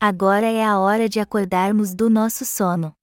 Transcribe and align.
agora 0.00 0.46
é 0.46 0.64
a 0.64 0.78
hora 0.78 1.08
de 1.08 1.18
acordarmos 1.18 1.92
do 1.92 2.08
nosso 2.08 2.44
sono. 2.44 2.94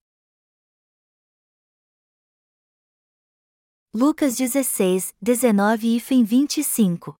Lucas 3.94 4.36
16, 4.36 5.14
19 5.22 5.88
e 5.88 6.24
25 6.24 7.16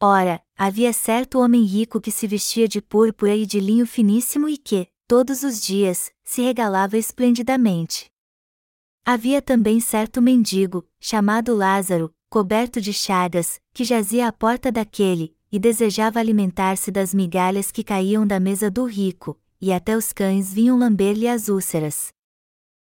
Ora, 0.00 0.40
havia 0.56 0.92
certo 0.92 1.40
homem 1.40 1.64
rico 1.64 2.00
que 2.00 2.12
se 2.12 2.26
vestia 2.28 2.68
de 2.68 2.80
púrpura 2.80 3.34
e 3.34 3.44
de 3.44 3.58
linho 3.58 3.86
finíssimo 3.86 4.48
e 4.48 4.56
que, 4.56 4.88
todos 5.08 5.42
os 5.42 5.60
dias, 5.60 6.12
se 6.22 6.42
regalava 6.42 6.96
esplendidamente. 6.96 8.08
Havia 9.04 9.42
também 9.42 9.80
certo 9.80 10.22
mendigo, 10.22 10.88
chamado 11.00 11.54
Lázaro, 11.56 12.14
coberto 12.28 12.80
de 12.80 12.92
chagas, 12.92 13.60
que 13.72 13.84
jazia 13.84 14.28
à 14.28 14.32
porta 14.32 14.70
daquele, 14.70 15.37
e 15.50 15.58
desejava 15.58 16.20
alimentar-se 16.20 16.90
das 16.90 17.14
migalhas 17.14 17.70
que 17.70 17.82
caíam 17.82 18.26
da 18.26 18.38
mesa 18.38 18.70
do 18.70 18.84
rico, 18.84 19.40
e 19.60 19.72
até 19.72 19.96
os 19.96 20.12
cães 20.12 20.52
vinham 20.52 20.78
lamber-lhe 20.78 21.26
as 21.26 21.48
úlceras. 21.48 22.12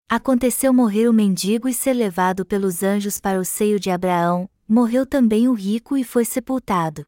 Aconteceu 0.09 0.73
morrer 0.73 1.09
o 1.09 1.13
mendigo 1.13 1.69
e 1.69 1.75
ser 1.75 1.93
levado 1.93 2.45
pelos 2.45 2.83
anjos 2.83 3.21
para 3.21 3.39
o 3.39 3.45
seio 3.45 3.79
de 3.79 3.91
Abraão, 3.91 4.49
morreu 4.67 5.05
também 5.05 5.49
o 5.49 5.53
rico 5.53 5.97
e 5.97 6.05
foi 6.05 6.25
sepultado. 6.25 7.05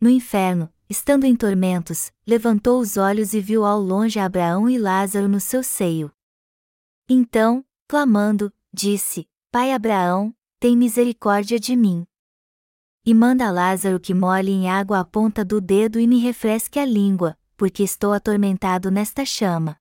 No 0.00 0.08
inferno, 0.08 0.72
estando 0.88 1.24
em 1.24 1.34
tormentos, 1.34 2.12
levantou 2.26 2.80
os 2.80 2.96
olhos 2.96 3.34
e 3.34 3.40
viu 3.40 3.64
ao 3.64 3.80
longe 3.80 4.18
Abraão 4.18 4.70
e 4.70 4.78
Lázaro 4.78 5.28
no 5.28 5.40
seu 5.40 5.62
seio. 5.62 6.12
Então, 7.08 7.64
clamando, 7.88 8.52
disse: 8.72 9.28
Pai 9.50 9.72
Abraão, 9.72 10.34
tem 10.60 10.76
misericórdia 10.76 11.58
de 11.58 11.74
mim. 11.74 12.06
E 13.08 13.14
manda 13.14 13.52
Lázaro 13.52 14.00
que 14.00 14.12
molhe 14.12 14.50
em 14.50 14.68
água 14.68 14.98
a 14.98 15.04
ponta 15.04 15.44
do 15.44 15.60
dedo 15.60 16.00
e 16.00 16.08
me 16.08 16.18
refresque 16.18 16.76
a 16.76 16.84
língua, 16.84 17.38
porque 17.56 17.84
estou 17.84 18.12
atormentado 18.12 18.90
nesta 18.90 19.24
chama. 19.24 19.76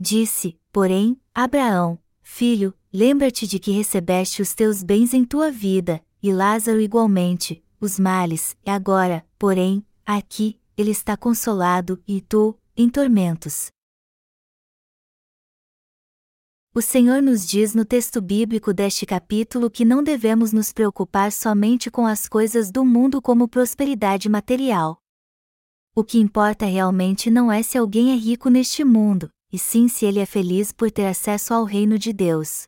Disse, 0.00 0.58
porém, 0.72 1.20
Abraão: 1.34 1.98
Filho, 2.22 2.72
lembra-te 2.90 3.46
de 3.46 3.58
que 3.58 3.70
recebeste 3.70 4.40
os 4.40 4.54
teus 4.54 4.82
bens 4.82 5.12
em 5.12 5.26
tua 5.26 5.50
vida, 5.50 6.02
e 6.22 6.32
Lázaro 6.32 6.80
igualmente, 6.80 7.62
os 7.78 7.98
males, 7.98 8.56
e 8.64 8.70
agora, 8.70 9.26
porém, 9.38 9.84
aqui, 10.06 10.58
ele 10.74 10.90
está 10.90 11.18
consolado, 11.18 12.02
e 12.08 12.22
tu, 12.22 12.58
em 12.74 12.88
tormentos. 12.88 13.66
O 16.74 16.80
Senhor 16.80 17.20
nos 17.20 17.46
diz 17.46 17.74
no 17.74 17.84
texto 17.84 18.18
bíblico 18.18 18.72
deste 18.72 19.04
capítulo 19.04 19.70
que 19.70 19.84
não 19.84 20.02
devemos 20.02 20.54
nos 20.54 20.72
preocupar 20.72 21.30
somente 21.30 21.90
com 21.90 22.06
as 22.06 22.26
coisas 22.26 22.70
do 22.70 22.82
mundo 22.82 23.20
como 23.20 23.46
prosperidade 23.46 24.26
material. 24.26 24.96
O 25.94 26.02
que 26.02 26.18
importa 26.18 26.64
realmente 26.64 27.30
não 27.30 27.52
é 27.52 27.62
se 27.62 27.76
alguém 27.76 28.12
é 28.12 28.14
rico 28.14 28.48
neste 28.48 28.84
mundo, 28.84 29.28
e 29.52 29.58
sim 29.58 29.86
se 29.86 30.06
ele 30.06 30.18
é 30.18 30.24
feliz 30.24 30.72
por 30.72 30.90
ter 30.90 31.04
acesso 31.04 31.52
ao 31.52 31.64
reino 31.64 31.98
de 31.98 32.10
Deus. 32.10 32.62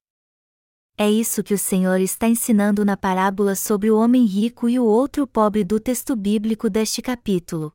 É 0.98 1.10
isso 1.10 1.42
que 1.42 1.54
o 1.54 1.58
Senhor 1.58 1.98
está 1.98 2.28
ensinando 2.28 2.84
na 2.84 2.98
parábola 2.98 3.54
sobre 3.54 3.90
o 3.90 3.96
homem 3.96 4.26
rico 4.26 4.68
e 4.68 4.78
o 4.78 4.84
outro 4.84 5.26
pobre 5.26 5.64
do 5.64 5.80
texto 5.80 6.14
bíblico 6.14 6.68
deste 6.68 7.00
capítulo. 7.00 7.72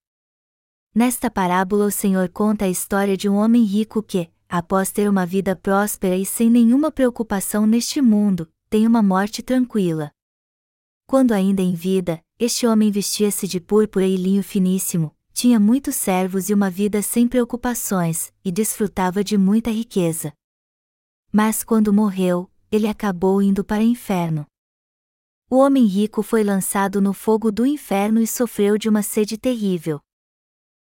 Nesta 0.93 1.31
parábola, 1.31 1.85
o 1.85 1.91
Senhor 1.91 2.29
conta 2.29 2.65
a 2.65 2.69
história 2.69 3.17
de 3.17 3.27
um 3.27 3.33
homem 3.33 3.63
rico 3.63 4.03
que, 4.03 4.29
após 4.49 4.91
ter 4.91 5.07
uma 5.07 5.25
vida 5.25 5.55
próspera 5.55 6.17
e 6.17 6.25
sem 6.25 6.49
nenhuma 6.49 6.91
preocupação 6.91 7.67
neste 7.67 8.01
mundo, 8.01 8.51
tem 8.67 8.87
uma 8.87 9.03
morte 9.03 9.43
tranquila. 9.43 10.11
Quando 11.05 11.31
ainda 11.31 11.61
em 11.61 11.75
vida, 11.75 12.21
este 12.39 12.65
homem 12.65 12.91
vestia-se 12.91 13.47
de 13.47 13.59
púrpura 13.59 14.05
e 14.05 14.17
linho 14.17 14.43
finíssimo, 14.43 15.15
tinha 15.31 15.59
muitos 15.59 15.95
servos 15.95 16.49
e 16.49 16.53
uma 16.53 16.69
vida 16.69 17.01
sem 17.01 17.27
preocupações, 17.27 18.33
e 18.43 18.51
desfrutava 18.51 19.23
de 19.23 19.37
muita 19.37 19.69
riqueza. 19.69 20.33
Mas 21.31 21.63
quando 21.63 21.93
morreu, 21.93 22.51
ele 22.71 22.87
acabou 22.87 23.41
indo 23.41 23.63
para 23.63 23.81
o 23.81 23.85
inferno. 23.85 24.45
O 25.49 25.57
homem 25.57 25.85
rico 25.85 26.21
foi 26.21 26.43
lançado 26.43 27.01
no 27.01 27.13
fogo 27.13 27.51
do 27.51 27.65
inferno 27.65 28.19
e 28.19 28.27
sofreu 28.27 28.77
de 28.77 28.89
uma 28.89 29.01
sede 29.01 29.37
terrível. 29.37 29.99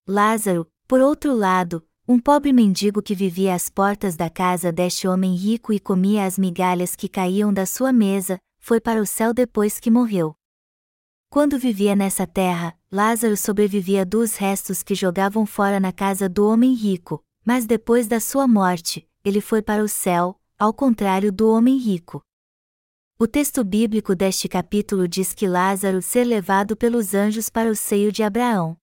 Lázaro, 0.06 0.66
por 0.88 1.00
outro 1.00 1.34
lado, 1.34 1.86
um 2.10 2.18
pobre 2.18 2.54
mendigo 2.54 3.02
que 3.02 3.14
vivia 3.14 3.54
às 3.54 3.68
portas 3.68 4.16
da 4.16 4.30
casa 4.30 4.72
deste 4.72 5.06
homem 5.06 5.34
rico 5.34 5.74
e 5.74 5.78
comia 5.78 6.24
as 6.24 6.38
migalhas 6.38 6.96
que 6.96 7.06
caíam 7.06 7.52
da 7.52 7.66
sua 7.66 7.92
mesa, 7.92 8.38
foi 8.58 8.80
para 8.80 9.02
o 9.02 9.04
céu 9.04 9.34
depois 9.34 9.78
que 9.78 9.90
morreu. 9.90 10.34
Quando 11.28 11.58
vivia 11.58 11.94
nessa 11.94 12.26
terra, 12.26 12.74
Lázaro 12.90 13.36
sobrevivia 13.36 14.06
dos 14.06 14.36
restos 14.36 14.82
que 14.82 14.94
jogavam 14.94 15.44
fora 15.44 15.78
na 15.78 15.92
casa 15.92 16.30
do 16.30 16.48
homem 16.48 16.72
rico, 16.72 17.22
mas 17.44 17.66
depois 17.66 18.06
da 18.06 18.18
sua 18.18 18.48
morte, 18.48 19.06
ele 19.22 19.42
foi 19.42 19.60
para 19.60 19.84
o 19.84 19.88
céu, 19.88 20.40
ao 20.58 20.72
contrário 20.72 21.30
do 21.30 21.50
homem 21.50 21.76
rico. 21.76 22.22
O 23.18 23.26
texto 23.26 23.62
bíblico 23.62 24.14
deste 24.14 24.48
capítulo 24.48 25.06
diz 25.06 25.34
que 25.34 25.46
Lázaro 25.46 26.00
ser 26.00 26.24
levado 26.24 26.74
pelos 26.74 27.12
anjos 27.12 27.50
para 27.50 27.70
o 27.70 27.76
seio 27.76 28.10
de 28.10 28.22
Abraão. 28.22 28.78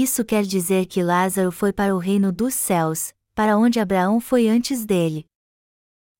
Isso 0.00 0.24
quer 0.24 0.44
dizer 0.44 0.86
que 0.86 1.02
Lázaro 1.02 1.50
foi 1.50 1.72
para 1.72 1.92
o 1.92 1.98
reino 1.98 2.30
dos 2.30 2.54
céus, 2.54 3.12
para 3.34 3.58
onde 3.58 3.80
Abraão 3.80 4.20
foi 4.20 4.46
antes 4.46 4.86
dele. 4.86 5.26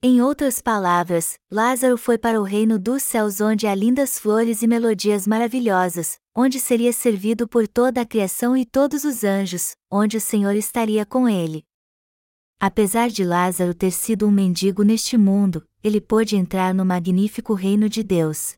Em 0.02 0.20
outras 0.20 0.60
palavras, 0.60 1.38
Lázaro 1.48 1.96
foi 1.96 2.18
para 2.18 2.40
o 2.40 2.42
reino 2.42 2.76
dos 2.76 3.04
céus 3.04 3.40
onde 3.40 3.68
há 3.68 3.74
lindas 3.76 4.18
flores 4.18 4.62
e 4.62 4.66
melodias 4.66 5.28
maravilhosas, 5.28 6.18
onde 6.34 6.58
seria 6.58 6.92
servido 6.92 7.46
por 7.46 7.68
toda 7.68 8.00
a 8.00 8.04
criação 8.04 8.56
e 8.56 8.66
todos 8.66 9.04
os 9.04 9.22
anjos, 9.22 9.76
onde 9.88 10.16
o 10.16 10.20
Senhor 10.20 10.56
estaria 10.56 11.06
com 11.06 11.28
ele. 11.28 11.64
Apesar 12.58 13.08
de 13.08 13.22
Lázaro 13.22 13.72
ter 13.72 13.92
sido 13.92 14.26
um 14.26 14.32
mendigo 14.32 14.82
neste 14.82 15.16
mundo, 15.16 15.64
ele 15.84 16.00
pôde 16.00 16.34
entrar 16.34 16.74
no 16.74 16.84
magnífico 16.84 17.54
reino 17.54 17.88
de 17.88 18.02
Deus. 18.02 18.54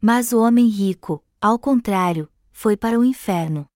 Mas 0.00 0.32
o 0.32 0.40
homem 0.40 0.66
rico, 0.68 1.22
ao 1.38 1.58
contrário, 1.58 2.26
foi 2.50 2.74
para 2.74 2.98
o 2.98 3.04
inferno. 3.04 3.68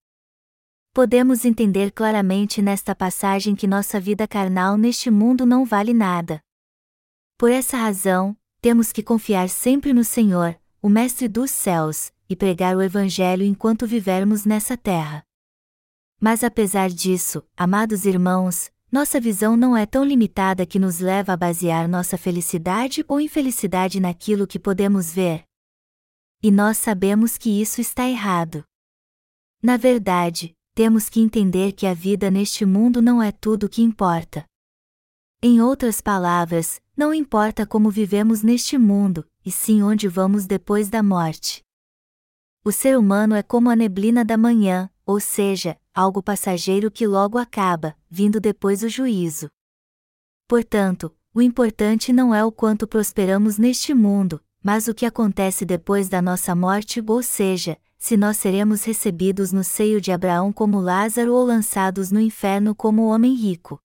Podemos 0.98 1.44
entender 1.44 1.92
claramente 1.92 2.60
nesta 2.60 2.92
passagem 2.92 3.54
que 3.54 3.69
nossa 3.69 4.00
vida 4.00 4.26
carnal 4.26 4.76
neste 4.76 5.12
mundo 5.12 5.47
não 5.47 5.64
vale 5.64 5.94
nada. 5.94 6.41
Por 7.38 7.53
essa 7.53 7.76
razão, 7.76 8.36
temos 8.60 8.91
que 8.91 9.00
confiar 9.00 9.48
sempre 9.48 9.92
no 9.92 10.03
Senhor, 10.03 10.59
o 10.82 10.88
Mestre 10.88 11.28
dos 11.28 11.53
céus, 11.53 12.12
e 12.28 12.34
pregar 12.34 12.76
o 12.76 12.82
Evangelho 12.82 13.44
enquanto 13.44 13.86
vivermos 13.86 14.44
nessa 14.44 14.76
terra. 14.76 15.22
Mas 16.20 16.42
apesar 16.42 16.91
disso, 16.91 17.44
amados 17.56 18.04
irmãos, 18.04 18.69
nossa 18.91 19.20
visão 19.20 19.56
não 19.56 19.76
é 19.76 19.86
tão 19.86 20.03
limitada 20.03 20.66
que 20.66 20.80
nos 20.80 20.98
leva 20.98 21.32
a 21.32 21.36
basear 21.36 21.88
nossa 21.88 22.19
felicidade 22.19 23.04
ou 23.06 23.20
infelicidade 23.20 24.00
naquilo 24.00 24.48
que 24.48 24.59
podemos 24.59 25.12
ver. 25.12 25.44
E 26.42 26.50
nós 26.50 26.76
sabemos 26.76 27.38
que 27.38 27.62
isso 27.62 27.80
está 27.80 28.09
errado. 28.09 28.65
Na 29.62 29.76
verdade, 29.76 30.58
temos 30.78 31.09
que 31.09 31.19
entender 31.21 31.72
que 31.72 31.89
a 31.89 31.93
vida 31.93 32.31
neste 32.31 32.65
mundo 32.65 33.03
não 33.03 33.21
é 33.21 33.33
tudo 33.33 33.66
o 33.66 33.69
que 33.69 33.83
importa. 33.83 34.44
Em 35.43 35.61
outras 35.61 36.00
palavras, 36.00 36.81
não 36.97 37.12
importa 37.12 37.66
como 37.66 37.91
vivemos 37.91 38.44
neste 38.44 38.78
mundo, 38.78 39.28
e 39.44 39.50
sim 39.50 39.83
onde 39.83 40.06
vamos 40.06 40.47
depois 40.47 40.89
da 40.89 41.03
morte. 41.03 41.65
O 42.65 42.71
ser 42.71 42.97
humano 42.97 43.34
é 43.34 43.43
como 43.43 43.69
a 43.69 43.75
neblina 43.75 44.25
da 44.25 44.37
manhã, 44.37 44.89
ou 45.05 45.19
seja, 45.19 45.77
algo 45.93 46.22
passageiro 46.22 46.93
que 46.93 47.09
logo 47.09 47.39
acaba, 47.39 47.97
vindo 48.09 48.39
depois 48.39 48.84
o 48.84 48.89
juízo. 48.89 49.50
Portanto, 50.47 51.12
o 51.34 51.43
importante 51.43 52.12
não 52.12 52.33
é 52.33 52.45
o 52.45 52.53
quanto 52.53 52.87
prosperamos 52.87 53.59
neste 53.59 53.93
mundo, 53.93 54.41
mas 54.62 54.87
o 54.87 54.95
que 54.95 55.05
acontece 55.05 55.65
depois 55.65 56.09
da 56.09 56.22
nossa 56.22 56.55
morte, 56.55 57.03
ou 57.05 57.21
seja, 57.21 57.77
se 57.98 58.16
nós 58.16 58.36
seremos 58.36 58.84
recebidos 58.84 59.53
no 59.53 59.65
seio 59.65 60.00
de 60.00 60.12
Abraão 60.12 60.53
como 60.53 60.80
Lázaro 60.80 61.34
ou 61.34 61.45
lançados 61.45 62.10
no 62.12 62.21
inferno 62.21 62.74
como 62.74 63.03
o 63.03 63.09
homem 63.09 63.34
rico. 63.34 63.80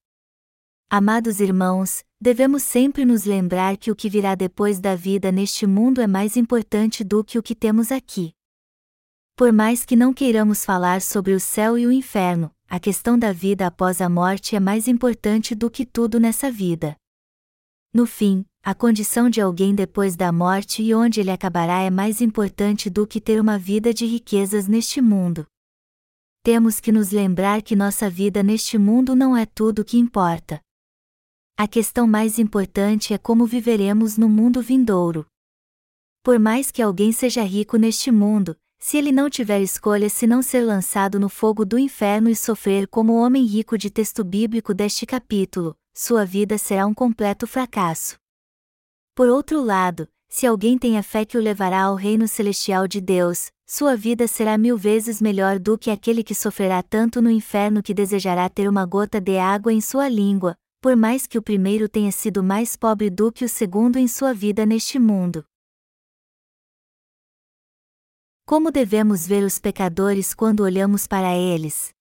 Amados 0.89 1.39
irmãos, 1.39 2.04
devemos 2.21 2.62
sempre 2.62 3.04
nos 3.04 3.25
lembrar 3.25 3.75
que 3.77 3.89
o 3.89 3.95
que 3.95 4.07
virá 4.07 4.36
depois 4.36 4.80
da 4.80 4.95
vida 4.95 5.31
neste 5.31 5.65
mundo 5.65 6.00
é 6.00 6.06
mais 6.06 6.38
importante 6.38 7.04
do 7.04 7.24
que 7.24 7.39
o 7.39 7.44
que 7.44 7.56
temos 7.56 7.92
aqui. 7.92 8.31
Por 9.36 9.51
mais 9.51 9.83
que 9.83 9.95
não 9.95 10.13
queiramos 10.13 10.63
falar 10.63 11.01
sobre 11.01 11.33
o 11.33 11.39
céu 11.39 11.75
e 11.75 11.88
o 11.88 11.92
inferno, 11.92 12.51
a 12.69 12.80
questão 12.80 13.18
da 13.18 13.33
vida 13.33 13.66
após 13.66 14.00
a 14.00 14.07
morte 14.07 14.56
é 14.56 14.59
mais 14.59 14.88
importante 14.88 15.56
do 15.56 15.71
que 15.71 15.83
tudo 15.83 16.19
nessa 16.19 16.51
vida. 16.51 16.95
No 17.92 18.06
fim, 18.06 18.45
a 18.65 18.74
condição 18.74 19.30
de 19.30 19.42
alguém 19.42 19.75
depois 19.75 20.15
da 20.15 20.31
morte 20.31 20.81
e 20.81 20.95
onde 20.95 21.19
ele 21.19 21.30
acabará 21.30 21.81
é 21.81 21.89
mais 21.89 22.21
importante 22.21 22.89
do 22.89 23.06
que 23.06 23.19
ter 23.19 23.42
uma 23.42 23.60
vida 23.60 23.94
de 23.94 24.06
riquezas 24.06 24.69
neste 24.69 25.01
mundo. 25.01 25.45
Temos 26.42 26.80
que 26.80 26.89
nos 26.89 27.12
lembrar 27.12 27.62
que 27.62 27.75
nossa 27.75 28.10
vida 28.10 28.42
neste 28.42 28.77
mundo 28.77 29.18
não 29.18 29.36
é 29.36 29.45
tudo 29.45 29.80
o 29.80 29.86
que 29.86 29.98
importa. 29.98 30.62
A 31.57 31.68
questão 31.68 32.07
mais 32.07 32.39
importante 32.39 33.13
é 33.13 33.18
como 33.18 33.45
viveremos 33.45 34.18
no 34.18 34.30
mundo 34.30 34.62
vindouro. 34.62 35.25
Por 36.24 36.39
mais 36.39 36.71
que 36.71 36.81
alguém 36.81 37.12
seja 37.12 37.44
rico 37.44 37.75
neste 37.75 38.12
mundo, 38.12 38.56
se 38.80 38.95
ele 38.95 39.12
não 39.12 39.30
tiver 39.30 39.59
escolha 39.62 40.07
senão 40.07 40.42
ser 40.42 40.62
lançado 40.62 41.19
no 41.19 41.27
fogo 41.27 41.66
do 41.66 41.77
inferno 41.77 42.30
e 42.30 42.36
sofrer 42.36 42.88
como 42.88 43.12
o 43.12 43.21
homem 43.21 43.44
rico 43.44 43.77
de 43.77 43.89
texto 43.89 44.24
bíblico 44.24 44.74
deste 44.74 45.06
capítulo, 45.06 45.75
sua 45.94 46.25
vida 46.25 46.57
será 46.57 46.88
um 46.88 46.94
completo 46.94 47.45
fracasso. 47.45 48.23
Por 49.15 49.30
outro 49.30 49.63
lado, 49.63 50.07
se 50.27 50.48
alguém 50.48 50.75
tem 50.75 50.98
a 50.98 51.04
fé 51.04 51.24
que 51.24 51.38
o 51.38 51.42
levará 51.42 51.83
ao 51.83 51.95
reino 51.95 52.27
celestial 52.27 52.88
de 52.88 53.00
Deus, 53.00 53.51
sua 53.63 53.95
vida 53.95 54.27
será 54.27 54.57
mil 54.57 54.75
vezes 54.75 55.21
melhor 55.21 55.60
do 55.60 55.77
que 55.77 55.92
aquele 55.92 56.24
que 56.24 56.33
sofrerá 56.33 56.81
tanto 56.81 57.21
no 57.21 57.30
inferno 57.30 57.83
que 57.83 57.94
desejará 57.94 58.50
ter 58.50 58.68
uma 58.68 58.88
gota 58.88 59.21
de 59.21 59.38
água 59.38 59.71
em 59.71 59.80
sua 59.80 60.10
língua, 60.10 60.56
por 60.81 60.95
mais 60.95 61.27
que 61.27 61.38
o 61.38 61.44
primeiro 61.44 61.88
tenha 61.88 62.12
sido 62.12 62.44
mais 62.44 62.75
pobre 62.75 63.12
do 63.12 63.31
que 63.31 63.45
o 63.45 63.50
segundo 63.50 63.98
em 63.98 64.07
sua 64.07 64.33
vida 64.33 64.65
neste 64.65 64.98
mundo. 64.98 65.45
Como 68.48 68.71
devemos 68.71 69.27
ver 69.27 69.44
os 69.44 69.59
pecadores 69.59 70.33
quando 70.33 70.62
olhamos 70.62 71.06
para 71.06 71.36
eles? 71.36 71.92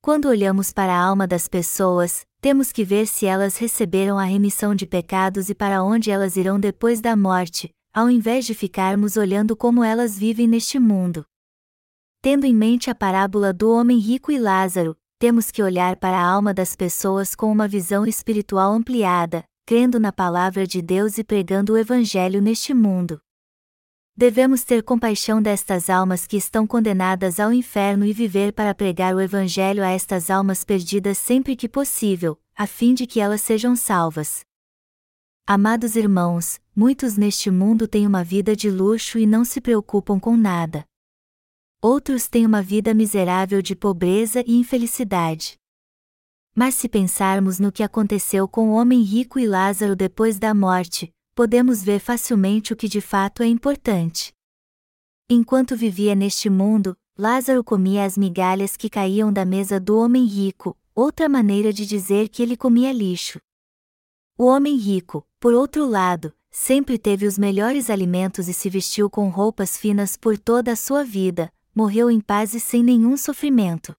Quando 0.00 0.28
olhamos 0.28 0.72
para 0.72 0.94
a 0.94 0.98
alma 0.98 1.26
das 1.26 1.46
pessoas, 1.46 2.24
temos 2.40 2.72
que 2.72 2.84
ver 2.84 3.06
se 3.06 3.26
elas 3.26 3.56
receberam 3.58 4.18
a 4.18 4.24
remissão 4.24 4.74
de 4.74 4.86
pecados 4.86 5.50
e 5.50 5.54
para 5.54 5.82
onde 5.82 6.10
elas 6.10 6.36
irão 6.36 6.58
depois 6.58 7.00
da 7.00 7.14
morte, 7.14 7.70
ao 7.92 8.08
invés 8.08 8.46
de 8.46 8.54
ficarmos 8.54 9.16
olhando 9.16 9.54
como 9.54 9.84
elas 9.84 10.18
vivem 10.18 10.46
neste 10.46 10.78
mundo. 10.78 11.24
Tendo 12.22 12.46
em 12.46 12.54
mente 12.54 12.90
a 12.90 12.94
parábola 12.94 13.52
do 13.52 13.70
homem 13.70 13.98
rico 13.98 14.32
e 14.32 14.38
Lázaro, 14.38 14.96
temos 15.18 15.50
que 15.50 15.62
olhar 15.62 15.96
para 15.96 16.18
a 16.18 16.24
alma 16.24 16.54
das 16.54 16.74
pessoas 16.74 17.34
com 17.34 17.52
uma 17.52 17.68
visão 17.68 18.06
espiritual 18.06 18.72
ampliada, 18.72 19.44
crendo 19.66 20.00
na 20.00 20.12
palavra 20.12 20.66
de 20.66 20.80
Deus 20.80 21.18
e 21.18 21.24
pregando 21.24 21.74
o 21.74 21.78
Evangelho 21.78 22.40
neste 22.40 22.72
mundo. 22.72 23.20
Devemos 24.20 24.64
ter 24.64 24.82
compaixão 24.82 25.40
destas 25.40 25.88
almas 25.88 26.26
que 26.26 26.36
estão 26.36 26.66
condenadas 26.66 27.40
ao 27.40 27.54
inferno 27.54 28.04
e 28.04 28.12
viver 28.12 28.52
para 28.52 28.74
pregar 28.74 29.14
o 29.14 29.20
Evangelho 29.22 29.82
a 29.82 29.88
estas 29.88 30.28
almas 30.28 30.62
perdidas 30.62 31.16
sempre 31.16 31.56
que 31.56 31.66
possível, 31.66 32.38
a 32.54 32.66
fim 32.66 32.92
de 32.92 33.06
que 33.06 33.18
elas 33.18 33.40
sejam 33.40 33.74
salvas. 33.74 34.44
Amados 35.46 35.96
irmãos, 35.96 36.60
muitos 36.76 37.16
neste 37.16 37.50
mundo 37.50 37.88
têm 37.88 38.06
uma 38.06 38.22
vida 38.22 38.54
de 38.54 38.70
luxo 38.70 39.18
e 39.18 39.24
não 39.24 39.42
se 39.42 39.58
preocupam 39.58 40.20
com 40.20 40.36
nada. 40.36 40.84
Outros 41.80 42.28
têm 42.28 42.44
uma 42.44 42.60
vida 42.60 42.92
miserável 42.92 43.62
de 43.62 43.74
pobreza 43.74 44.44
e 44.46 44.54
infelicidade. 44.54 45.56
Mas 46.54 46.74
se 46.74 46.90
pensarmos 46.90 47.58
no 47.58 47.72
que 47.72 47.82
aconteceu 47.82 48.46
com 48.46 48.68
o 48.68 48.74
homem 48.74 49.00
rico 49.00 49.38
e 49.38 49.46
Lázaro 49.46 49.96
depois 49.96 50.38
da 50.38 50.52
morte, 50.52 51.10
podemos 51.34 51.82
ver 51.82 51.98
facilmente 51.98 52.72
o 52.72 52.76
que 52.76 52.88
de 52.88 53.00
fato 53.00 53.42
é 53.42 53.46
importante. 53.46 54.32
Enquanto 55.28 55.76
vivia 55.76 56.14
neste 56.14 56.50
mundo, 56.50 56.96
Lázaro 57.16 57.62
comia 57.62 58.04
as 58.04 58.16
migalhas 58.16 58.76
que 58.76 58.90
caíam 58.90 59.32
da 59.32 59.44
mesa 59.44 59.78
do 59.78 59.98
homem 59.98 60.24
rico, 60.24 60.76
outra 60.94 61.28
maneira 61.28 61.72
de 61.72 61.86
dizer 61.86 62.28
que 62.28 62.42
ele 62.42 62.56
comia 62.56 62.92
lixo. 62.92 63.40
O 64.36 64.46
homem 64.46 64.76
rico, 64.76 65.26
por 65.38 65.54
outro 65.54 65.86
lado, 65.86 66.32
sempre 66.50 66.98
teve 66.98 67.26
os 67.26 67.38
melhores 67.38 67.90
alimentos 67.90 68.48
e 68.48 68.54
se 68.54 68.68
vestiu 68.68 69.08
com 69.08 69.28
roupas 69.28 69.76
finas 69.76 70.16
por 70.16 70.38
toda 70.38 70.72
a 70.72 70.76
sua 70.76 71.04
vida, 71.04 71.52
morreu 71.74 72.10
em 72.10 72.20
paz 72.20 72.54
e 72.54 72.60
sem 72.60 72.82
nenhum 72.82 73.16
sofrimento. 73.16 73.94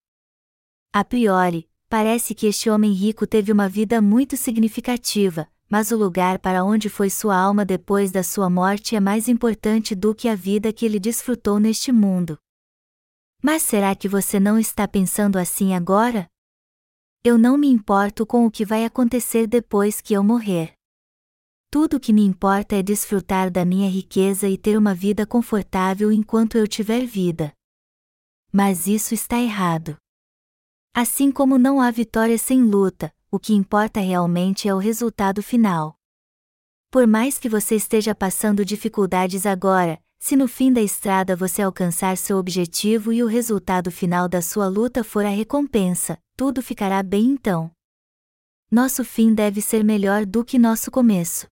A 0.92 1.04
priori, 1.06 1.70
parece 1.88 2.36
que 2.36 2.48
este 2.48 2.70
homem 2.70 2.92
rico 2.92 3.26
teve 3.26 3.52
uma 3.52 3.70
vida 3.70 4.02
muito 4.02 4.36
significativa, 4.36 5.48
mas 5.72 5.90
o 5.90 5.96
lugar 5.96 6.38
para 6.38 6.66
onde 6.66 6.90
foi 6.90 7.10
sua 7.10 7.34
alma 7.34 7.64
depois 7.64 8.12
da 8.12 8.22
sua 8.22 8.50
morte 8.50 8.94
é 8.94 9.00
mais 9.00 9.30
importante 9.30 9.96
do 9.96 10.14
que 10.14 10.28
a 10.28 10.36
vida 10.36 10.74
que 10.74 10.86
ele 10.86 11.00
desfrutou 11.00 11.62
neste 11.62 11.94
mundo. 11.94 12.38
Mas 13.42 13.64
será 13.64 13.96
que 13.96 14.10
você 14.10 14.38
não 14.38 14.60
está 14.60 14.86
pensando 14.86 15.40
assim 15.40 15.74
agora? 15.74 16.28
Eu 17.24 17.38
não 17.38 17.58
me 17.58 17.70
importo 17.70 18.26
com 18.26 18.46
o 18.46 18.52
que 18.52 18.66
vai 18.66 18.84
acontecer 18.84 19.48
depois 19.48 20.02
que 20.02 20.14
eu 20.14 20.22
morrer. 20.22 20.74
Tudo 21.70 21.96
o 21.96 22.00
que 22.02 22.12
me 22.12 22.26
importa 22.26 22.76
é 22.76 22.84
desfrutar 22.84 23.50
da 23.50 23.64
minha 23.64 23.90
riqueza 23.90 24.50
e 24.50 24.58
ter 24.58 24.78
uma 24.78 24.94
vida 24.94 25.26
confortável 25.26 26.12
enquanto 26.12 26.58
eu 26.58 26.68
tiver 26.68 27.06
vida. 27.06 27.54
Mas 28.52 28.88
isso 28.88 29.14
está 29.14 29.40
errado. 29.40 29.96
Assim 30.94 31.32
como 31.32 31.58
não 31.58 31.80
há 31.80 31.90
vitória 31.90 32.38
sem 32.38 32.62
luta, 32.62 33.14
o 33.34 33.40
que 33.40 33.54
importa 33.54 34.02
realmente 34.02 34.68
é 34.68 34.76
o 34.76 34.78
resultado 34.78 35.42
final. 35.42 35.96
Por 36.92 37.08
mais 37.08 37.40
que 37.40 37.48
você 37.48 37.76
esteja 37.76 38.14
passando 38.14 38.66
dificuldades 38.66 39.46
agora, 39.46 40.04
se 40.20 40.36
no 40.36 40.50
fim 40.50 40.74
da 40.74 40.82
estrada 40.82 41.34
você 41.34 41.62
alcançar 41.62 42.18
seu 42.18 42.38
objetivo 42.38 43.14
e 43.14 43.24
o 43.24 43.28
resultado 43.28 43.90
final 43.90 44.28
da 44.28 44.42
sua 44.42 44.68
luta 44.68 45.02
for 45.02 45.26
a 45.26 45.30
recompensa, 45.30 46.20
tudo 46.36 46.62
ficará 46.62 47.02
bem 47.02 47.28
então. 47.28 47.72
Nosso 48.70 49.06
fim 49.06 49.34
deve 49.34 49.62
ser 49.62 49.82
melhor 49.82 50.26
do 50.26 50.44
que 50.44 50.60
nosso 50.60 50.92
começo. 50.92 51.48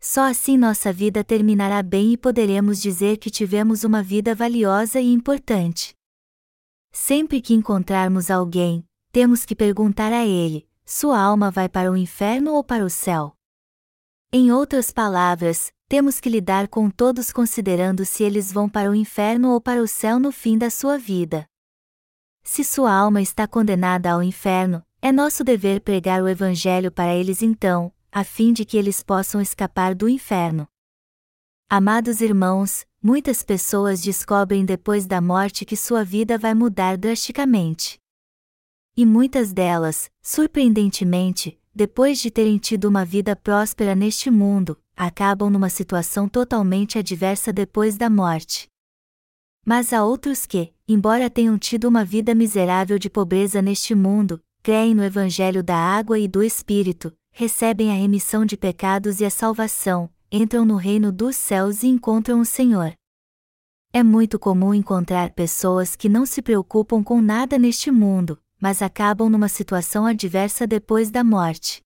Só 0.00 0.22
assim 0.22 0.56
nossa 0.56 0.92
vida 0.92 1.24
terminará 1.24 1.82
bem 1.82 2.12
e 2.12 2.16
poderemos 2.16 2.80
dizer 2.80 3.16
que 3.16 3.28
tivemos 3.28 3.82
uma 3.82 4.04
vida 4.04 4.36
valiosa 4.36 5.00
e 5.00 5.12
importante. 5.12 5.94
Sempre 6.92 7.40
que 7.40 7.54
encontrarmos 7.54 8.30
alguém, 8.30 8.84
temos 9.10 9.44
que 9.44 9.56
perguntar 9.56 10.12
a 10.12 10.24
ele: 10.24 10.66
sua 10.88 11.20
alma 11.20 11.50
vai 11.50 11.68
para 11.68 11.90
o 11.90 11.96
inferno 11.96 12.54
ou 12.54 12.62
para 12.62 12.84
o 12.84 12.88
céu? 12.88 13.36
Em 14.32 14.52
outras 14.52 14.92
palavras, 14.92 15.72
temos 15.88 16.20
que 16.20 16.28
lidar 16.28 16.68
com 16.68 16.88
todos 16.88 17.32
considerando 17.32 18.04
se 18.04 18.22
eles 18.22 18.52
vão 18.52 18.68
para 18.68 18.88
o 18.88 18.94
inferno 18.94 19.50
ou 19.50 19.60
para 19.60 19.82
o 19.82 19.88
céu 19.88 20.20
no 20.20 20.30
fim 20.30 20.56
da 20.56 20.70
sua 20.70 20.96
vida. 20.96 21.44
Se 22.44 22.62
sua 22.62 22.94
alma 22.94 23.20
está 23.20 23.48
condenada 23.48 24.12
ao 24.12 24.22
inferno, 24.22 24.80
é 25.02 25.10
nosso 25.10 25.42
dever 25.42 25.80
pregar 25.80 26.22
o 26.22 26.28
Evangelho 26.28 26.92
para 26.92 27.12
eles 27.12 27.42
então, 27.42 27.92
a 28.12 28.22
fim 28.22 28.52
de 28.52 28.64
que 28.64 28.76
eles 28.76 29.02
possam 29.02 29.40
escapar 29.40 29.92
do 29.92 30.08
inferno. 30.08 30.68
Amados 31.68 32.20
irmãos, 32.20 32.86
muitas 33.02 33.42
pessoas 33.42 34.00
descobrem 34.00 34.64
depois 34.64 35.04
da 35.04 35.20
morte 35.20 35.64
que 35.64 35.76
sua 35.76 36.04
vida 36.04 36.38
vai 36.38 36.54
mudar 36.54 36.96
drasticamente. 36.96 37.98
E 38.98 39.04
muitas 39.04 39.52
delas, 39.52 40.10
surpreendentemente, 40.22 41.60
depois 41.74 42.18
de 42.18 42.30
terem 42.30 42.56
tido 42.56 42.86
uma 42.86 43.04
vida 43.04 43.36
próspera 43.36 43.94
neste 43.94 44.30
mundo, 44.30 44.78
acabam 44.96 45.50
numa 45.50 45.68
situação 45.68 46.26
totalmente 46.26 46.98
adversa 46.98 47.52
depois 47.52 47.98
da 47.98 48.08
morte. 48.08 48.66
Mas 49.66 49.92
há 49.92 50.02
outros 50.02 50.46
que, 50.46 50.72
embora 50.88 51.28
tenham 51.28 51.58
tido 51.58 51.86
uma 51.86 52.06
vida 52.06 52.34
miserável 52.34 52.98
de 52.98 53.10
pobreza 53.10 53.60
neste 53.60 53.94
mundo, 53.94 54.42
creem 54.62 54.94
no 54.94 55.04
Evangelho 55.04 55.62
da 55.62 55.76
água 55.76 56.18
e 56.18 56.26
do 56.26 56.42
Espírito, 56.42 57.12
recebem 57.30 57.90
a 57.90 57.94
remissão 57.94 58.46
de 58.46 58.56
pecados 58.56 59.20
e 59.20 59.26
a 59.26 59.30
salvação, 59.30 60.08
entram 60.32 60.64
no 60.64 60.76
reino 60.76 61.12
dos 61.12 61.36
céus 61.36 61.82
e 61.82 61.88
encontram 61.88 62.40
o 62.40 62.46
Senhor. 62.46 62.94
É 63.92 64.02
muito 64.02 64.38
comum 64.38 64.72
encontrar 64.72 65.32
pessoas 65.34 65.94
que 65.94 66.08
não 66.08 66.24
se 66.24 66.40
preocupam 66.40 67.02
com 67.02 67.20
nada 67.20 67.58
neste 67.58 67.90
mundo, 67.90 68.38
mas 68.66 68.82
acabam 68.82 69.30
numa 69.30 69.48
situação 69.48 70.04
adversa 70.04 70.66
depois 70.66 71.08
da 71.08 71.22
morte. 71.22 71.82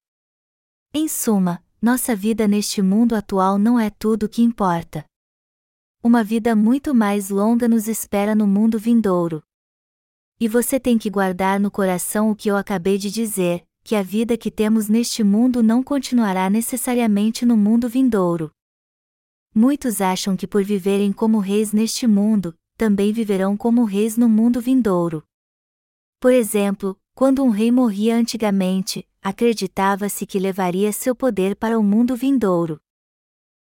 Em 0.91 1.07
suma, 1.07 1.63
nossa 1.79 2.15
vida 2.15 2.47
neste 2.47 2.81
mundo 2.81 3.13
atual 3.13 3.59
não 3.59 3.79
é 3.79 3.91
tudo 3.91 4.23
o 4.23 4.27
que 4.27 4.41
importa. 4.41 5.05
Uma 6.03 6.23
vida 6.23 6.55
muito 6.55 6.95
mais 6.95 7.29
longa 7.29 7.67
nos 7.67 7.87
espera 7.87 8.33
no 8.33 8.47
mundo 8.47 8.79
vindouro. 8.79 9.43
E 10.39 10.47
você 10.47 10.79
tem 10.79 10.97
que 10.97 11.07
guardar 11.07 11.59
no 11.59 11.69
coração 11.69 12.31
o 12.31 12.35
que 12.35 12.49
eu 12.49 12.57
acabei 12.57 12.97
de 12.97 13.11
dizer: 13.11 13.63
que 13.83 13.95
a 13.95 14.01
vida 14.01 14.35
que 14.35 14.49
temos 14.49 14.89
neste 14.89 15.23
mundo 15.23 15.61
não 15.61 15.83
continuará 15.83 16.49
necessariamente 16.49 17.45
no 17.45 17.55
mundo 17.55 17.87
vindouro. 17.87 18.49
Muitos 19.53 20.01
acham 20.01 20.35
que 20.35 20.47
por 20.47 20.63
viverem 20.63 21.13
como 21.13 21.37
reis 21.37 21.73
neste 21.73 22.07
mundo, 22.07 22.57
também 22.75 23.13
viverão 23.13 23.55
como 23.55 23.83
reis 23.83 24.17
no 24.17 24.27
mundo 24.27 24.59
vindouro. 24.59 25.23
Por 26.21 26.31
exemplo, 26.31 26.97
quando 27.13 27.43
um 27.43 27.49
rei 27.49 27.69
morria 27.69 28.15
antigamente, 28.15 29.05
acreditava-se 29.21 30.25
que 30.25 30.39
levaria 30.39 30.93
seu 30.93 31.13
poder 31.13 31.57
para 31.57 31.77
o 31.77 31.83
mundo 31.83 32.15
vindouro. 32.15 32.79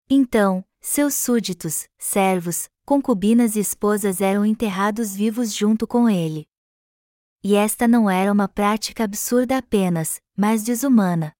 Então, 0.10 0.66
seus 0.82 1.14
súditos, 1.14 1.88
servos, 2.00 2.68
concubinas 2.84 3.56
e 3.56 3.60
esposas 3.60 4.22
eram 4.22 4.44
enterrados 4.44 5.16
vivos 5.16 5.54
junto 5.54 5.86
com 5.86 6.10
ele 6.10 6.48
e 7.48 7.54
esta 7.54 7.88
não 7.88 8.10
era 8.10 8.34
uma 8.34 8.48
prática 8.48 9.04
absurda 9.04 9.56
apenas, 9.60 10.20
mas 10.36 10.64
desumana. 10.64 11.32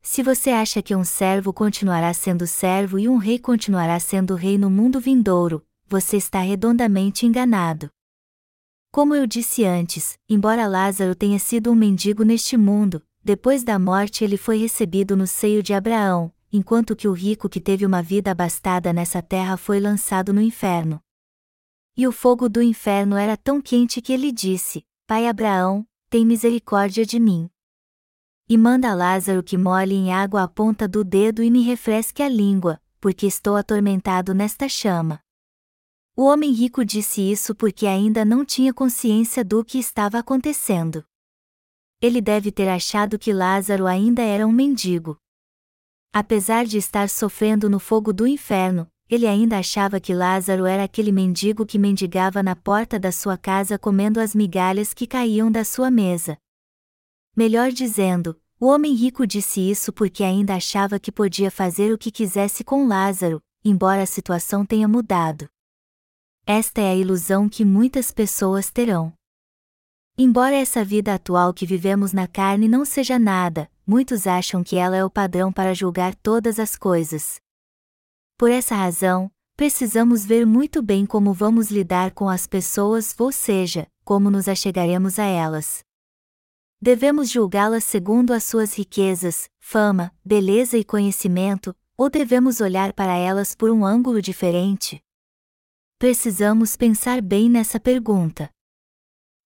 Se 0.00 0.22
você 0.22 0.50
acha 0.50 0.80
que 0.80 0.94
um 0.94 1.02
servo 1.02 1.52
continuará 1.52 2.14
sendo 2.14 2.46
servo 2.46 3.00
e 3.00 3.08
um 3.08 3.16
rei 3.16 3.36
continuará 3.36 3.98
sendo 3.98 4.36
rei 4.36 4.56
no 4.56 4.70
mundo 4.70 5.00
vindouro, 5.00 5.66
você 5.88 6.18
está 6.18 6.38
redondamente 6.38 7.26
enganado. 7.26 7.90
Como 8.90 9.14
eu 9.14 9.26
disse 9.26 9.64
antes, 9.64 10.18
embora 10.28 10.66
Lázaro 10.66 11.14
tenha 11.14 11.38
sido 11.38 11.70
um 11.70 11.74
mendigo 11.74 12.24
neste 12.24 12.56
mundo, 12.56 13.02
depois 13.22 13.62
da 13.62 13.78
morte 13.78 14.24
ele 14.24 14.38
foi 14.38 14.56
recebido 14.56 15.14
no 15.16 15.26
seio 15.26 15.62
de 15.62 15.74
Abraão, 15.74 16.32
enquanto 16.50 16.96
que 16.96 17.06
o 17.06 17.12
rico 17.12 17.48
que 17.48 17.60
teve 17.60 17.84
uma 17.84 18.02
vida 18.02 18.30
abastada 18.30 18.92
nessa 18.92 19.20
terra 19.20 19.58
foi 19.58 19.78
lançado 19.78 20.32
no 20.32 20.40
inferno. 20.40 21.00
E 21.94 22.06
o 22.06 22.12
fogo 22.12 22.48
do 22.48 22.62
inferno 22.62 23.16
era 23.16 23.36
tão 23.36 23.60
quente 23.60 24.00
que 24.00 24.12
ele 24.12 24.32
disse: 24.32 24.86
Pai 25.06 25.28
Abraão, 25.28 25.86
tem 26.08 26.24
misericórdia 26.24 27.04
de 27.04 27.20
mim. 27.20 27.50
E 28.48 28.56
manda 28.56 28.94
Lázaro 28.94 29.42
que 29.42 29.58
molhe 29.58 29.94
em 29.94 30.12
água 30.14 30.44
a 30.44 30.48
ponta 30.48 30.88
do 30.88 31.04
dedo 31.04 31.42
e 31.42 31.50
me 31.50 31.62
refresque 31.62 32.22
a 32.22 32.28
língua, 32.28 32.80
porque 32.98 33.26
estou 33.26 33.56
atormentado 33.56 34.32
nesta 34.32 34.66
chama. 34.66 35.20
O 36.20 36.24
homem 36.24 36.50
rico 36.50 36.84
disse 36.84 37.20
isso 37.20 37.54
porque 37.54 37.86
ainda 37.86 38.24
não 38.24 38.44
tinha 38.44 38.74
consciência 38.74 39.44
do 39.44 39.64
que 39.64 39.78
estava 39.78 40.18
acontecendo. 40.18 41.04
Ele 42.02 42.20
deve 42.20 42.50
ter 42.50 42.68
achado 42.68 43.16
que 43.16 43.32
Lázaro 43.32 43.86
ainda 43.86 44.20
era 44.20 44.44
um 44.44 44.50
mendigo. 44.50 45.16
Apesar 46.12 46.64
de 46.64 46.76
estar 46.76 47.08
sofrendo 47.08 47.70
no 47.70 47.78
fogo 47.78 48.12
do 48.12 48.26
inferno, 48.26 48.90
ele 49.08 49.28
ainda 49.28 49.60
achava 49.60 50.00
que 50.00 50.12
Lázaro 50.12 50.66
era 50.66 50.82
aquele 50.82 51.12
mendigo 51.12 51.64
que 51.64 51.78
mendigava 51.78 52.42
na 52.42 52.56
porta 52.56 52.98
da 52.98 53.12
sua 53.12 53.38
casa 53.38 53.78
comendo 53.78 54.18
as 54.18 54.34
migalhas 54.34 54.92
que 54.92 55.06
caíam 55.06 55.52
da 55.52 55.64
sua 55.64 55.88
mesa. 55.88 56.36
Melhor 57.36 57.70
dizendo, 57.70 58.36
o 58.58 58.66
homem 58.66 58.92
rico 58.92 59.24
disse 59.24 59.60
isso 59.60 59.92
porque 59.92 60.24
ainda 60.24 60.56
achava 60.56 60.98
que 60.98 61.12
podia 61.12 61.48
fazer 61.48 61.92
o 61.92 61.96
que 61.96 62.10
quisesse 62.10 62.64
com 62.64 62.88
Lázaro, 62.88 63.40
embora 63.64 64.02
a 64.02 64.06
situação 64.06 64.66
tenha 64.66 64.88
mudado. 64.88 65.48
Esta 66.50 66.80
é 66.80 66.92
a 66.92 66.94
ilusão 66.94 67.46
que 67.46 67.62
muitas 67.62 68.10
pessoas 68.10 68.70
terão. 68.70 69.12
Embora 70.16 70.54
essa 70.54 70.82
vida 70.82 71.12
atual 71.12 71.52
que 71.52 71.66
vivemos 71.66 72.14
na 72.14 72.26
carne 72.26 72.66
não 72.66 72.86
seja 72.86 73.18
nada, 73.18 73.70
muitos 73.86 74.26
acham 74.26 74.64
que 74.64 74.76
ela 74.76 74.96
é 74.96 75.04
o 75.04 75.10
padrão 75.10 75.52
para 75.52 75.74
julgar 75.74 76.14
todas 76.14 76.58
as 76.58 76.74
coisas. 76.74 77.38
Por 78.38 78.50
essa 78.50 78.74
razão, 78.74 79.30
precisamos 79.58 80.24
ver 80.24 80.46
muito 80.46 80.80
bem 80.80 81.04
como 81.04 81.34
vamos 81.34 81.70
lidar 81.70 82.12
com 82.12 82.30
as 82.30 82.46
pessoas, 82.46 83.14
ou 83.18 83.30
seja, 83.30 83.86
como 84.02 84.30
nos 84.30 84.48
achegaremos 84.48 85.18
a 85.18 85.24
elas. 85.24 85.80
Devemos 86.80 87.28
julgá-las 87.28 87.84
segundo 87.84 88.32
as 88.32 88.44
suas 88.44 88.72
riquezas, 88.72 89.50
fama, 89.60 90.14
beleza 90.24 90.78
e 90.78 90.82
conhecimento, 90.82 91.76
ou 91.94 92.08
devemos 92.08 92.62
olhar 92.62 92.94
para 92.94 93.14
elas 93.14 93.54
por 93.54 93.68
um 93.68 93.84
ângulo 93.84 94.22
diferente? 94.22 94.98
Precisamos 96.00 96.76
pensar 96.76 97.20
bem 97.20 97.50
nessa 97.50 97.80
pergunta. 97.80 98.48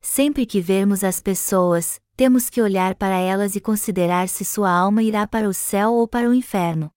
Sempre 0.02 0.44
que 0.44 0.60
vermos 0.60 1.02
as 1.02 1.18
pessoas, 1.18 1.98
temos 2.14 2.50
que 2.50 2.60
olhar 2.60 2.94
para 2.94 3.16
elas 3.16 3.56
e 3.56 3.60
considerar 3.60 4.28
se 4.28 4.44
sua 4.44 4.70
alma 4.70 5.02
irá 5.02 5.26
para 5.26 5.48
o 5.48 5.54
céu 5.54 5.94
ou 5.94 6.06
para 6.06 6.28
o 6.28 6.34
inferno. 6.34 6.90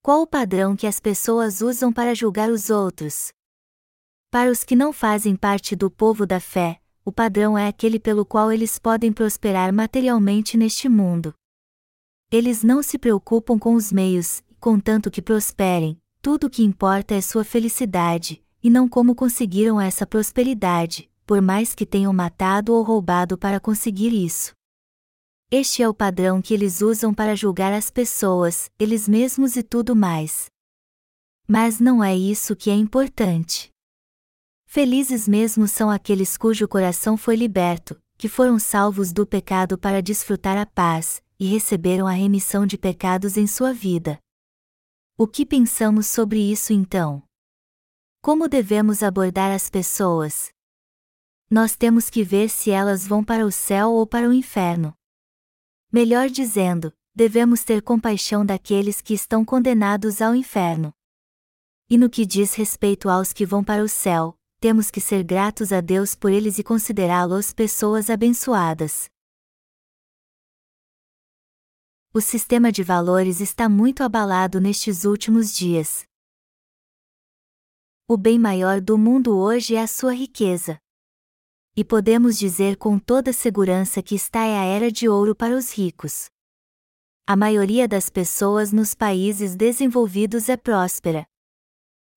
Qual 0.00 0.22
o 0.22 0.28
padrão 0.28 0.76
que 0.76 0.86
as 0.86 1.00
pessoas 1.00 1.60
usam 1.60 1.92
para 1.92 2.14
julgar 2.14 2.50
os 2.50 2.70
outros? 2.70 3.32
Para 4.30 4.48
os 4.48 4.62
que 4.62 4.76
não 4.76 4.92
fazem 4.92 5.34
parte 5.34 5.74
do 5.74 5.90
povo 5.90 6.24
da 6.24 6.38
fé, 6.38 6.80
o 7.04 7.10
padrão 7.10 7.58
é 7.58 7.66
aquele 7.66 7.98
pelo 7.98 8.24
qual 8.24 8.52
eles 8.52 8.78
podem 8.78 9.12
prosperar 9.12 9.72
materialmente 9.72 10.56
neste 10.56 10.88
mundo. 10.88 11.34
Eles 12.30 12.62
não 12.62 12.80
se 12.80 12.96
preocupam 12.96 13.58
com 13.58 13.74
os 13.74 13.90
meios, 13.90 14.40
contanto 14.60 15.10
que 15.10 15.20
prosperem, 15.20 16.00
tudo 16.20 16.46
o 16.46 16.50
que 16.50 16.62
importa 16.62 17.16
é 17.16 17.20
sua 17.20 17.42
felicidade, 17.42 18.40
e 18.62 18.70
não 18.70 18.88
como 18.88 19.14
conseguiram 19.14 19.80
essa 19.80 20.06
prosperidade, 20.06 21.10
por 21.26 21.42
mais 21.42 21.74
que 21.74 21.84
tenham 21.84 22.12
matado 22.12 22.72
ou 22.72 22.82
roubado 22.82 23.36
para 23.36 23.58
conseguir 23.58 24.12
isso. 24.12 24.52
Este 25.50 25.82
é 25.82 25.88
o 25.88 25.92
padrão 25.92 26.40
que 26.40 26.54
eles 26.54 26.80
usam 26.80 27.12
para 27.12 27.36
julgar 27.36 27.72
as 27.72 27.90
pessoas, 27.90 28.70
eles 28.78 29.06
mesmos 29.06 29.56
e 29.56 29.62
tudo 29.62 29.94
mais. 29.94 30.46
Mas 31.46 31.78
não 31.78 32.02
é 32.02 32.16
isso 32.16 32.56
que 32.56 32.70
é 32.70 32.74
importante. 32.74 33.70
Felizes 34.64 35.28
mesmo 35.28 35.68
são 35.68 35.90
aqueles 35.90 36.38
cujo 36.38 36.66
coração 36.66 37.16
foi 37.16 37.36
liberto, 37.36 38.00
que 38.16 38.28
foram 38.28 38.58
salvos 38.58 39.12
do 39.12 39.26
pecado 39.26 39.76
para 39.76 40.00
desfrutar 40.00 40.56
a 40.56 40.64
paz, 40.64 41.22
e 41.38 41.46
receberam 41.46 42.06
a 42.06 42.12
remissão 42.12 42.64
de 42.64 42.78
pecados 42.78 43.36
em 43.36 43.46
sua 43.46 43.74
vida. 43.74 44.18
O 45.18 45.26
que 45.26 45.44
pensamos 45.44 46.06
sobre 46.06 46.40
isso 46.40 46.72
então? 46.72 47.22
Como 48.24 48.48
devemos 48.48 49.02
abordar 49.02 49.50
as 49.50 49.68
pessoas? 49.68 50.52
Nós 51.50 51.74
temos 51.74 52.08
que 52.08 52.22
ver 52.22 52.48
se 52.48 52.70
elas 52.70 53.04
vão 53.04 53.24
para 53.24 53.44
o 53.44 53.50
céu 53.50 53.90
ou 53.90 54.06
para 54.06 54.28
o 54.28 54.32
inferno. 54.32 54.96
Melhor 55.90 56.30
dizendo, 56.30 56.92
devemos 57.12 57.64
ter 57.64 57.82
compaixão 57.82 58.46
daqueles 58.46 59.00
que 59.00 59.12
estão 59.12 59.44
condenados 59.44 60.22
ao 60.22 60.36
inferno. 60.36 60.94
E 61.90 61.98
no 61.98 62.08
que 62.08 62.24
diz 62.24 62.54
respeito 62.54 63.08
aos 63.08 63.32
que 63.32 63.44
vão 63.44 63.64
para 63.64 63.82
o 63.82 63.88
céu, 63.88 64.38
temos 64.60 64.88
que 64.88 65.00
ser 65.00 65.24
gratos 65.24 65.72
a 65.72 65.80
Deus 65.80 66.14
por 66.14 66.30
eles 66.30 66.60
e 66.60 66.62
considerá-los 66.62 67.52
pessoas 67.52 68.08
abençoadas. 68.08 69.10
O 72.14 72.20
sistema 72.20 72.70
de 72.70 72.84
valores 72.84 73.40
está 73.40 73.68
muito 73.68 74.04
abalado 74.04 74.60
nestes 74.60 75.04
últimos 75.04 75.52
dias. 75.52 76.06
O 78.08 78.16
bem 78.16 78.36
maior 78.38 78.80
do 78.80 78.98
mundo 78.98 79.36
hoje 79.38 79.76
é 79.76 79.80
a 79.80 79.86
sua 79.86 80.12
riqueza. 80.12 80.78
E 81.76 81.84
podemos 81.84 82.36
dizer 82.36 82.76
com 82.76 82.98
toda 82.98 83.32
segurança 83.32 84.02
que 84.02 84.16
está 84.16 84.44
é 84.44 84.58
a 84.58 84.64
era 84.64 84.90
de 84.90 85.08
ouro 85.08 85.34
para 85.34 85.56
os 85.56 85.72
ricos. 85.72 86.26
A 87.26 87.36
maioria 87.36 87.86
das 87.86 88.10
pessoas 88.10 88.72
nos 88.72 88.92
países 88.92 89.54
desenvolvidos 89.54 90.48
é 90.48 90.56
próspera. 90.56 91.24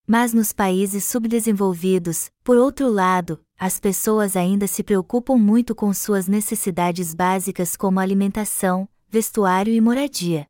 Mas 0.08 0.34
nos 0.34 0.52
países 0.52 1.06
subdesenvolvidos, 1.06 2.32
por 2.44 2.58
outro 2.58 2.90
lado, 2.90 3.40
as 3.58 3.80
pessoas 3.80 4.36
ainda 4.36 4.68
se 4.68 4.84
preocupam 4.84 5.38
muito 5.38 5.76
com 5.76 5.94
suas 5.94 6.28
necessidades 6.28 7.14
básicas 7.14 7.78
como 7.78 8.00
alimentação, 8.00 8.90
vestuário 9.08 9.74
e 9.74 9.80
moradia. 9.80 10.48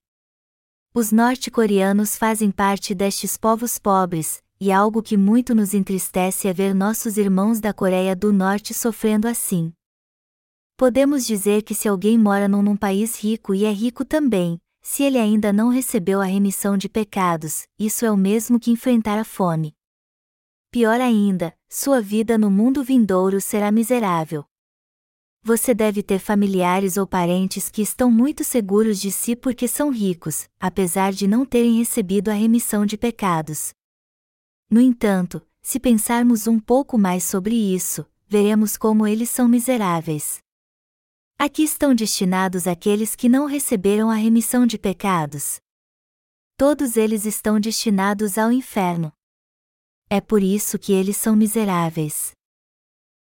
Os 0.93 1.11
norte-coreanos 1.11 2.15
fazem 2.15 2.49
parte 2.49 2.95
destes 2.95 3.35
povos 3.35 3.77
pobres, 3.77 4.41
e 4.59 4.71
algo 4.71 5.03
que 5.03 5.17
muito 5.17 5.53
nos 5.53 5.73
entristece 5.73 6.47
é 6.47 6.53
ver 6.53 6.73
nossos 6.73 7.17
irmãos 7.17 7.59
da 7.59 7.73
Coreia 7.73 8.15
do 8.15 8.31
Norte 8.31 8.73
sofrendo 8.73 9.27
assim. 9.27 9.73
Podemos 10.77 11.25
dizer 11.25 11.61
que 11.61 11.73
se 11.73 11.87
alguém 11.87 12.17
mora 12.17 12.47
num, 12.47 12.61
num 12.61 12.75
país 12.75 13.21
rico 13.21 13.53
e 13.53 13.65
é 13.65 13.71
rico 13.71 14.03
também, 14.03 14.59
se 14.81 15.03
ele 15.03 15.17
ainda 15.17 15.51
não 15.51 15.69
recebeu 15.69 16.21
a 16.21 16.25
remissão 16.25 16.77
de 16.77 16.87
pecados, 16.87 17.67
isso 17.79 18.05
é 18.05 18.11
o 18.11 18.17
mesmo 18.17 18.59
que 18.59 18.71
enfrentar 18.71 19.17
a 19.17 19.23
fome. 19.23 19.73
Pior 20.69 20.99
ainda, 20.99 21.55
sua 21.69 22.01
vida 22.01 22.37
no 22.37 22.51
mundo 22.51 22.83
vindouro 22.83 23.39
será 23.39 23.71
miserável. 23.71 24.45
Você 25.41 25.73
deve 25.73 26.03
ter 26.03 26.19
familiares 26.19 26.97
ou 26.97 27.07
parentes 27.07 27.69
que 27.69 27.81
estão 27.81 28.11
muito 28.11 28.43
seguros 28.43 28.99
de 28.99 29.11
si 29.11 29.35
porque 29.35 29.67
são 29.67 29.89
ricos, 29.89 30.49
apesar 30.59 31.13
de 31.13 31.27
não 31.27 31.45
terem 31.45 31.77
recebido 31.77 32.29
a 32.29 32.33
remissão 32.33 32.85
de 32.85 32.97
pecados. 32.97 33.73
No 34.69 34.81
entanto, 34.81 35.45
se 35.61 35.79
pensarmos 35.79 36.47
um 36.47 36.59
pouco 36.59 36.97
mais 36.97 37.23
sobre 37.23 37.55
isso, 37.55 38.05
veremos 38.27 38.77
como 38.77 39.05
eles 39.05 39.29
são 39.29 39.47
miseráveis. 39.47 40.39
Aqui 41.37 41.63
estão 41.63 41.93
destinados 41.93 42.65
aqueles 42.65 43.15
que 43.15 43.27
não 43.27 43.45
receberam 43.45 44.09
a 44.09 44.15
remissão 44.15 44.65
de 44.65 44.77
pecados. 44.77 45.59
Todos 46.57 46.95
eles 46.95 47.25
estão 47.25 47.59
destinados 47.59 48.37
ao 48.37 48.51
inferno. 48.51 49.11
É 50.09 50.21
por 50.21 50.41
isso 50.41 50.79
que 50.79 50.93
eles 50.93 51.17
são 51.17 51.35
miseráveis. 51.35 52.31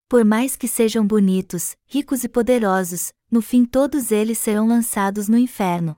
Por 0.08 0.24
mais 0.24 0.56
que 0.56 0.68
sejam 0.68 1.06
bonitos, 1.06 1.74
ricos 1.86 2.22
e 2.22 2.28
poderosos, 2.28 3.12
no 3.30 3.40
fim 3.40 3.64
todos 3.64 4.10
eles 4.10 4.36
serão 4.36 4.68
lançados 4.68 5.26
no 5.26 5.38
inferno. 5.38 5.96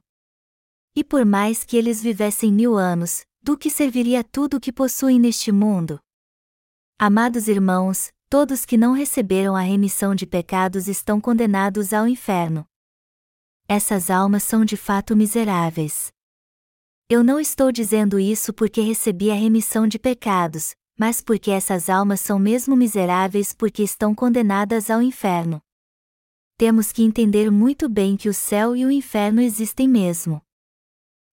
E 0.94 1.02
por 1.02 1.24
mais 1.24 1.64
que 1.64 1.76
eles 1.76 2.00
vivessem 2.00 2.52
mil 2.52 2.76
anos, 2.76 3.24
do 3.44 3.58
que 3.58 3.68
serviria 3.68 4.24
tudo 4.24 4.56
o 4.56 4.60
que 4.60 4.72
possuem 4.72 5.20
neste 5.20 5.52
mundo? 5.52 6.00
Amados 6.98 7.46
irmãos, 7.46 8.10
todos 8.30 8.64
que 8.64 8.74
não 8.74 8.94
receberam 8.94 9.54
a 9.54 9.60
remissão 9.60 10.14
de 10.14 10.26
pecados 10.26 10.88
estão 10.88 11.20
condenados 11.20 11.92
ao 11.92 12.08
inferno. 12.08 12.66
Essas 13.68 14.08
almas 14.08 14.44
são 14.44 14.64
de 14.64 14.78
fato 14.78 15.14
miseráveis. 15.14 16.10
Eu 17.06 17.22
não 17.22 17.38
estou 17.38 17.70
dizendo 17.70 18.18
isso 18.18 18.50
porque 18.50 18.80
recebi 18.80 19.30
a 19.30 19.34
remissão 19.34 19.86
de 19.86 19.98
pecados, 19.98 20.74
mas 20.98 21.20
porque 21.20 21.50
essas 21.50 21.90
almas 21.90 22.20
são 22.20 22.38
mesmo 22.38 22.74
miseráveis 22.74 23.52
porque 23.52 23.82
estão 23.82 24.14
condenadas 24.14 24.88
ao 24.88 25.02
inferno. 25.02 25.60
Temos 26.56 26.90
que 26.90 27.02
entender 27.02 27.50
muito 27.50 27.90
bem 27.90 28.16
que 28.16 28.30
o 28.30 28.32
céu 28.32 28.74
e 28.74 28.86
o 28.86 28.90
inferno 28.90 29.42
existem 29.42 29.86
mesmo. 29.86 30.40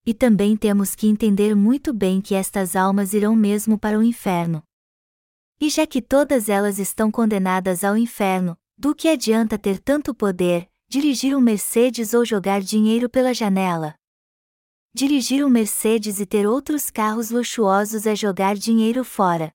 E 0.06 0.14
também 0.14 0.58
temos 0.58 0.96
que 0.96 1.08
entender 1.08 1.56
muito 1.56 1.94
bem 1.94 2.22
que 2.22 2.34
estas 2.34 2.76
almas 2.76 3.14
irão 3.14 3.36
mesmo 3.36 3.78
para 3.78 4.00
o 4.00 4.04
inferno. 4.04 4.64
E 5.60 5.70
já 5.70 5.86
que 5.86 6.02
todas 6.02 6.50
elas 6.50 6.80
estão 6.80 7.12
condenadas 7.12 7.84
ao 7.84 7.96
inferno, 7.96 8.58
do 8.76 8.96
que 8.96 9.08
adianta 9.08 9.60
ter 9.60 9.78
tanto 9.80 10.14
poder, 10.14 10.68
dirigir 10.90 11.38
um 11.38 11.40
Mercedes 11.40 12.16
ou 12.16 12.26
jogar 12.26 12.62
dinheiro 12.62 13.08
pela 13.08 13.32
janela? 13.32 13.94
Dirigir 14.94 15.46
um 15.46 15.50
Mercedes 15.50 16.20
e 16.20 16.26
ter 16.26 16.48
outros 16.48 16.90
carros 16.90 17.30
luxuosos 17.30 18.08
é 18.08 18.16
jogar 18.16 18.56
dinheiro 18.56 19.04
fora. 19.04 19.54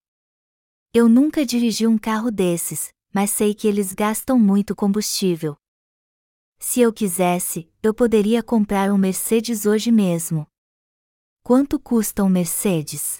Eu 0.95 1.09
nunca 1.09 1.45
dirigi 1.45 1.87
um 1.87 1.99
carro 1.99 2.31
desses, 2.31 2.91
mas 3.13 3.31
sei 3.31 3.53
que 3.53 3.67
eles 3.67 3.93
gastam 3.93 4.39
muito 4.39 4.77
combustível. 4.77 5.57
Se 6.59 6.81
eu 6.81 6.93
quisesse, 6.93 7.71
eu 7.83 7.93
poderia 7.95 8.43
comprar 8.43 8.91
um 8.91 8.99
Mercedes 8.99 9.67
hoje 9.67 9.93
mesmo. 9.93 10.47
Quanto 11.43 11.79
custa 11.79 12.25
um 12.25 12.29
Mercedes? 12.29 13.19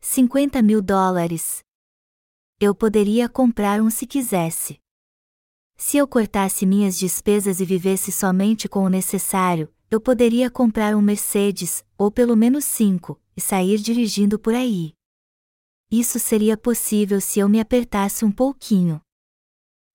50 0.00 0.62
mil 0.62 0.80
dólares. 0.80 1.60
Eu 2.60 2.74
poderia 2.74 3.28
comprar 3.28 3.80
um 3.82 3.90
se 3.90 4.06
quisesse. 4.06 4.80
Se 5.76 5.96
eu 5.96 6.08
cortasse 6.08 6.64
minhas 6.64 6.98
despesas 6.98 7.60
e 7.60 7.64
vivesse 7.64 8.10
somente 8.10 8.68
com 8.68 8.84
o 8.84 8.88
necessário, 8.88 9.72
eu 9.90 10.00
poderia 10.00 10.50
comprar 10.50 10.96
um 10.96 11.02
Mercedes, 11.02 11.84
ou 11.96 12.10
pelo 12.10 12.36
menos 12.36 12.64
cinco, 12.64 13.20
e 13.36 13.40
sair 13.40 13.78
dirigindo 13.78 14.38
por 14.38 14.54
aí. 14.54 14.92
Isso 15.90 16.18
seria 16.18 16.56
possível 16.56 17.20
se 17.20 17.38
eu 17.38 17.48
me 17.48 17.60
apertasse 17.60 18.24
um 18.24 18.32
pouquinho. 18.32 19.00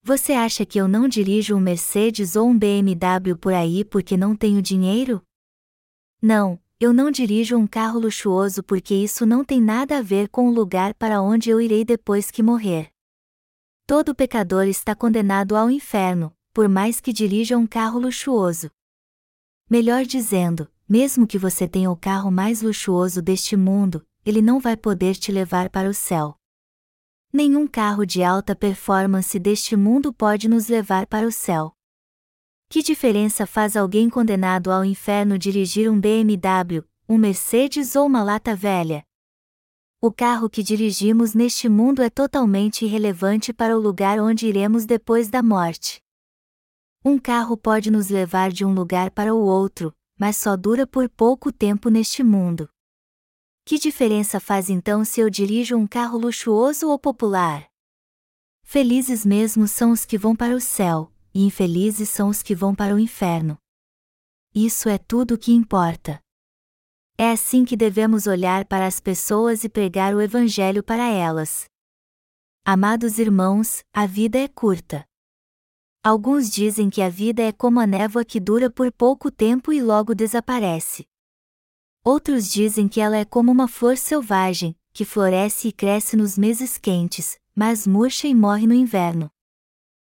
Você 0.06 0.34
acha 0.34 0.66
que 0.66 0.78
eu 0.78 0.86
não 0.86 1.08
dirijo 1.08 1.56
um 1.56 1.60
Mercedes 1.60 2.36
ou 2.36 2.50
um 2.50 2.58
BMW 2.58 3.34
por 3.40 3.54
aí 3.54 3.82
porque 3.82 4.18
não 4.18 4.36
tenho 4.36 4.60
dinheiro? 4.60 5.22
Não, 6.20 6.60
eu 6.78 6.92
não 6.92 7.10
dirijo 7.10 7.56
um 7.56 7.66
carro 7.66 8.00
luxuoso 8.00 8.62
porque 8.62 8.94
isso 8.94 9.24
não 9.24 9.42
tem 9.42 9.62
nada 9.62 9.96
a 9.96 10.02
ver 10.02 10.28
com 10.28 10.46
o 10.46 10.52
lugar 10.52 10.92
para 10.92 11.22
onde 11.22 11.48
eu 11.48 11.58
irei 11.58 11.86
depois 11.86 12.30
que 12.30 12.42
morrer. 12.42 12.90
Todo 13.86 14.14
pecador 14.14 14.66
está 14.66 14.94
condenado 14.94 15.56
ao 15.56 15.70
inferno, 15.70 16.36
por 16.52 16.68
mais 16.68 17.00
que 17.00 17.10
dirija 17.10 17.56
um 17.56 17.66
carro 17.66 17.98
luxuoso. 17.98 18.70
Melhor 19.70 20.04
dizendo, 20.04 20.70
mesmo 20.86 21.26
que 21.26 21.38
você 21.38 21.66
tenha 21.66 21.90
o 21.90 21.96
carro 21.96 22.30
mais 22.30 22.60
luxuoso 22.60 23.22
deste 23.22 23.56
mundo, 23.56 24.06
ele 24.22 24.42
não 24.42 24.60
vai 24.60 24.76
poder 24.76 25.14
te 25.14 25.32
levar 25.32 25.70
para 25.70 25.88
o 25.88 25.94
céu. 25.94 26.36
Nenhum 27.36 27.66
carro 27.66 28.06
de 28.06 28.22
alta 28.22 28.54
performance 28.54 29.36
deste 29.40 29.74
mundo 29.74 30.12
pode 30.12 30.48
nos 30.48 30.68
levar 30.68 31.04
para 31.04 31.26
o 31.26 31.32
céu. 31.32 31.72
Que 32.70 32.80
diferença 32.80 33.44
faz 33.44 33.76
alguém 33.76 34.08
condenado 34.08 34.70
ao 34.70 34.84
inferno 34.84 35.36
dirigir 35.36 35.90
um 35.90 36.00
BMW, 36.00 36.84
um 37.08 37.18
Mercedes 37.18 37.96
ou 37.96 38.06
uma 38.06 38.22
lata 38.22 38.54
velha? 38.54 39.02
O 40.00 40.12
carro 40.12 40.48
que 40.48 40.62
dirigimos 40.62 41.34
neste 41.34 41.68
mundo 41.68 42.02
é 42.02 42.08
totalmente 42.08 42.84
irrelevante 42.84 43.52
para 43.52 43.76
o 43.76 43.80
lugar 43.80 44.20
onde 44.20 44.46
iremos 44.46 44.86
depois 44.86 45.28
da 45.28 45.42
morte. 45.42 46.00
Um 47.04 47.18
carro 47.18 47.56
pode 47.56 47.90
nos 47.90 48.10
levar 48.10 48.52
de 48.52 48.64
um 48.64 48.72
lugar 48.72 49.10
para 49.10 49.34
o 49.34 49.40
outro, 49.40 49.92
mas 50.16 50.36
só 50.36 50.56
dura 50.56 50.86
por 50.86 51.08
pouco 51.08 51.50
tempo 51.50 51.88
neste 51.88 52.22
mundo. 52.22 52.68
Que 53.66 53.78
diferença 53.78 54.38
faz 54.38 54.68
então 54.68 55.06
se 55.06 55.20
eu 55.20 55.30
dirijo 55.30 55.74
um 55.74 55.86
carro 55.86 56.18
luxuoso 56.18 56.90
ou 56.90 56.98
popular? 56.98 57.66
Felizes 58.62 59.24
mesmo 59.24 59.66
são 59.66 59.90
os 59.90 60.04
que 60.04 60.18
vão 60.18 60.36
para 60.36 60.54
o 60.54 60.60
céu, 60.60 61.10
e 61.32 61.46
infelizes 61.46 62.10
são 62.10 62.28
os 62.28 62.42
que 62.42 62.54
vão 62.54 62.74
para 62.74 62.94
o 62.94 62.98
inferno. 62.98 63.56
Isso 64.54 64.86
é 64.86 64.98
tudo 64.98 65.34
o 65.34 65.38
que 65.38 65.50
importa. 65.50 66.20
É 67.16 67.30
assim 67.30 67.64
que 67.64 67.74
devemos 67.74 68.26
olhar 68.26 68.66
para 68.66 68.86
as 68.86 69.00
pessoas 69.00 69.64
e 69.64 69.68
pregar 69.70 70.14
o 70.14 70.20
Evangelho 70.20 70.82
para 70.82 71.08
elas. 71.08 71.64
Amados 72.66 73.18
irmãos, 73.18 73.82
a 73.94 74.04
vida 74.04 74.38
é 74.38 74.46
curta. 74.46 75.06
Alguns 76.02 76.50
dizem 76.50 76.90
que 76.90 77.00
a 77.00 77.08
vida 77.08 77.42
é 77.42 77.50
como 77.50 77.80
a 77.80 77.86
névoa 77.86 78.26
que 78.26 78.38
dura 78.38 78.70
por 78.70 78.92
pouco 78.92 79.30
tempo 79.30 79.72
e 79.72 79.80
logo 79.80 80.14
desaparece. 80.14 81.06
Outros 82.04 82.52
dizem 82.52 82.86
que 82.86 83.00
ela 83.00 83.16
é 83.16 83.24
como 83.24 83.50
uma 83.50 83.66
flor 83.66 83.96
selvagem, 83.96 84.76
que 84.92 85.06
floresce 85.06 85.68
e 85.68 85.72
cresce 85.72 86.18
nos 86.18 86.36
meses 86.36 86.76
quentes, 86.76 87.38
mas 87.56 87.86
murcha 87.86 88.28
e 88.28 88.34
morre 88.34 88.66
no 88.66 88.74
inverno. 88.74 89.30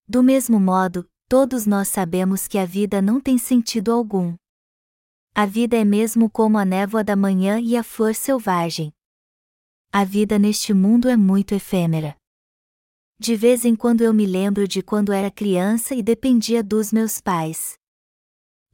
Do 0.08 0.22
mesmo 0.22 0.58
modo, 0.58 1.06
todos 1.28 1.66
nós 1.66 1.88
sabemos 1.88 2.48
que 2.48 2.56
a 2.56 2.64
vida 2.64 3.02
não 3.02 3.20
tem 3.20 3.36
sentido 3.36 3.92
algum. 3.92 4.34
A 5.34 5.44
vida 5.44 5.76
é 5.76 5.84
mesmo 5.84 6.30
como 6.30 6.56
a 6.56 6.64
névoa 6.64 7.04
da 7.04 7.14
manhã 7.14 7.60
e 7.60 7.76
a 7.76 7.82
flor 7.82 8.14
selvagem. 8.14 8.90
A 9.92 10.04
vida 10.04 10.38
neste 10.38 10.72
mundo 10.72 11.06
é 11.06 11.18
muito 11.18 11.54
efêmera. 11.54 12.16
De 13.18 13.36
vez 13.36 13.62
em 13.62 13.76
quando 13.76 14.00
eu 14.00 14.14
me 14.14 14.24
lembro 14.24 14.66
de 14.66 14.82
quando 14.82 15.12
era 15.12 15.30
criança 15.30 15.94
e 15.94 16.02
dependia 16.02 16.62
dos 16.62 16.92
meus 16.92 17.20
pais. 17.20 17.78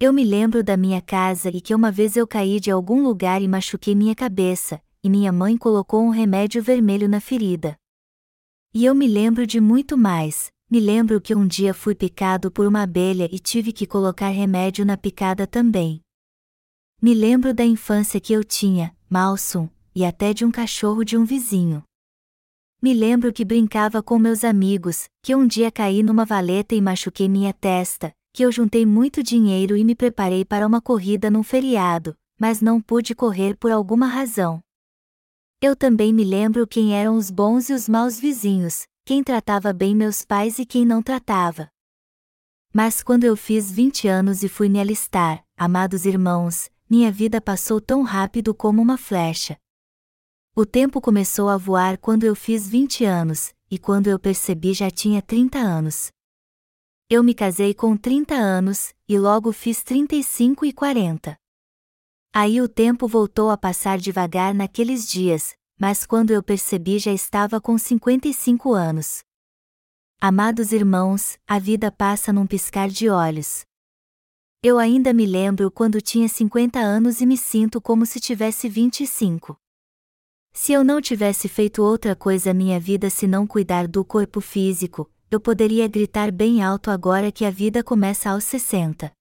Eu 0.02 0.14
me 0.14 0.24
lembro 0.24 0.64
da 0.64 0.78
minha 0.78 1.02
casa 1.02 1.50
e 1.50 1.60
que 1.60 1.74
uma 1.74 1.92
vez 1.92 2.16
eu 2.16 2.26
caí 2.26 2.58
de 2.58 2.70
algum 2.70 3.02
lugar 3.02 3.42
e 3.42 3.46
machuquei 3.46 3.94
minha 3.94 4.14
cabeça, 4.14 4.82
e 5.04 5.10
minha 5.10 5.30
mãe 5.30 5.58
colocou 5.58 6.02
um 6.02 6.08
remédio 6.08 6.62
vermelho 6.62 7.06
na 7.06 7.20
ferida. 7.20 7.76
E 8.72 8.86
eu 8.86 8.94
me 8.94 9.06
lembro 9.06 9.46
de 9.46 9.60
muito 9.60 9.98
mais, 9.98 10.50
me 10.70 10.80
lembro 10.80 11.20
que 11.20 11.34
um 11.34 11.46
dia 11.46 11.74
fui 11.74 11.94
picado 11.94 12.50
por 12.50 12.66
uma 12.66 12.84
abelha 12.84 13.28
e 13.30 13.38
tive 13.38 13.74
que 13.74 13.86
colocar 13.86 14.30
remédio 14.30 14.86
na 14.86 14.96
picada 14.96 15.46
também. 15.46 16.00
Me 17.02 17.12
lembro 17.12 17.52
da 17.52 17.66
infância 17.66 18.18
que 18.18 18.32
eu 18.32 18.42
tinha, 18.42 18.96
Malsum, 19.06 19.68
e 19.94 20.06
até 20.06 20.32
de 20.32 20.46
um 20.46 20.50
cachorro 20.50 21.04
de 21.04 21.14
um 21.14 21.26
vizinho. 21.26 21.84
Me 22.80 22.94
lembro 22.94 23.34
que 23.34 23.44
brincava 23.44 24.02
com 24.02 24.18
meus 24.18 24.44
amigos, 24.44 25.10
que 25.22 25.36
um 25.36 25.46
dia 25.46 25.70
caí 25.70 26.02
numa 26.02 26.24
valeta 26.24 26.74
e 26.74 26.80
machuquei 26.80 27.28
minha 27.28 27.52
testa, 27.52 28.14
que 28.32 28.42
eu 28.44 28.52
juntei 28.52 28.86
muito 28.86 29.22
dinheiro 29.22 29.76
e 29.76 29.84
me 29.84 29.94
preparei 29.94 30.44
para 30.44 30.66
uma 30.66 30.80
corrida 30.80 31.30
num 31.30 31.42
feriado, 31.42 32.16
mas 32.38 32.60
não 32.60 32.80
pude 32.80 33.14
correr 33.14 33.56
por 33.56 33.70
alguma 33.70 34.06
razão. 34.06 34.62
Eu 35.60 35.76
também 35.76 36.12
me 36.12 36.24
lembro 36.24 36.66
quem 36.66 36.94
eram 36.94 37.16
os 37.16 37.30
bons 37.30 37.68
e 37.68 37.72
os 37.72 37.88
maus 37.88 38.18
vizinhos, 38.18 38.86
quem 39.04 39.22
tratava 39.22 39.72
bem 39.72 39.94
meus 39.94 40.24
pais 40.24 40.58
e 40.58 40.64
quem 40.64 40.86
não 40.86 41.02
tratava. 41.02 41.68
Mas 42.72 43.02
quando 43.02 43.24
eu 43.24 43.36
fiz 43.36 43.70
20 43.70 44.06
anos 44.06 44.42
e 44.42 44.48
fui 44.48 44.68
me 44.68 44.80
alistar, 44.80 45.44
amados 45.56 46.06
irmãos, 46.06 46.70
minha 46.88 47.10
vida 47.10 47.40
passou 47.40 47.80
tão 47.80 48.02
rápido 48.02 48.54
como 48.54 48.80
uma 48.80 48.96
flecha. 48.96 49.58
O 50.54 50.64
tempo 50.64 51.00
começou 51.00 51.48
a 51.48 51.56
voar 51.56 51.98
quando 51.98 52.24
eu 52.24 52.34
fiz 52.34 52.68
20 52.68 53.04
anos, 53.04 53.52
e 53.70 53.78
quando 53.78 54.06
eu 54.08 54.18
percebi 54.18 54.72
já 54.72 54.90
tinha 54.90 55.20
30 55.20 55.58
anos. 55.58 56.10
Eu 57.12 57.24
me 57.24 57.34
casei 57.34 57.74
com 57.74 57.96
30 57.96 58.36
anos, 58.36 58.94
e 59.08 59.18
logo 59.18 59.50
fiz 59.50 59.82
35 59.82 60.64
e 60.64 60.72
40. 60.72 61.36
Aí 62.32 62.60
o 62.60 62.68
tempo 62.68 63.08
voltou 63.08 63.50
a 63.50 63.58
passar 63.58 63.98
devagar 63.98 64.54
naqueles 64.54 65.08
dias, 65.08 65.56
mas 65.76 66.06
quando 66.06 66.30
eu 66.30 66.40
percebi 66.40 67.00
já 67.00 67.12
estava 67.12 67.60
com 67.60 67.76
55 67.76 68.72
anos. 68.72 69.24
Amados 70.20 70.70
irmãos, 70.70 71.36
a 71.48 71.58
vida 71.58 71.90
passa 71.90 72.32
num 72.32 72.46
piscar 72.46 72.88
de 72.88 73.08
olhos. 73.08 73.64
Eu 74.62 74.78
ainda 74.78 75.12
me 75.12 75.26
lembro 75.26 75.68
quando 75.68 76.00
tinha 76.00 76.28
50 76.28 76.78
anos 76.78 77.20
e 77.20 77.26
me 77.26 77.36
sinto 77.36 77.80
como 77.80 78.06
se 78.06 78.20
tivesse 78.20 78.68
25. 78.68 79.56
Se 80.52 80.72
eu 80.72 80.84
não 80.84 81.00
tivesse 81.00 81.48
feito 81.48 81.82
outra 81.82 82.14
coisa 82.14 82.54
minha 82.54 82.78
vida 82.78 83.10
senão 83.10 83.48
cuidar 83.48 83.88
do 83.88 84.04
corpo 84.04 84.40
físico, 84.40 85.10
eu 85.30 85.40
poderia 85.40 85.86
gritar 85.86 86.32
bem 86.32 86.60
alto 86.62 86.90
agora 86.90 87.30
que 87.30 87.44
a 87.44 87.50
vida 87.50 87.84
começa 87.84 88.30
aos 88.30 88.42
60. 88.44 89.12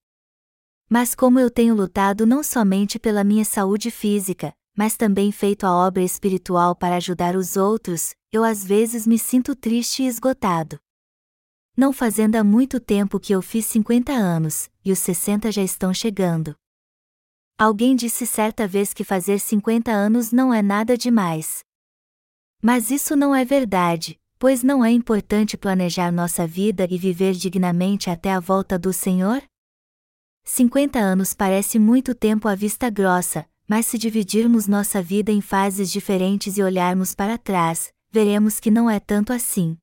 Mas 0.88 1.14
como 1.14 1.38
eu 1.38 1.48
tenho 1.48 1.72
lutado 1.72 2.26
não 2.26 2.42
somente 2.42 2.98
pela 2.98 3.22
minha 3.22 3.44
saúde 3.44 3.92
física, 3.92 4.52
mas 4.76 4.96
também 4.96 5.30
feito 5.30 5.64
a 5.64 5.72
obra 5.72 6.02
espiritual 6.02 6.74
para 6.74 6.96
ajudar 6.96 7.36
os 7.36 7.56
outros, 7.56 8.12
eu 8.32 8.42
às 8.42 8.64
vezes 8.64 9.06
me 9.06 9.18
sinto 9.18 9.54
triste 9.54 10.02
e 10.02 10.06
esgotado. 10.06 10.80
Não 11.76 11.92
fazendo 11.92 12.34
há 12.34 12.42
muito 12.42 12.80
tempo 12.80 13.20
que 13.20 13.32
eu 13.32 13.40
fiz 13.40 13.66
50 13.66 14.12
anos, 14.12 14.68
e 14.84 14.90
os 14.90 14.98
60 14.98 15.52
já 15.52 15.62
estão 15.62 15.94
chegando. 15.94 16.56
Alguém 17.56 17.94
disse 17.94 18.26
certa 18.26 18.66
vez 18.66 18.92
que 18.92 19.04
fazer 19.04 19.38
50 19.38 19.92
anos 19.92 20.32
não 20.32 20.52
é 20.52 20.60
nada 20.60 20.96
demais. 20.96 21.60
Mas 22.60 22.90
isso 22.90 23.14
não 23.14 23.34
é 23.34 23.44
verdade, 23.44 24.19
pois 24.40 24.62
não 24.62 24.82
é 24.82 24.90
importante 24.90 25.54
planejar 25.54 26.10
nossa 26.10 26.46
vida 26.46 26.88
e 26.90 26.96
viver 26.96 27.34
dignamente 27.34 28.08
até 28.08 28.32
a 28.32 28.40
volta 28.40 28.78
do 28.78 28.90
Senhor? 28.90 29.42
50 30.44 30.98
anos 30.98 31.34
parece 31.34 31.78
muito 31.78 32.14
tempo 32.14 32.48
à 32.48 32.54
vista 32.54 32.88
grossa, 32.88 33.46
mas 33.68 33.84
se 33.84 33.98
dividirmos 33.98 34.66
nossa 34.66 35.02
vida 35.02 35.30
em 35.30 35.42
fases 35.42 35.92
diferentes 35.92 36.56
e 36.56 36.62
olharmos 36.62 37.14
para 37.14 37.36
trás, 37.36 37.92
veremos 38.10 38.58
que 38.58 38.70
não 38.70 38.88
é 38.88 38.98
tanto 38.98 39.30
assim. 39.30 39.76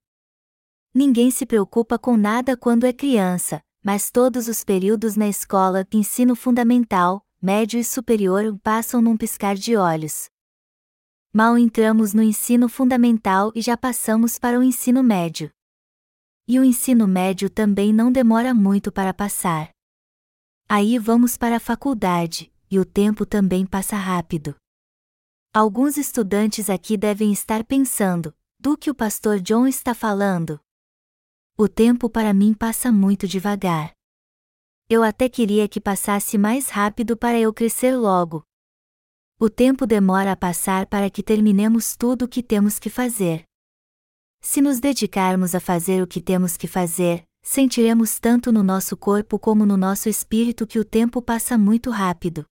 Ninguém 0.92 1.30
se 1.30 1.46
preocupa 1.46 2.00
com 2.00 2.18
nada 2.18 2.58
quando 2.58 2.88
é 2.88 2.92
criança, 2.92 3.62
mas 3.84 4.10
todos 4.10 4.48
os 4.48 4.64
períodos 4.64 5.16
na 5.16 5.30
escola, 5.30 5.86
ensino 5.94 6.36
fundamental, 6.36 7.24
médio 7.40 7.80
e 7.80 7.84
superior 7.84 8.58
passam 8.64 9.04
num 9.04 9.16
piscar 9.16 9.54
de 9.54 9.76
olhos. 9.76 10.32
Mal 11.38 11.56
entramos 11.56 12.16
no 12.16 12.24
ensino 12.24 12.68
fundamental 12.68 13.52
e 13.54 13.62
já 13.62 13.78
passamos 13.78 14.40
para 14.40 14.58
o 14.58 14.64
ensino 14.64 15.04
médio. 15.04 15.52
E 16.48 16.60
o 16.60 16.64
ensino 16.64 17.08
médio 17.08 17.48
também 17.48 17.94
não 17.94 18.12
demora 18.12 18.56
muito 18.56 18.92
para 18.92 19.14
passar. 19.14 19.70
Aí 20.68 20.98
vamos 20.98 21.38
para 21.38 21.58
a 21.58 21.60
faculdade, 21.60 22.52
e 22.72 22.80
o 22.80 22.84
tempo 22.84 23.24
também 23.24 23.68
passa 23.68 23.96
rápido. 23.96 24.56
Alguns 25.54 25.96
estudantes 25.96 26.72
aqui 26.72 26.98
devem 26.98 27.32
estar 27.32 27.64
pensando: 27.64 28.34
do 28.60 28.76
que 28.76 28.90
o 28.90 28.96
pastor 28.96 29.40
John 29.40 29.68
está 29.68 29.94
falando? 29.94 30.60
O 31.56 31.70
tempo 31.70 32.10
para 32.10 32.34
mim 32.34 32.52
passa 32.52 32.92
muito 32.92 33.28
devagar. 33.28 33.92
Eu 34.90 35.04
até 35.04 35.30
queria 35.30 35.70
que 35.70 35.80
passasse 35.80 36.36
mais 36.36 36.70
rápido 36.70 37.16
para 37.16 37.40
eu 37.40 37.54
crescer 37.54 37.96
logo. 37.96 38.44
O 39.40 39.52
tempo 39.52 39.86
demora 39.86 40.32
a 40.32 40.36
passar 40.36 40.88
para 40.88 41.12
que 41.12 41.22
terminemos 41.22 41.96
tudo 41.96 42.26
o 42.26 42.28
que 42.28 42.42
temos 42.42 42.80
que 42.80 42.90
fazer. 42.90 43.44
Se 44.42 44.62
nos 44.62 44.80
dedicarmos 44.80 45.54
a 45.54 45.60
fazer 45.60 46.02
o 46.02 46.08
que 46.08 46.20
temos 46.20 46.58
que 46.58 46.68
fazer, 46.68 47.24
sentiremos 47.44 48.20
tanto 48.20 48.52
no 48.52 48.64
nosso 48.64 48.98
corpo 48.98 49.38
como 49.38 49.64
no 49.64 49.78
nosso 49.78 50.10
espírito 50.10 50.66
que 50.66 50.80
o 50.80 50.84
tempo 50.84 51.22
passa 51.22 51.56
muito 51.56 51.92
rápido. 51.92 52.48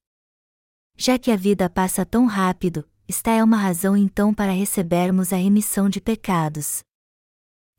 Já 0.96 1.18
que 1.18 1.33
a 1.33 1.37
vida 1.37 1.68
passa 1.68 2.07
tão 2.07 2.25
rápido, 2.25 2.88
está 3.09 3.33
é 3.33 3.42
uma 3.42 3.57
razão 3.57 3.96
então 3.96 4.33
para 4.33 4.53
recebermos 4.53 5.33
a 5.33 5.37
remissão 5.37 5.88
de 5.88 6.01
pecados. 6.01 6.85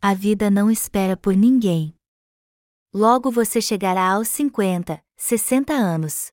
A 0.01 0.13
vida 0.13 0.51
não 0.51 0.69
espera 0.69 1.15
por 1.15 1.33
ninguém. 1.33 1.95
Logo 2.93 3.31
você 3.31 3.61
chegará 3.61 4.11
aos 4.11 4.27
50, 4.27 5.01
60 5.15 5.71
anos. 5.71 6.27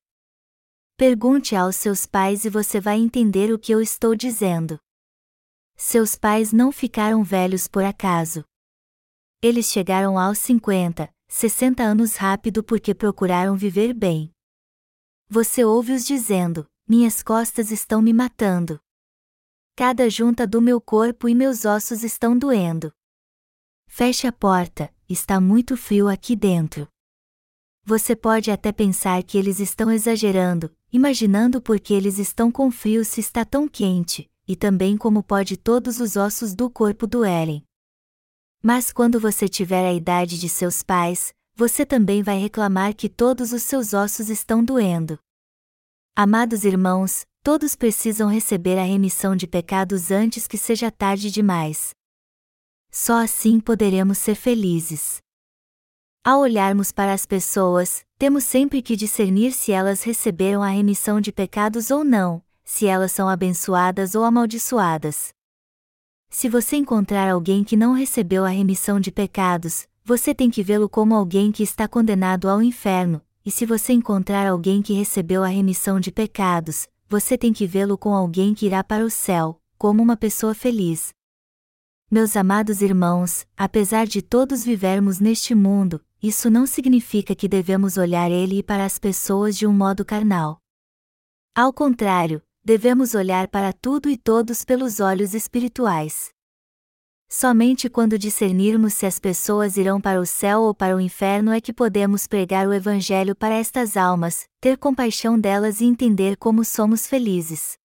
Pergunte 0.97 1.57
aos 1.57 1.75
seus 1.75 2.05
pais 2.05 2.45
e 2.45 2.49
você 2.49 2.79
vai 2.79 2.97
entender 2.97 3.51
o 3.51 3.59
que 3.59 3.73
eu 3.73 3.81
estou 3.81 4.15
dizendo. 4.15 4.79
Seus 5.75 6.15
pais 6.15 6.53
não 6.53 6.71
ficaram 6.71 7.21
velhos 7.21 7.67
por 7.67 7.83
acaso. 7.83 8.45
Eles 9.41 9.65
chegaram 9.65 10.17
aos 10.17 10.39
50, 10.39 11.13
60 11.27 11.83
anos 11.83 12.15
rápido 12.15 12.63
porque 12.63 12.95
procuraram 12.95 13.57
viver 13.57 13.93
bem. 13.93 14.31
Você 15.27 15.65
ouve-os 15.65 16.05
dizendo: 16.05 16.65
Minhas 16.87 17.21
costas 17.21 17.71
estão 17.71 18.01
me 18.01 18.13
matando. 18.13 18.79
Cada 19.75 20.09
junta 20.09 20.47
do 20.47 20.61
meu 20.61 20.79
corpo 20.79 21.27
e 21.27 21.35
meus 21.35 21.65
ossos 21.65 22.05
estão 22.05 22.37
doendo. 22.37 22.89
Feche 23.85 24.27
a 24.27 24.31
porta, 24.31 24.95
está 25.09 25.41
muito 25.41 25.75
frio 25.75 26.07
aqui 26.07 26.37
dentro. 26.37 26.87
Você 27.83 28.15
pode 28.15 28.49
até 28.49 28.71
pensar 28.71 29.21
que 29.23 29.37
eles 29.37 29.59
estão 29.59 29.91
exagerando, 29.91 30.75
imaginando 30.95 31.61
porque 31.61 31.93
eles 31.93 32.17
estão 32.17 32.51
com 32.51 32.71
frio 32.71 33.03
se 33.03 33.19
está 33.19 33.43
tão 33.43 33.67
quente, 33.67 34.29
e 34.47 34.55
também 34.55 34.97
como 34.97 35.21
pode 35.21 35.57
todos 35.57 35.99
os 35.99 36.15
ossos 36.15 36.55
do 36.55 36.69
corpo 36.69 37.05
doerem. 37.05 37.63
Mas 38.63 38.91
quando 38.91 39.19
você 39.19 39.47
tiver 39.47 39.85
a 39.85 39.93
idade 39.93 40.39
de 40.39 40.47
seus 40.47 40.81
pais, 40.81 41.33
você 41.53 41.85
também 41.85 42.23
vai 42.23 42.37
reclamar 42.37 42.95
que 42.95 43.09
todos 43.09 43.51
os 43.51 43.63
seus 43.63 43.93
ossos 43.93 44.29
estão 44.29 44.63
doendo. 44.63 45.19
Amados 46.15 46.63
irmãos, 46.63 47.25
todos 47.43 47.75
precisam 47.75 48.29
receber 48.29 48.79
a 48.79 48.83
remissão 48.83 49.35
de 49.35 49.45
pecados 49.45 50.11
antes 50.11 50.47
que 50.47 50.57
seja 50.57 50.89
tarde 50.89 51.29
demais. 51.29 51.91
Só 52.89 53.21
assim 53.21 53.59
poderemos 53.59 54.17
ser 54.17 54.35
felizes. 54.35 55.17
Ao 56.25 56.39
olharmos 56.39 56.91
para 56.91 57.13
as 57.13 57.23
pessoas, 57.23 58.03
temos 58.17 58.45
sempre 58.45 58.81
que 58.81 58.95
discernir 58.95 59.51
se 59.51 59.71
elas 59.71 60.01
receberam 60.01 60.63
a 60.63 60.69
remissão 60.69 61.21
de 61.21 61.31
pecados 61.31 61.91
ou 61.91 62.03
não, 62.03 62.41
se 62.63 62.87
elas 62.87 63.11
são 63.11 63.29
abençoadas 63.29 64.15
ou 64.15 64.23
amaldiçoadas. 64.23 65.29
Se 66.27 66.49
você 66.49 66.77
encontrar 66.77 67.29
alguém 67.29 67.63
que 67.63 67.77
não 67.77 67.93
recebeu 67.93 68.43
a 68.43 68.49
remissão 68.49 68.99
de 68.99 69.11
pecados, 69.11 69.87
você 70.03 70.33
tem 70.33 70.49
que 70.49 70.63
vê-lo 70.63 70.89
como 70.89 71.13
alguém 71.13 71.51
que 71.51 71.61
está 71.61 71.87
condenado 71.87 72.49
ao 72.49 72.59
inferno, 72.59 73.21
e 73.45 73.51
se 73.51 73.63
você 73.63 73.93
encontrar 73.93 74.47
alguém 74.47 74.81
que 74.81 74.93
recebeu 74.93 75.43
a 75.43 75.47
remissão 75.47 75.99
de 75.99 76.11
pecados, 76.11 76.87
você 77.07 77.37
tem 77.37 77.53
que 77.53 77.67
vê-lo 77.67 77.99
com 77.99 78.15
alguém 78.15 78.55
que 78.55 78.65
irá 78.65 78.83
para 78.83 79.05
o 79.05 79.11
céu, 79.11 79.61
como 79.77 80.01
uma 80.01 80.17
pessoa 80.17 80.55
feliz. 80.55 81.13
Meus 82.09 82.35
amados 82.35 82.81
irmãos, 82.81 83.45
apesar 83.55 84.07
de 84.07 84.23
todos 84.23 84.63
vivermos 84.63 85.19
neste 85.19 85.53
mundo, 85.53 86.01
isso 86.25 86.49
não 86.49 86.65
significa 86.65 87.35
que 87.35 87.47
devemos 87.47 87.97
olhar 87.97 88.31
ele 88.31 88.59
e 88.59 88.63
para 88.63 88.83
as 88.83 88.97
pessoas 88.97 89.55
de 89.55 89.67
um 89.67 89.73
modo 89.73 90.03
carnal. 90.03 90.59
Ao 91.53 91.71
contrário, 91.71 92.41
devemos 92.63 93.13
olhar 93.13 93.47
para 93.47 93.71
tudo 93.71 94.09
e 94.09 94.17
todos 94.17 94.65
pelos 94.65 94.99
olhos 94.99 95.35
espirituais. 95.35 96.29
Somente 97.29 97.89
quando 97.89 98.17
discernirmos 98.17 98.93
se 98.93 99.05
as 99.05 99.19
pessoas 99.19 99.77
irão 99.77 99.99
para 100.01 100.19
o 100.19 100.25
céu 100.25 100.61
ou 100.61 100.73
para 100.73 100.95
o 100.95 101.01
inferno 101.01 101.51
é 101.51 101.61
que 101.61 101.73
podemos 101.73 102.27
pregar 102.27 102.67
o 102.67 102.73
Evangelho 102.73 103.35
para 103.35 103.55
estas 103.55 103.97
almas, 103.97 104.47
ter 104.59 104.77
compaixão 104.77 105.39
delas 105.39 105.81
e 105.81 105.85
entender 105.85 106.37
como 106.37 106.63
somos 106.63 107.05
felizes. 107.05 107.77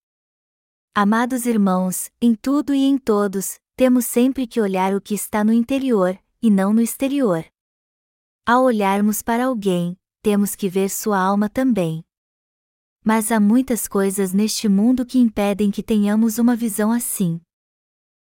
Amados 0.95 1.45
irmãos, 1.45 2.09
em 2.21 2.33
tudo 2.33 2.73
e 2.73 2.83
em 2.83 2.97
todos, 2.97 3.59
temos 3.75 4.05
sempre 4.05 4.47
que 4.47 4.61
olhar 4.61 4.95
o 4.95 5.01
que 5.01 5.13
está 5.13 5.43
no 5.43 5.53
interior, 5.53 6.17
e 6.41 6.49
não 6.49 6.73
no 6.73 6.81
exterior. 6.81 7.45
Ao 8.43 8.63
olharmos 8.63 9.21
para 9.21 9.45
alguém, 9.45 9.95
temos 10.23 10.55
que 10.55 10.67
ver 10.67 10.89
sua 10.89 11.19
alma 11.19 11.47
também. 11.47 12.03
Mas 13.03 13.31
há 13.31 13.39
muitas 13.39 13.87
coisas 13.87 14.33
neste 14.33 14.67
mundo 14.67 15.05
que 15.05 15.19
impedem 15.19 15.69
que 15.69 15.83
tenhamos 15.83 16.39
uma 16.39 16.55
visão 16.55 16.91
assim. 16.91 17.39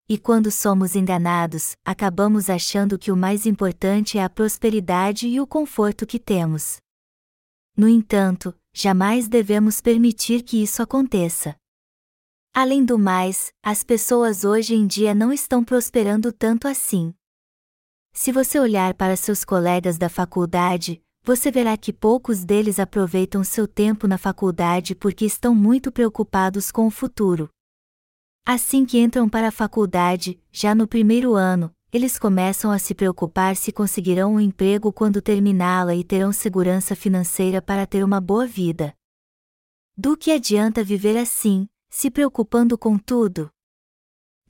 E 0.09 0.19
quando 0.19 0.51
somos 0.51 0.97
enganados, 0.97 1.77
acabamos 1.85 2.51
achando 2.51 2.99
que 2.99 3.13
o 3.13 3.17
mais 3.17 3.47
importante 3.47 4.19
é 4.19 4.25
a 4.25 4.29
prosperidade 4.29 5.29
e 5.29 5.41
o 5.41 5.47
conforto 5.47 6.05
que 6.05 6.19
temos. 6.19 6.79
No 7.77 7.89
entanto, 7.89 8.53
jamais 8.75 9.29
devemos 9.29 9.81
permitir 9.81 10.43
que 10.43 10.61
isso 10.61 10.83
aconteça. 10.83 11.55
Além 12.53 12.85
do 12.85 12.99
mais, 12.99 13.53
as 13.63 13.85
pessoas 13.85 14.43
hoje 14.43 14.75
em 14.75 14.89
dia 14.89 15.15
não 15.15 15.33
estão 15.33 15.63
prosperando 15.63 16.33
tanto 16.33 16.67
assim. 16.67 17.15
Se 18.13 18.33
você 18.33 18.59
olhar 18.59 18.95
para 18.95 19.17
seus 19.17 19.45
colegas 19.45 19.97
da 19.97 20.09
faculdade, 20.09 21.03
você 21.23 21.51
verá 21.51 21.77
que 21.77 21.93
poucos 21.93 22.45
deles 22.45 22.79
aproveitam 22.79 23.45
seu 23.45 23.69
tempo 23.69 24.07
na 24.07 24.19
faculdade 24.19 24.95
porque 24.95 25.25
estão 25.25 25.55
muito 25.55 25.93
preocupados 25.93 26.71
com 26.73 26.87
o 26.87 26.91
futuro. 26.91 27.49
Assim 28.45 28.85
que 28.85 28.99
entram 28.99 29.29
para 29.29 29.49
a 29.49 29.53
faculdade, 29.53 30.43
já 30.51 30.75
no 30.75 30.89
primeiro 30.89 31.35
ano, 31.35 31.73
eles 31.93 32.19
começam 32.19 32.71
a 32.71 32.79
se 32.79 32.95
preocupar 32.95 33.57
se 33.57 33.73
conseguirão 33.73 34.35
um 34.35 34.41
emprego 34.41 34.93
quando 34.93 35.21
terminá-la 35.21 35.95
e 35.95 36.05
terão 36.05 36.33
segurança 36.33 36.97
financeira 36.97 37.61
para 37.61 37.87
ter 37.87 38.05
uma 38.05 38.21
boa 38.21 38.47
vida. 38.47 38.95
Do 39.97 40.17
que 40.17 40.31
adianta 40.31 40.83
viver 40.83 41.17
assim, 41.17 41.69
se 41.89 42.11
preocupando 42.11 42.79
com 42.79 42.97
tudo? 42.97 43.51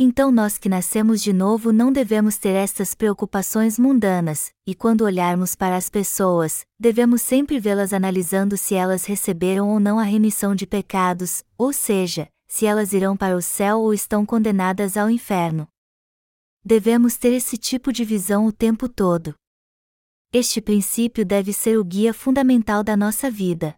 Então 0.03 0.33
nós 0.33 0.57
que 0.57 0.67
nascemos 0.67 1.21
de 1.21 1.31
novo 1.31 1.75
não 1.75 1.93
devemos 1.93 2.39
ter 2.39 2.55
estas 2.55 2.95
preocupações 2.95 3.79
mundanas, 3.79 4.51
e 4.67 4.75
quando 4.75 5.03
olharmos 5.03 5.55
para 5.55 5.77
as 5.77 5.91
pessoas, 5.91 6.65
devemos 6.79 7.21
sempre 7.21 7.61
vê-las 7.61 7.93
analisando 7.93 8.57
se 8.57 8.75
elas 8.75 9.05
receberam 9.05 9.69
ou 9.69 9.79
não 9.79 9.99
a 9.99 10.03
remissão 10.03 10.55
de 10.55 10.67
pecados, 10.67 11.45
ou 11.59 11.71
seja, 11.71 12.31
se 12.49 12.65
elas 12.65 12.95
irão 12.95 13.15
para 13.15 13.37
o 13.37 13.43
céu 13.43 13.83
ou 13.83 13.93
estão 13.93 14.25
condenadas 14.25 14.97
ao 14.97 15.11
inferno. 15.11 15.69
Devemos 16.65 17.19
ter 17.19 17.35
esse 17.35 17.59
tipo 17.59 17.93
de 17.93 18.03
visão 18.03 18.47
o 18.47 18.53
tempo 18.53 18.89
todo. 18.89 19.35
Este 20.33 20.63
princípio 20.63 21.27
deve 21.27 21.53
ser 21.53 21.79
o 21.79 21.85
guia 21.85 22.15
fundamental 22.15 22.83
da 22.83 22.97
nossa 22.97 23.31
vida. 23.31 23.77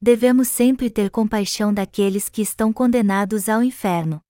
Devemos 0.00 0.48
sempre 0.48 0.88
ter 0.88 1.10
compaixão 1.10 1.70
daqueles 1.74 2.30
que 2.30 2.40
estão 2.40 2.72
condenados 2.72 3.46
ao 3.46 3.62
inferno. 3.62 4.22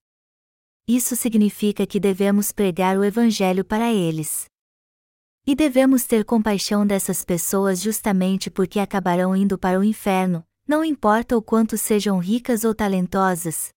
Isso 0.88 1.14
significa 1.14 1.86
que 1.86 2.00
devemos 2.00 2.50
pregar 2.50 2.96
o 2.96 3.04
Evangelho 3.04 3.62
para 3.62 3.92
eles. 3.92 4.46
E 5.46 5.54
devemos 5.54 6.04
ter 6.04 6.24
compaixão 6.24 6.86
dessas 6.86 7.22
pessoas 7.22 7.82
justamente 7.82 8.50
porque 8.50 8.80
acabarão 8.80 9.36
indo 9.36 9.58
para 9.58 9.78
o 9.78 9.84
inferno, 9.84 10.42
não 10.66 10.82
importa 10.82 11.36
o 11.36 11.42
quanto 11.42 11.76
sejam 11.76 12.18
ricas 12.18 12.64
ou 12.64 12.74
talentosas. 12.74 13.68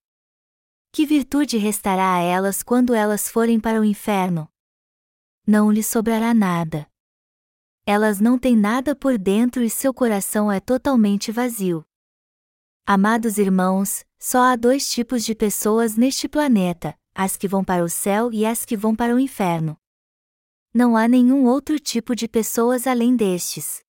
Que 0.93 1.05
virtude 1.05 1.57
restará 1.57 2.15
a 2.15 2.19
elas 2.19 2.63
quando 2.63 2.93
elas 2.93 3.27
forem 3.27 3.59
para 3.59 3.81
o 3.81 3.83
inferno? 3.83 4.47
Não 5.45 5.69
lhes 5.69 5.87
sobrará 5.87 6.33
nada. 6.33 6.87
Elas 7.85 8.21
não 8.21 8.39
têm 8.39 8.55
nada 8.55 8.95
por 8.95 9.17
dentro 9.17 9.61
e 9.61 9.69
seu 9.69 9.93
coração 9.93 10.49
é 10.49 10.61
totalmente 10.61 11.29
vazio. 11.29 11.83
Amados 12.85 13.37
irmãos, 13.37 14.05
só 14.17 14.43
há 14.43 14.55
dois 14.55 14.89
tipos 14.89 15.25
de 15.25 15.35
pessoas 15.35 15.95
neste 15.95 16.27
planeta: 16.29 16.97
as 17.13 17.37
que 17.37 17.47
vão 17.47 17.63
para 17.63 17.83
o 17.83 17.89
céu 17.89 18.31
e 18.31 18.45
as 18.45 18.65
que 18.65 18.77
vão 18.77 18.95
para 18.95 19.15
o 19.15 19.19
inferno. 19.19 19.77
Não 20.73 20.95
há 20.95 21.07
nenhum 21.07 21.45
outro 21.45 21.79
tipo 21.79 22.15
de 22.15 22.27
pessoas 22.27 22.87
além 22.87 23.15
destes. 23.15 23.81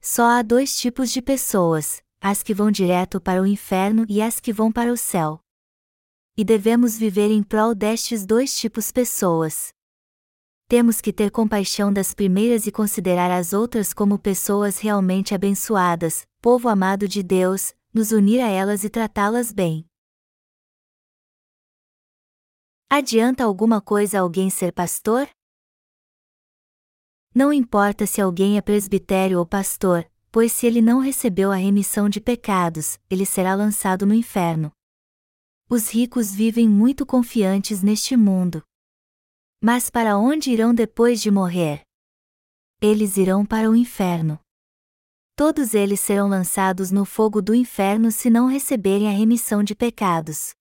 Só 0.00 0.24
há 0.24 0.42
dois 0.42 0.76
tipos 0.76 1.10
de 1.10 1.22
pessoas: 1.22 2.02
as 2.20 2.42
que 2.42 2.52
vão 2.52 2.70
direto 2.70 3.20
para 3.20 3.40
o 3.40 3.46
inferno 3.46 4.04
e 4.08 4.20
as 4.20 4.40
que 4.40 4.52
vão 4.52 4.72
para 4.72 4.92
o 4.92 4.96
céu. 4.96 5.40
E 6.36 6.44
devemos 6.44 6.98
viver 6.98 7.30
em 7.30 7.42
prol 7.42 7.74
destes 7.74 8.26
dois 8.26 8.56
tipos 8.58 8.90
pessoas. 8.90 9.72
temos 10.66 11.00
que 11.00 11.12
ter 11.12 11.30
compaixão 11.30 11.92
das 11.92 12.12
primeiras 12.14 12.66
e 12.66 12.72
considerar 12.72 13.30
as 13.30 13.52
outras 13.52 13.92
como 13.92 14.18
pessoas 14.18 14.78
realmente 14.78 15.32
abençoadas, 15.32 16.26
povo 16.40 16.68
amado 16.68 17.06
de 17.06 17.22
Deus, 17.22 17.72
nos 17.92 18.10
unir 18.10 18.40
a 18.40 18.48
elas 18.48 18.82
e 18.82 18.90
tratá-las 18.90 19.52
bem. 19.52 19.86
Adianta 22.90 23.44
alguma 23.44 23.80
coisa 23.80 24.20
alguém 24.20 24.50
ser 24.50 24.72
pastor? 24.72 25.28
Não 27.34 27.52
importa 27.52 28.06
se 28.06 28.20
alguém 28.20 28.56
é 28.56 28.62
presbitério 28.62 29.38
ou 29.38 29.46
pastor, 29.46 30.08
pois 30.30 30.52
se 30.52 30.66
ele 30.66 30.80
não 30.80 31.00
recebeu 31.00 31.50
a 31.50 31.56
remissão 31.56 32.08
de 32.08 32.20
pecados, 32.20 32.98
ele 33.10 33.26
será 33.26 33.54
lançado 33.54 34.06
no 34.06 34.14
inferno. 34.14 34.70
Os 35.68 35.90
ricos 35.90 36.32
vivem 36.32 36.68
muito 36.68 37.04
confiantes 37.04 37.82
neste 37.82 38.16
mundo. 38.16 38.62
Mas 39.60 39.90
para 39.90 40.16
onde 40.18 40.50
irão 40.50 40.74
depois 40.74 41.20
de 41.20 41.30
morrer? 41.30 41.82
Eles 42.80 43.16
irão 43.16 43.46
para 43.46 43.70
o 43.70 43.74
inferno. 43.74 44.38
Todos 45.34 45.74
eles 45.74 45.98
serão 45.98 46.28
lançados 46.28 46.92
no 46.92 47.04
fogo 47.04 47.42
do 47.42 47.54
inferno 47.54 48.12
se 48.12 48.30
não 48.30 48.46
receberem 48.46 49.08
a 49.08 49.12
remissão 49.12 49.64
de 49.64 49.74
pecados. 49.74 50.54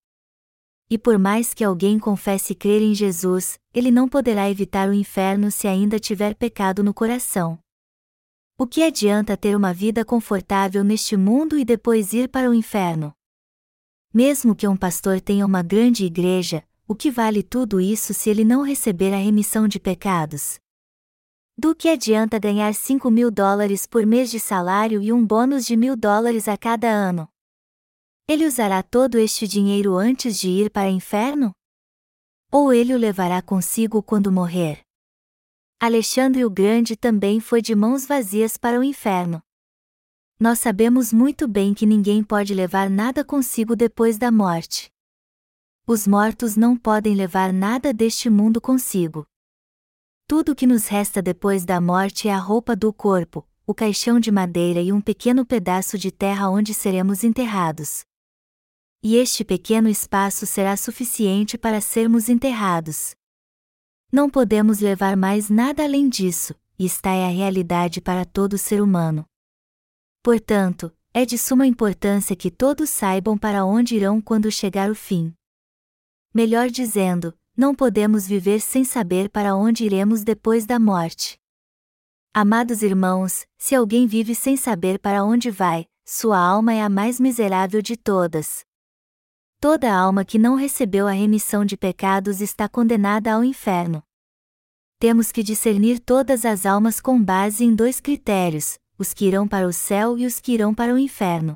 E 0.89 0.97
por 0.97 1.17
mais 1.17 1.53
que 1.53 1.63
alguém 1.63 1.97
confesse 1.97 2.53
crer 2.53 2.81
em 2.81 2.93
Jesus, 2.93 3.59
ele 3.73 3.89
não 3.89 4.07
poderá 4.07 4.49
evitar 4.49 4.89
o 4.89 4.93
inferno 4.93 5.49
se 5.49 5.67
ainda 5.67 5.99
tiver 5.99 6.35
pecado 6.35 6.83
no 6.83 6.93
coração. 6.93 7.57
O 8.57 8.67
que 8.67 8.83
adianta 8.83 9.35
ter 9.35 9.55
uma 9.55 9.73
vida 9.73 10.05
confortável 10.05 10.83
neste 10.83 11.17
mundo 11.17 11.57
e 11.57 11.65
depois 11.65 12.13
ir 12.13 12.29
para 12.29 12.49
o 12.49 12.53
inferno? 12.53 13.13
Mesmo 14.13 14.55
que 14.55 14.67
um 14.67 14.77
pastor 14.77 15.19
tenha 15.19 15.45
uma 15.45 15.63
grande 15.63 16.05
igreja, 16.05 16.63
o 16.87 16.93
que 16.93 17.09
vale 17.09 17.41
tudo 17.41 17.81
isso 17.81 18.13
se 18.13 18.29
ele 18.29 18.43
não 18.43 18.61
receber 18.61 19.11
a 19.11 19.17
remissão 19.17 19.67
de 19.67 19.79
pecados? 19.79 20.59
Do 21.57 21.75
que 21.75 21.89
adianta 21.89 22.37
ganhar 22.37 22.73
5 22.73 23.09
mil 23.09 23.31
dólares 23.31 23.87
por 23.87 24.05
mês 24.05 24.29
de 24.29 24.39
salário 24.39 25.01
e 25.01 25.11
um 25.11 25.25
bônus 25.25 25.65
de 25.65 25.75
mil 25.75 25.95
dólares 25.95 26.47
a 26.47 26.55
cada 26.55 26.87
ano? 26.87 27.27
Ele 28.25 28.47
usará 28.47 28.81
todo 28.81 29.19
este 29.19 29.45
dinheiro 29.45 29.97
antes 29.97 30.39
de 30.39 30.47
ir 30.47 30.69
para 30.69 30.87
o 30.87 30.91
inferno? 30.91 31.51
Ou 32.49 32.71
ele 32.71 32.93
o 32.93 32.97
levará 32.97 33.41
consigo 33.41 34.01
quando 34.01 34.31
morrer? 34.31 34.79
Alexandre 35.77 36.45
o 36.45 36.49
Grande 36.49 36.95
também 36.95 37.41
foi 37.41 37.61
de 37.61 37.75
mãos 37.75 38.05
vazias 38.05 38.55
para 38.55 38.79
o 38.79 38.83
inferno. 38.83 39.41
Nós 40.39 40.59
sabemos 40.59 41.11
muito 41.11 41.49
bem 41.49 41.73
que 41.73 41.85
ninguém 41.85 42.23
pode 42.23 42.53
levar 42.53 42.89
nada 42.89 43.25
consigo 43.25 43.75
depois 43.75 44.17
da 44.17 44.31
morte. 44.31 44.89
Os 45.85 46.07
mortos 46.07 46.55
não 46.55 46.77
podem 46.77 47.15
levar 47.15 47.51
nada 47.51 47.93
deste 47.93 48.29
mundo 48.29 48.61
consigo. 48.61 49.27
Tudo 50.25 50.53
o 50.53 50.55
que 50.55 50.65
nos 50.65 50.87
resta 50.87 51.21
depois 51.21 51.65
da 51.65 51.81
morte 51.81 52.29
é 52.29 52.33
a 52.33 52.39
roupa 52.39 52.73
do 52.73 52.93
corpo, 52.93 53.45
o 53.67 53.73
caixão 53.73 54.17
de 54.17 54.31
madeira 54.31 54.79
e 54.79 54.93
um 54.93 55.01
pequeno 55.01 55.45
pedaço 55.45 55.97
de 55.97 56.09
terra 56.09 56.49
onde 56.49 56.73
seremos 56.73 57.25
enterrados 57.25 58.05
e 59.03 59.17
este 59.17 59.43
pequeno 59.43 59.89
espaço 59.89 60.45
será 60.45 60.77
suficiente 60.77 61.57
para 61.57 61.81
sermos 61.81 62.29
enterrados. 62.29 63.13
Não 64.09 64.29
podemos 64.29 64.79
levar 64.79 65.17
mais 65.17 65.49
nada 65.49 65.83
além 65.83 66.07
disso, 66.07 66.55
e 66.79 66.85
está 66.85 67.11
é 67.11 67.25
a 67.25 67.29
realidade 67.29 67.99
para 67.99 68.23
todo 68.23 68.57
ser 68.57 68.81
humano. 68.81 69.25
Portanto, 70.23 70.89
é 71.13 71.25
de 71.25 71.37
suma 71.37 71.67
importância 71.67 72.33
que 72.33 72.49
todos 72.49 72.89
saibam 72.89 73.37
para 73.37 73.65
onde 73.65 73.95
irão 73.95 74.21
quando 74.21 74.49
chegar 74.49 74.89
o 74.89 74.95
fim. 74.95 75.33
Melhor 76.33 76.69
dizendo, 76.69 77.37
não 77.55 77.75
podemos 77.75 78.25
viver 78.25 78.61
sem 78.61 78.85
saber 78.85 79.29
para 79.29 79.53
onde 79.53 79.83
iremos 79.83 80.23
depois 80.23 80.65
da 80.65 80.79
morte. 80.79 81.37
Amados 82.33 82.81
irmãos, 82.81 83.45
se 83.57 83.75
alguém 83.75 84.07
vive 84.07 84.33
sem 84.33 84.55
saber 84.55 84.97
para 84.97 85.23
onde 85.23 85.51
vai, 85.51 85.85
sua 86.05 86.39
alma 86.39 86.73
é 86.73 86.81
a 86.81 86.89
mais 86.89 87.19
miserável 87.19 87.81
de 87.81 87.95
todas. 87.95 88.65
Toda 89.63 89.95
alma 89.95 90.25
que 90.25 90.37
não 90.37 90.55
recebeu 90.55 91.07
a 91.07 91.13
remissão 91.13 91.63
de 91.63 91.77
pecados 91.77 92.41
está 92.41 92.67
condenada 92.67 93.31
ao 93.31 93.45
inferno. 93.45 94.03
Temos 94.99 95.31
que 95.31 95.41
discernir 95.41 96.01
todas 96.01 96.43
as 96.43 96.65
almas 96.65 96.99
com 96.99 97.23
base 97.23 97.63
em 97.63 97.73
dois 97.73 98.01
critérios: 98.01 98.77
os 98.99 99.13
que 99.13 99.25
irão 99.25 99.47
para 99.47 99.65
o 99.65 99.71
céu 99.71 100.17
e 100.17 100.25
os 100.25 100.41
que 100.41 100.51
irão 100.51 100.75
para 100.75 100.93
o 100.93 100.97
inferno. 100.97 101.55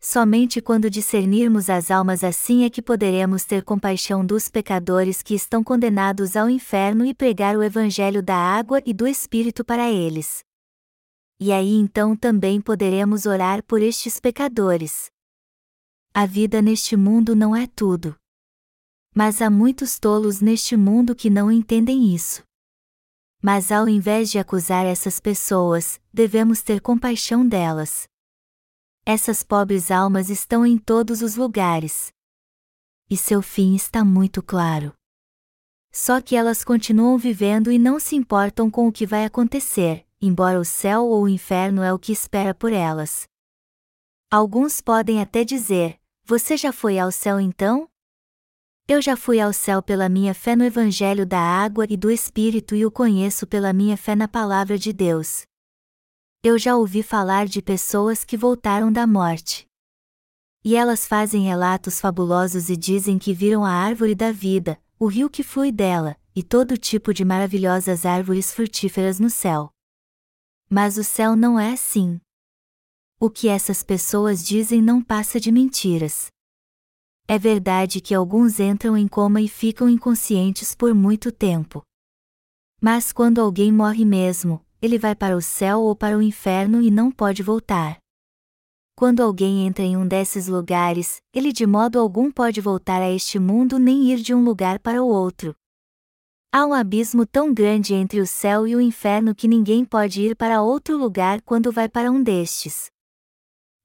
Somente 0.00 0.60
quando 0.60 0.88
discernirmos 0.88 1.68
as 1.68 1.90
almas 1.90 2.22
assim 2.22 2.62
é 2.62 2.70
que 2.70 2.80
poderemos 2.80 3.44
ter 3.44 3.64
compaixão 3.64 4.24
dos 4.24 4.48
pecadores 4.48 5.20
que 5.20 5.34
estão 5.34 5.64
condenados 5.64 6.36
ao 6.36 6.48
inferno 6.48 7.04
e 7.04 7.12
pregar 7.12 7.56
o 7.56 7.62
Evangelho 7.64 8.22
da 8.22 8.36
água 8.36 8.80
e 8.86 8.94
do 8.94 9.08
Espírito 9.08 9.64
para 9.64 9.90
eles. 9.90 10.44
E 11.40 11.50
aí 11.50 11.74
então 11.74 12.14
também 12.14 12.60
poderemos 12.60 13.26
orar 13.26 13.64
por 13.64 13.82
estes 13.82 14.20
pecadores. 14.20 15.10
A 16.12 16.26
vida 16.26 16.60
neste 16.60 16.96
mundo 16.96 17.36
não 17.36 17.54
é 17.54 17.68
tudo. 17.68 18.16
Mas 19.14 19.40
há 19.40 19.48
muitos 19.48 19.96
tolos 19.96 20.40
neste 20.40 20.76
mundo 20.76 21.14
que 21.14 21.30
não 21.30 21.52
entendem 21.52 22.12
isso. 22.12 22.42
Mas 23.40 23.70
ao 23.70 23.88
invés 23.88 24.28
de 24.28 24.38
acusar 24.38 24.84
essas 24.84 25.20
pessoas, 25.20 26.00
devemos 26.12 26.62
ter 26.62 26.80
compaixão 26.80 27.46
delas. 27.46 28.08
Essas 29.06 29.44
pobres 29.44 29.90
almas 29.90 30.30
estão 30.30 30.66
em 30.66 30.76
todos 30.76 31.22
os 31.22 31.36
lugares. 31.36 32.12
E 33.08 33.16
seu 33.16 33.40
fim 33.40 33.76
está 33.76 34.04
muito 34.04 34.42
claro. 34.42 34.92
Só 35.92 36.20
que 36.20 36.34
elas 36.34 36.64
continuam 36.64 37.16
vivendo 37.18 37.70
e 37.70 37.78
não 37.78 38.00
se 38.00 38.16
importam 38.16 38.68
com 38.68 38.88
o 38.88 38.92
que 38.92 39.06
vai 39.06 39.24
acontecer, 39.24 40.04
embora 40.20 40.58
o 40.58 40.64
céu 40.64 41.06
ou 41.06 41.22
o 41.22 41.28
inferno 41.28 41.82
é 41.82 41.92
o 41.92 41.98
que 41.98 42.12
espera 42.12 42.52
por 42.52 42.72
elas. 42.72 43.28
Alguns 44.30 44.80
podem 44.80 45.20
até 45.20 45.44
dizer: 45.44 45.99
você 46.30 46.56
já 46.56 46.72
foi 46.72 46.96
ao 46.96 47.10
céu 47.10 47.40
então? 47.40 47.90
Eu 48.86 49.02
já 49.02 49.16
fui 49.16 49.40
ao 49.40 49.52
céu 49.52 49.82
pela 49.82 50.08
minha 50.08 50.32
fé 50.32 50.54
no 50.54 50.62
Evangelho 50.62 51.26
da 51.26 51.40
água 51.40 51.84
e 51.90 51.96
do 51.96 52.08
Espírito 52.08 52.76
e 52.76 52.86
o 52.86 52.90
conheço 52.90 53.48
pela 53.48 53.72
minha 53.72 53.96
fé 53.96 54.14
na 54.14 54.28
Palavra 54.28 54.78
de 54.78 54.92
Deus. 54.92 55.42
Eu 56.40 56.56
já 56.56 56.76
ouvi 56.76 57.02
falar 57.02 57.46
de 57.46 57.60
pessoas 57.60 58.24
que 58.24 58.36
voltaram 58.36 58.92
da 58.92 59.08
morte. 59.08 59.66
E 60.64 60.76
elas 60.76 61.04
fazem 61.04 61.42
relatos 61.42 62.00
fabulosos 62.00 62.70
e 62.70 62.76
dizem 62.76 63.18
que 63.18 63.34
viram 63.34 63.64
a 63.64 63.72
árvore 63.72 64.14
da 64.14 64.30
vida, 64.30 64.80
o 65.00 65.08
rio 65.08 65.28
que 65.28 65.42
flui 65.42 65.72
dela, 65.72 66.16
e 66.32 66.44
todo 66.44 66.78
tipo 66.78 67.12
de 67.12 67.24
maravilhosas 67.24 68.06
árvores 68.06 68.54
frutíferas 68.54 69.18
no 69.18 69.30
céu. 69.30 69.68
Mas 70.70 70.96
o 70.96 71.02
céu 71.02 71.34
não 71.34 71.58
é 71.58 71.72
assim. 71.72 72.20
O 73.22 73.28
que 73.28 73.48
essas 73.48 73.82
pessoas 73.82 74.42
dizem 74.42 74.80
não 74.80 75.02
passa 75.02 75.38
de 75.38 75.52
mentiras. 75.52 76.28
É 77.28 77.38
verdade 77.38 78.00
que 78.00 78.14
alguns 78.14 78.58
entram 78.58 78.96
em 78.96 79.06
coma 79.06 79.42
e 79.42 79.46
ficam 79.46 79.90
inconscientes 79.90 80.74
por 80.74 80.94
muito 80.94 81.30
tempo. 81.30 81.82
Mas 82.80 83.12
quando 83.12 83.38
alguém 83.38 83.70
morre 83.70 84.06
mesmo, 84.06 84.64
ele 84.80 84.98
vai 84.98 85.14
para 85.14 85.36
o 85.36 85.42
céu 85.42 85.82
ou 85.82 85.94
para 85.94 86.16
o 86.16 86.22
inferno 86.22 86.80
e 86.80 86.90
não 86.90 87.12
pode 87.12 87.42
voltar. 87.42 87.98
Quando 88.96 89.20
alguém 89.20 89.66
entra 89.66 89.84
em 89.84 89.98
um 89.98 90.08
desses 90.08 90.46
lugares, 90.46 91.18
ele 91.30 91.52
de 91.52 91.66
modo 91.66 91.98
algum 92.00 92.30
pode 92.32 92.58
voltar 92.62 93.02
a 93.02 93.10
este 93.10 93.38
mundo 93.38 93.78
nem 93.78 94.10
ir 94.10 94.22
de 94.22 94.34
um 94.34 94.42
lugar 94.42 94.78
para 94.78 95.02
o 95.02 95.06
outro. 95.06 95.54
Há 96.50 96.64
um 96.64 96.72
abismo 96.72 97.26
tão 97.26 97.52
grande 97.52 97.92
entre 97.92 98.18
o 98.18 98.26
céu 98.26 98.66
e 98.66 98.74
o 98.74 98.80
inferno 98.80 99.34
que 99.34 99.46
ninguém 99.46 99.84
pode 99.84 100.22
ir 100.22 100.34
para 100.34 100.62
outro 100.62 100.96
lugar 100.96 101.42
quando 101.42 101.70
vai 101.70 101.86
para 101.86 102.10
um 102.10 102.22
destes. 102.22 102.90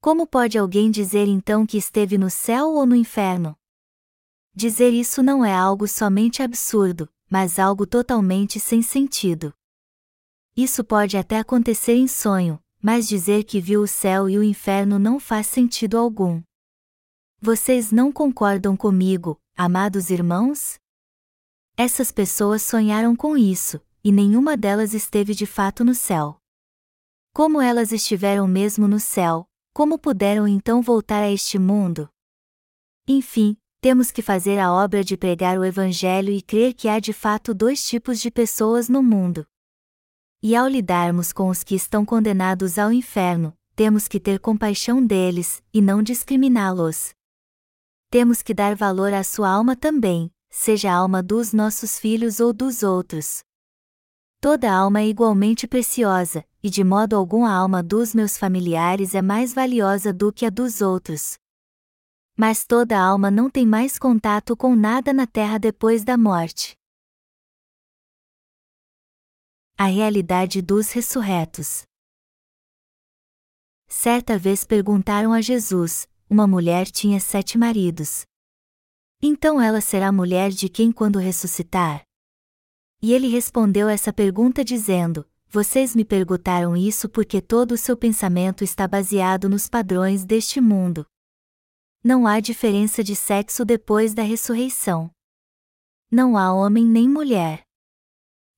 Como 0.06 0.28
pode 0.28 0.56
alguém 0.56 0.92
dizer 0.92 1.28
então 1.28 1.66
que 1.66 1.80
esteve 1.80 2.16
no 2.16 2.30
céu 2.30 2.76
ou 2.76 2.86
no 2.86 2.96
inferno? 2.96 3.58
Dizer 4.54 4.92
isso 4.92 5.24
não 5.24 5.44
é 5.44 5.52
algo 5.52 5.88
somente 5.88 6.44
absurdo, 6.44 7.12
mas 7.28 7.58
algo 7.58 7.88
totalmente 7.88 8.60
sem 8.60 8.84
sentido. 8.84 9.52
Isso 10.56 10.84
pode 10.84 11.18
até 11.18 11.40
acontecer 11.40 11.96
em 11.96 12.08
sonho, 12.08 12.62
mas 12.80 13.08
dizer 13.08 13.46
que 13.46 13.60
viu 13.60 13.82
o 13.82 13.88
céu 13.88 14.30
e 14.30 14.38
o 14.38 14.44
inferno 14.44 15.00
não 15.00 15.20
faz 15.20 15.48
sentido 15.48 15.98
algum. 15.98 16.40
Vocês 17.42 17.92
não 17.92 18.12
concordam 18.12 18.78
comigo, 18.78 19.42
amados 19.58 20.12
irmãos? 20.12 20.76
Essas 21.76 22.12
pessoas 22.12 22.62
sonharam 22.62 23.16
com 23.16 23.36
isso, 23.36 23.82
e 24.04 24.12
nenhuma 24.12 24.56
delas 24.56 24.94
esteve 24.94 25.34
de 25.34 25.48
fato 25.48 25.84
no 25.84 25.96
céu. 25.96 26.38
Como 27.34 27.60
elas 27.60 27.92
estiveram 27.92 28.48
mesmo 28.48 28.88
no 28.88 29.00
céu, 29.00 29.48
como 29.76 30.00
puderam 30.00 30.48
então 30.48 30.82
voltar 30.82 31.22
a 31.22 31.30
este 31.30 31.60
mundo? 31.60 32.08
Enfim, 33.06 33.58
temos 33.82 34.10
que 34.10 34.22
fazer 34.22 34.58
a 34.58 34.72
obra 34.72 35.04
de 35.04 35.18
pregar 35.18 35.60
o 35.60 35.66
Evangelho 35.66 36.32
e 36.32 36.42
crer 36.42 36.74
que 36.74 36.88
há 36.88 36.98
de 36.98 37.12
fato 37.12 37.54
dois 37.54 37.86
tipos 37.86 38.22
de 38.22 38.32
pessoas 38.32 38.88
no 38.88 39.04
mundo. 39.04 39.46
E 40.42 40.56
ao 40.56 40.66
lidarmos 40.66 41.34
com 41.34 41.50
os 41.50 41.62
que 41.62 41.76
estão 41.76 42.06
condenados 42.06 42.80
ao 42.80 42.90
inferno, 42.90 43.54
temos 43.76 44.08
que 44.08 44.18
ter 44.18 44.40
compaixão 44.40 45.06
deles, 45.06 45.62
e 45.74 45.82
não 45.82 46.02
discriminá-los. 46.02 47.14
Temos 48.10 48.42
que 48.42 48.54
dar 48.54 48.78
valor 48.78 49.14
à 49.14 49.26
sua 49.26 49.50
alma 49.50 49.76
também, 49.76 50.32
seja 50.50 50.90
a 50.90 50.96
alma 50.96 51.22
dos 51.22 51.52
nossos 51.52 52.00
filhos 52.00 52.40
ou 52.40 52.54
dos 52.54 52.82
outros. 52.82 53.44
Toda 54.46 54.72
alma 54.72 55.00
é 55.00 55.08
igualmente 55.08 55.68
preciosa, 55.68 56.48
e 56.62 56.70
de 56.70 56.84
modo 56.84 57.16
algum 57.16 57.46
a 57.46 57.52
alma 57.52 57.82
dos 57.82 58.14
meus 58.14 58.38
familiares 58.38 59.16
é 59.16 59.22
mais 59.24 59.56
valiosa 59.56 60.14
do 60.14 60.32
que 60.32 60.46
a 60.46 60.52
dos 60.52 60.82
outros. 60.82 61.40
Mas 62.38 62.64
toda 62.64 62.96
alma 62.96 63.32
não 63.32 63.50
tem 63.50 63.66
mais 63.66 63.98
contato 63.98 64.56
com 64.56 64.76
nada 64.76 65.12
na 65.12 65.26
terra 65.26 65.58
depois 65.58 66.04
da 66.04 66.16
morte. 66.16 66.78
A 69.76 69.86
realidade 69.86 70.62
dos 70.62 70.92
ressurretos. 70.92 71.82
Certa 73.88 74.38
vez 74.38 74.64
perguntaram 74.64 75.34
a 75.34 75.42
Jesus: 75.42 76.08
uma 76.30 76.46
mulher 76.46 76.86
tinha 76.86 77.20
sete 77.20 77.58
maridos. 77.58 78.28
Então 79.24 79.60
ela 79.60 79.82
será 79.82 80.12
mulher 80.12 80.52
de 80.52 80.70
quem 80.70 80.92
quando 80.92 81.18
ressuscitar? 81.18 82.06
E 83.06 83.14
ele 83.14 83.28
respondeu 83.28 83.88
essa 83.88 84.12
pergunta 84.12 84.66
dizendo: 84.66 85.30
Vocês 85.48 85.96
me 85.96 86.04
perguntaram 86.04 86.76
isso 86.76 87.08
porque 87.08 87.40
todo 87.40 87.74
o 87.74 87.78
seu 87.78 87.96
pensamento 87.96 88.64
está 88.64 88.88
baseado 88.88 89.48
nos 89.48 89.70
padrões 89.70 90.26
deste 90.26 90.60
mundo. 90.60 91.06
Não 92.04 92.26
há 92.26 92.40
diferença 92.40 93.04
de 93.04 93.16
sexo 93.16 93.64
depois 93.64 94.16
da 94.16 94.24
ressurreição. 94.24 95.12
Não 96.10 96.36
há 96.36 96.52
homem 96.52 96.84
nem 96.84 97.08
mulher. 97.08 97.64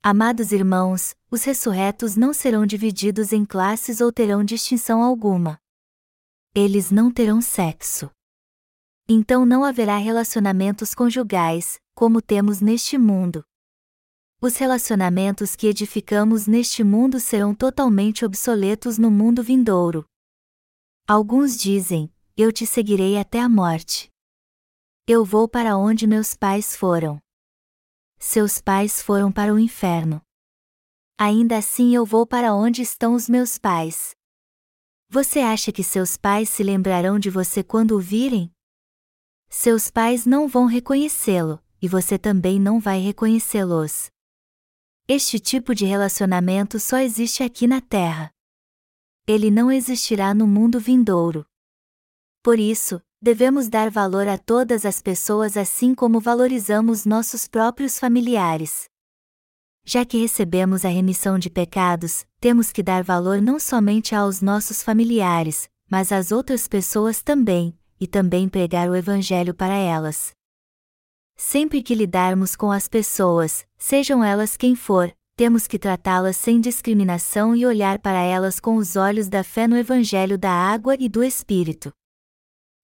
Amados 0.01 0.53
irmãos, 0.53 1.13
os 1.29 1.43
ressurretos 1.43 2.15
não 2.15 2.31
serão 2.31 2.65
divididos 2.65 3.33
em 3.33 3.43
classes 3.43 3.99
ou 3.99 4.13
terão 4.13 4.45
distinção 4.45 5.03
alguma. 5.03 5.60
Eles 6.55 6.89
não 6.89 7.12
terão 7.12 7.41
sexo. 7.41 8.10
Então 9.10 9.45
não 9.45 9.65
haverá 9.65 9.97
relacionamentos 9.97 10.95
conjugais, 10.95 11.81
como 11.93 12.21
temos 12.21 12.62
neste 12.62 12.97
mundo. 12.97 13.43
Os 14.39 14.56
relacionamentos 14.56 15.56
que 15.56 15.65
edificamos 15.65 16.45
neste 16.45 16.84
mundo 16.84 17.19
serão 17.19 17.56
totalmente 17.56 18.23
obsoletos 18.23 19.00
no 19.00 19.10
mundo 19.10 19.41
vindouro. 19.41 20.06
Alguns 21.08 21.58
dizem: 21.58 22.13
Eu 22.36 22.52
te 22.52 22.63
seguirei 22.67 23.17
até 23.17 23.39
a 23.39 23.50
morte. 23.50 24.12
Eu 25.08 25.26
vou 25.26 25.47
para 25.47 25.76
onde 25.76 26.06
meus 26.06 26.36
pais 26.36 26.76
foram. 26.76 27.19
Seus 28.19 28.62
pais 28.62 29.02
foram 29.02 29.32
para 29.32 29.52
o 29.52 29.58
inferno. 29.58 30.21
Ainda 31.17 31.58
assim 31.58 31.95
eu 31.95 32.06
vou 32.06 32.28
para 32.28 32.54
onde 32.54 32.84
estão 32.84 33.15
os 33.15 33.28
meus 33.28 33.58
pais. 33.58 34.15
Você 35.10 35.39
acha 35.39 35.71
que 35.71 35.84
seus 35.84 36.15
pais 36.15 36.47
se 36.47 36.62
lembrarão 36.62 37.17
de 37.17 37.32
você 37.32 37.63
quando 37.63 37.95
o 37.95 38.00
virem? 38.00 38.52
Seus 39.50 39.89
pais 39.89 40.28
não 40.28 40.47
vão 40.47 40.67
reconhecê-lo, 40.67 41.60
e 41.82 41.88
você 41.88 42.19
também 42.19 42.60
não 42.60 42.80
vai 42.80 43.00
reconhecê-los. 43.00 44.12
Este 45.10 45.39
tipo 45.39 45.74
de 45.74 45.86
relacionamento 45.86 46.82
só 46.82 46.98
existe 46.98 47.41
aqui 47.41 47.65
na 47.65 47.80
Terra. 47.80 48.30
Ele 49.26 49.50
não 49.50 49.72
existirá 49.72 50.34
no 50.34 50.46
mundo 50.46 50.82
vindouro. 50.82 51.46
Por 52.43 52.60
isso, 52.60 53.02
devemos 53.22 53.70
dar 53.70 53.89
valor 53.89 54.28
a 54.28 54.38
todas 54.38 54.86
as 54.86 55.02
pessoas 55.02 55.56
assim 55.56 55.96
como 55.96 56.20
valorizamos 56.20 57.06
nossos 57.06 57.48
próprios 57.48 57.98
familiares. 57.98 58.89
Já 59.86 60.04
que 60.04 60.17
recebemos 60.17 60.84
a 60.84 60.89
remissão 60.89 61.39
de 61.39 61.50
pecados, 61.50 62.26
temos 62.41 62.74
que 62.74 62.84
dar 62.84 63.02
valor 63.02 63.41
não 63.41 63.62
somente 63.62 64.13
aos 64.13 64.41
nossos 64.41 64.84
familiares, 64.84 65.70
mas 65.89 66.12
às 66.12 66.34
outras 66.34 66.67
pessoas 66.67 67.22
também, 67.22 67.74
e 67.98 68.08
também 68.08 68.50
pregar 68.50 68.89
o 68.89 68.96
Evangelho 68.96 69.54
para 69.54 69.74
elas. 69.74 70.37
Sempre 71.39 71.84
que 71.84 71.93
lidarmos 71.93 72.56
com 72.56 72.71
as 72.71 72.88
pessoas, 72.88 73.63
sejam 73.78 74.23
elas 74.23 74.58
quem 74.58 74.76
for, 74.76 75.13
temos 75.36 75.67
que 75.67 75.78
tratá-las 75.78 76.36
sem 76.36 76.60
discriminação 76.60 77.56
e 77.56 77.63
olhar 77.63 78.00
para 78.00 78.19
elas 78.19 78.60
com 78.60 78.76
os 78.76 78.95
olhos 78.95 79.30
da 79.30 79.43
fé 79.43 79.67
no 79.67 79.78
Evangelho 79.78 80.36
da 80.36 80.52
água 80.52 80.95
e 81.00 81.08
do 81.08 81.23
Espírito. 81.23 81.91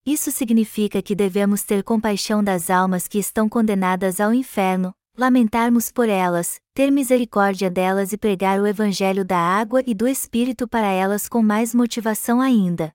Isso 0.05 0.31
significa 0.31 1.01
que 1.01 1.15
devemos 1.15 1.63
ter 1.63 1.83
compaixão 1.83 2.43
das 2.43 2.69
almas 2.69 3.07
que 3.07 3.17
estão 3.17 3.49
condenadas 3.49 4.19
ao 4.19 4.31
inferno, 4.31 4.93
lamentarmos 5.17 5.91
por 5.91 6.07
elas, 6.07 6.59
ter 6.75 6.91
misericórdia 6.91 7.71
delas 7.71 8.13
e 8.13 8.17
pregar 8.17 8.59
o 8.59 8.67
Evangelho 8.67 9.25
da 9.25 9.37
água 9.37 9.81
e 9.87 9.95
do 9.95 10.07
Espírito 10.07 10.67
para 10.67 10.87
elas 10.87 11.27
com 11.27 11.41
mais 11.41 11.73
motivação 11.73 12.39
ainda. 12.39 12.93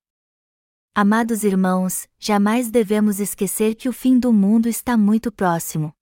Amados 0.95 1.45
irmãos, 1.45 2.09
jamais 2.19 2.71
devemos 2.71 3.21
esquecer 3.21 3.75
que 3.75 3.89
o 3.89 3.93
fim 3.93 4.19
do 4.19 4.33
mundo 4.33 4.69
está 4.69 4.97
muito 4.97 5.31
próximo. 5.31 5.93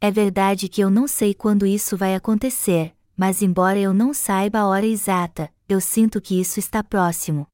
É 0.00 0.10
verdade 0.10 0.68
que 0.68 0.80
eu 0.80 0.90
não 0.90 1.08
sei 1.08 1.34
quando 1.34 1.66
isso 1.66 1.96
vai 1.96 2.14
acontecer, 2.14 2.96
mas 3.16 3.42
embora 3.42 3.78
eu 3.78 3.92
não 3.92 4.14
saiba 4.14 4.60
a 4.60 4.66
hora 4.66 4.86
exata, 4.86 5.52
eu 5.68 5.80
sinto 5.80 6.20
que 6.20 6.40
isso 6.40 6.58
está 6.58 6.82
próximo. 6.84 7.46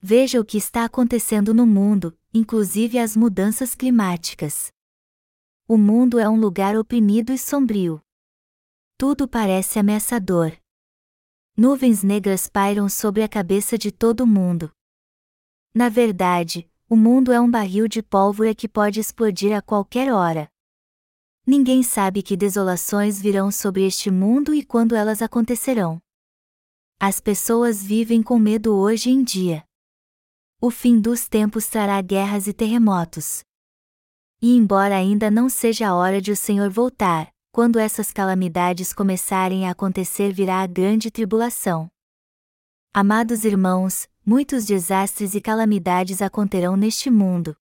Veja 0.00 0.38
o 0.38 0.44
que 0.44 0.58
está 0.58 0.84
acontecendo 0.84 1.54
no 1.54 1.66
mundo, 1.66 2.16
inclusive 2.32 2.98
as 2.98 3.16
mudanças 3.16 3.74
climáticas. 3.74 4.70
O 5.66 5.76
mundo 5.78 6.18
é 6.18 6.28
um 6.28 6.38
lugar 6.38 6.76
oprimido 6.76 7.32
e 7.32 7.38
sombrio. 7.38 8.00
Tudo 8.98 9.26
parece 9.26 9.78
ameaçador. 9.78 10.52
Nuvens 11.56 12.02
negras 12.02 12.46
pairam 12.46 12.88
sobre 12.88 13.22
a 13.22 13.28
cabeça 13.28 13.78
de 13.78 13.90
todo 13.90 14.26
mundo. 14.26 14.70
Na 15.76 15.90
verdade, 15.90 16.66
o 16.88 16.96
mundo 16.96 17.30
é 17.30 17.38
um 17.38 17.50
barril 17.50 17.86
de 17.86 18.02
pólvora 18.02 18.54
que 18.54 18.66
pode 18.66 18.98
explodir 18.98 19.54
a 19.54 19.60
qualquer 19.60 20.10
hora. 20.10 20.48
Ninguém 21.46 21.82
sabe 21.82 22.22
que 22.22 22.34
desolações 22.34 23.20
virão 23.20 23.50
sobre 23.50 23.86
este 23.86 24.10
mundo 24.10 24.54
e 24.54 24.64
quando 24.64 24.96
elas 24.96 25.20
acontecerão. 25.20 26.00
As 26.98 27.20
pessoas 27.20 27.82
vivem 27.84 28.22
com 28.22 28.38
medo 28.38 28.74
hoje 28.74 29.10
em 29.10 29.22
dia. 29.22 29.62
O 30.62 30.70
fim 30.70 30.98
dos 30.98 31.28
tempos 31.28 31.66
trará 31.66 32.00
guerras 32.00 32.46
e 32.46 32.54
terremotos. 32.54 33.44
E 34.40 34.56
embora 34.56 34.96
ainda 34.96 35.30
não 35.30 35.46
seja 35.50 35.88
a 35.88 35.94
hora 35.94 36.22
de 36.22 36.32
o 36.32 36.36
Senhor 36.36 36.70
voltar, 36.70 37.28
quando 37.52 37.78
essas 37.78 38.10
calamidades 38.10 38.94
começarem 38.94 39.68
a 39.68 39.72
acontecer 39.72 40.32
virá 40.32 40.62
a 40.62 40.66
grande 40.66 41.10
tribulação. 41.10 41.90
Amados 42.98 43.44
irmãos, 43.44 44.08
muitos 44.24 44.64
desastres 44.64 45.34
e 45.34 45.40
calamidades 45.42 46.22
acontecerão 46.22 46.78
neste 46.78 47.10
mundo. 47.10 47.54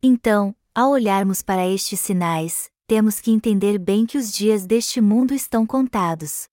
Então, 0.00 0.54
ao 0.72 0.92
olharmos 0.92 1.42
para 1.42 1.66
estes 1.66 1.98
sinais, 1.98 2.70
temos 2.86 3.18
que 3.20 3.32
entender 3.32 3.76
bem 3.76 4.06
que 4.06 4.16
os 4.16 4.32
dias 4.32 4.64
deste 4.64 5.00
mundo 5.00 5.34
estão 5.34 5.66
contados. 5.66 6.46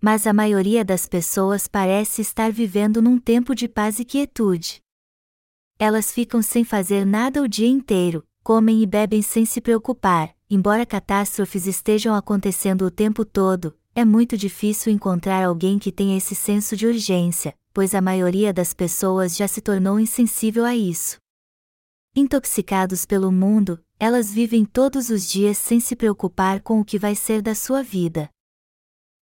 Mas 0.00 0.28
a 0.28 0.32
maioria 0.32 0.84
das 0.84 1.08
pessoas 1.08 1.66
parece 1.66 2.22
estar 2.22 2.52
vivendo 2.52 3.02
num 3.02 3.18
tempo 3.18 3.52
de 3.52 3.66
paz 3.66 3.98
e 3.98 4.04
quietude. 4.04 4.80
Elas 5.80 6.12
ficam 6.12 6.40
sem 6.40 6.62
fazer 6.62 7.04
nada 7.04 7.42
o 7.42 7.48
dia 7.48 7.66
inteiro, 7.66 8.24
comem 8.44 8.80
e 8.80 8.86
bebem 8.86 9.22
sem 9.22 9.44
se 9.44 9.60
preocupar, 9.60 10.32
embora 10.48 10.86
catástrofes 10.86 11.66
estejam 11.66 12.14
acontecendo 12.14 12.82
o 12.86 12.92
tempo 12.92 13.24
todo, 13.24 13.76
é 13.94 14.04
muito 14.04 14.36
difícil 14.36 14.92
encontrar 14.92 15.44
alguém 15.44 15.78
que 15.78 15.92
tenha 15.92 16.16
esse 16.16 16.34
senso 16.34 16.76
de 16.76 16.86
urgência, 16.86 17.54
pois 17.72 17.94
a 17.94 18.00
maioria 18.00 18.52
das 18.52 18.72
pessoas 18.72 19.36
já 19.36 19.46
se 19.46 19.60
tornou 19.60 20.00
insensível 20.00 20.64
a 20.64 20.74
isso. 20.74 21.18
Intoxicados 22.14 23.06
pelo 23.06 23.32
mundo, 23.32 23.82
elas 23.98 24.32
vivem 24.32 24.64
todos 24.64 25.10
os 25.10 25.28
dias 25.28 25.56
sem 25.58 25.80
se 25.80 25.96
preocupar 25.96 26.60
com 26.60 26.80
o 26.80 26.84
que 26.84 26.98
vai 26.98 27.14
ser 27.14 27.40
da 27.40 27.54
sua 27.54 27.82
vida. 27.82 28.28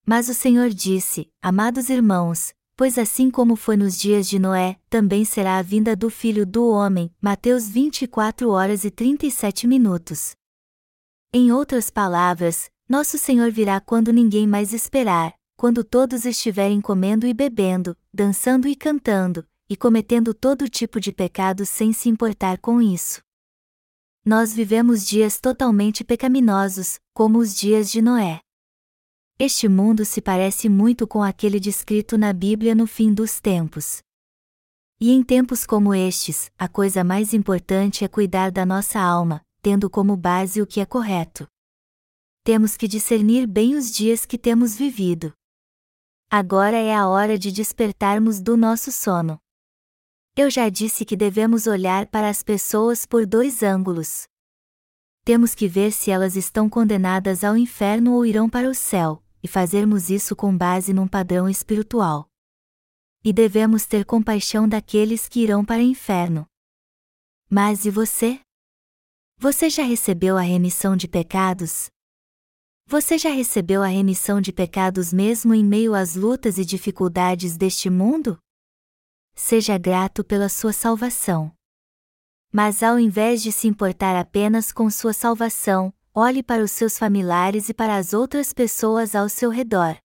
Mas 0.06 0.28
o 0.28 0.34
Senhor 0.34 0.70
disse: 0.70 1.28
Amados 1.42 1.88
irmãos, 1.88 2.52
pois 2.76 2.98
assim 2.98 3.30
como 3.30 3.56
foi 3.56 3.76
nos 3.76 3.98
dias 3.98 4.28
de 4.28 4.38
Noé, 4.38 4.76
também 4.88 5.24
será 5.24 5.58
a 5.58 5.62
vinda 5.62 5.94
do 5.94 6.10
Filho 6.10 6.46
do 6.46 6.68
Homem. 6.68 7.14
Mateus 7.20 7.68
24 7.68 8.50
horas 8.50 8.84
e 8.84 8.90
37 8.90 9.66
minutos. 9.66 10.32
Em 11.32 11.52
outras 11.52 11.90
palavras, 11.90 12.70
nosso 12.90 13.16
Senhor 13.16 13.52
virá 13.52 13.80
quando 13.80 14.12
ninguém 14.12 14.48
mais 14.48 14.72
esperar, 14.72 15.32
quando 15.56 15.84
todos 15.84 16.24
estiverem 16.24 16.80
comendo 16.80 17.24
e 17.24 17.32
bebendo, 17.32 17.96
dançando 18.12 18.66
e 18.66 18.74
cantando, 18.74 19.46
e 19.68 19.76
cometendo 19.76 20.34
todo 20.34 20.68
tipo 20.68 20.98
de 20.98 21.12
pecado 21.12 21.64
sem 21.64 21.92
se 21.92 22.08
importar 22.08 22.58
com 22.58 22.82
isso. 22.82 23.22
Nós 24.24 24.52
vivemos 24.52 25.06
dias 25.06 25.38
totalmente 25.38 26.02
pecaminosos, 26.02 26.98
como 27.14 27.38
os 27.38 27.54
dias 27.54 27.92
de 27.92 28.02
Noé. 28.02 28.40
Este 29.38 29.68
mundo 29.68 30.04
se 30.04 30.20
parece 30.20 30.68
muito 30.68 31.06
com 31.06 31.22
aquele 31.22 31.60
descrito 31.60 32.18
na 32.18 32.32
Bíblia 32.32 32.74
no 32.74 32.88
fim 32.88 33.14
dos 33.14 33.40
tempos. 33.40 34.02
E 35.00 35.12
em 35.12 35.22
tempos 35.22 35.64
como 35.64 35.94
estes, 35.94 36.50
a 36.58 36.66
coisa 36.66 37.04
mais 37.04 37.32
importante 37.32 38.04
é 38.04 38.08
cuidar 38.08 38.50
da 38.50 38.66
nossa 38.66 38.98
alma, 38.98 39.42
tendo 39.62 39.88
como 39.88 40.16
base 40.16 40.60
o 40.60 40.66
que 40.66 40.80
é 40.80 40.84
correto. 40.84 41.46
Temos 42.42 42.74
que 42.74 42.88
discernir 42.88 43.46
bem 43.46 43.74
os 43.74 43.90
dias 43.90 44.24
que 44.24 44.38
temos 44.38 44.74
vivido. 44.74 45.32
Agora 46.30 46.76
é 46.76 46.94
a 46.94 47.06
hora 47.06 47.38
de 47.38 47.52
despertarmos 47.52 48.40
do 48.40 48.56
nosso 48.56 48.90
sono. 48.90 49.38
Eu 50.34 50.48
já 50.48 50.70
disse 50.70 51.04
que 51.04 51.16
devemos 51.16 51.66
olhar 51.66 52.06
para 52.06 52.30
as 52.30 52.42
pessoas 52.42 53.04
por 53.04 53.26
dois 53.26 53.62
ângulos. 53.62 54.26
Temos 55.22 55.54
que 55.54 55.68
ver 55.68 55.92
se 55.92 56.10
elas 56.10 56.34
estão 56.34 56.70
condenadas 56.70 57.44
ao 57.44 57.58
inferno 57.58 58.14
ou 58.14 58.24
irão 58.24 58.48
para 58.48 58.70
o 58.70 58.74
céu, 58.74 59.22
e 59.42 59.48
fazermos 59.48 60.08
isso 60.08 60.34
com 60.34 60.56
base 60.56 60.94
num 60.94 61.06
padrão 61.06 61.46
espiritual. 61.46 62.26
E 63.22 63.34
devemos 63.34 63.84
ter 63.84 64.06
compaixão 64.06 64.66
daqueles 64.66 65.28
que 65.28 65.40
irão 65.40 65.62
para 65.62 65.82
o 65.82 65.84
inferno. 65.84 66.46
Mas 67.50 67.84
e 67.84 67.90
você? 67.90 68.40
Você 69.36 69.68
já 69.68 69.82
recebeu 69.82 70.38
a 70.38 70.42
remissão 70.42 70.96
de 70.96 71.06
pecados? 71.06 71.90
Você 72.90 73.16
já 73.16 73.30
recebeu 73.30 73.84
a 73.84 73.86
remissão 73.86 74.40
de 74.40 74.52
pecados 74.52 75.12
mesmo 75.12 75.54
em 75.54 75.64
meio 75.64 75.94
às 75.94 76.16
lutas 76.16 76.58
e 76.58 76.64
dificuldades 76.64 77.56
deste 77.56 77.88
mundo? 77.88 78.36
Seja 79.32 79.78
grato 79.78 80.24
pela 80.24 80.48
sua 80.48 80.72
salvação. 80.72 81.52
Mas 82.52 82.82
ao 82.82 82.98
invés 82.98 83.44
de 83.44 83.52
se 83.52 83.68
importar 83.68 84.16
apenas 84.16 84.72
com 84.72 84.90
sua 84.90 85.12
salvação, 85.12 85.94
olhe 86.12 86.42
para 86.42 86.64
os 86.64 86.72
seus 86.72 86.98
familiares 86.98 87.68
e 87.68 87.74
para 87.74 87.96
as 87.96 88.12
outras 88.12 88.52
pessoas 88.52 89.14
ao 89.14 89.28
seu 89.28 89.50
redor. 89.50 89.96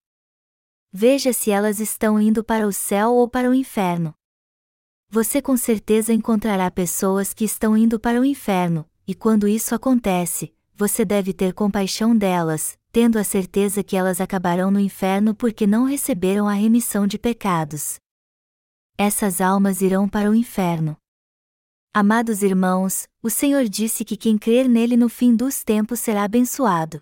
Veja 0.93 1.33
se 1.33 1.49
elas 1.49 1.79
estão 1.79 2.21
indo 2.21 2.43
para 2.43 2.67
o 2.67 2.71
céu 2.71 3.15
ou 3.15 3.27
para 3.27 3.49
o 3.49 3.53
inferno. 3.55 4.13
Você 5.09 5.41
com 5.41 5.57
certeza 5.57 6.13
encontrará 6.13 6.69
pessoas 6.69 7.33
que 7.33 7.45
estão 7.45 7.75
indo 7.75 7.99
para 7.99 8.21
o 8.21 8.25
inferno, 8.25 8.87
e 9.07 9.15
quando 9.15 9.47
isso 9.47 9.73
acontece, 9.73 10.54
você 10.77 11.05
deve 11.05 11.33
ter 11.33 11.53
compaixão 11.53 12.15
delas, 12.15 12.77
tendo 12.91 13.17
a 13.17 13.23
certeza 13.23 13.83
que 13.83 13.95
elas 13.95 14.19
acabarão 14.19 14.69
no 14.69 14.79
inferno 14.79 15.33
porque 15.33 15.65
não 15.65 15.85
receberam 15.85 16.47
a 16.47 16.53
remissão 16.53 17.07
de 17.07 17.17
pecados. 17.17 17.97
Essas 18.97 19.39
almas 19.39 19.81
irão 19.81 20.07
para 20.07 20.29
o 20.29 20.35
inferno. 20.35 20.97
Amados 21.93 22.43
irmãos, 22.43 23.07
o 23.21 23.29
Senhor 23.29 23.65
disse 23.69 24.03
que 24.03 24.17
quem 24.17 24.37
crer 24.37 24.67
nele 24.67 24.97
no 24.97 25.07
fim 25.07 25.33
dos 25.33 25.63
tempos 25.63 26.01
será 26.01 26.23
abençoado. 26.23 27.01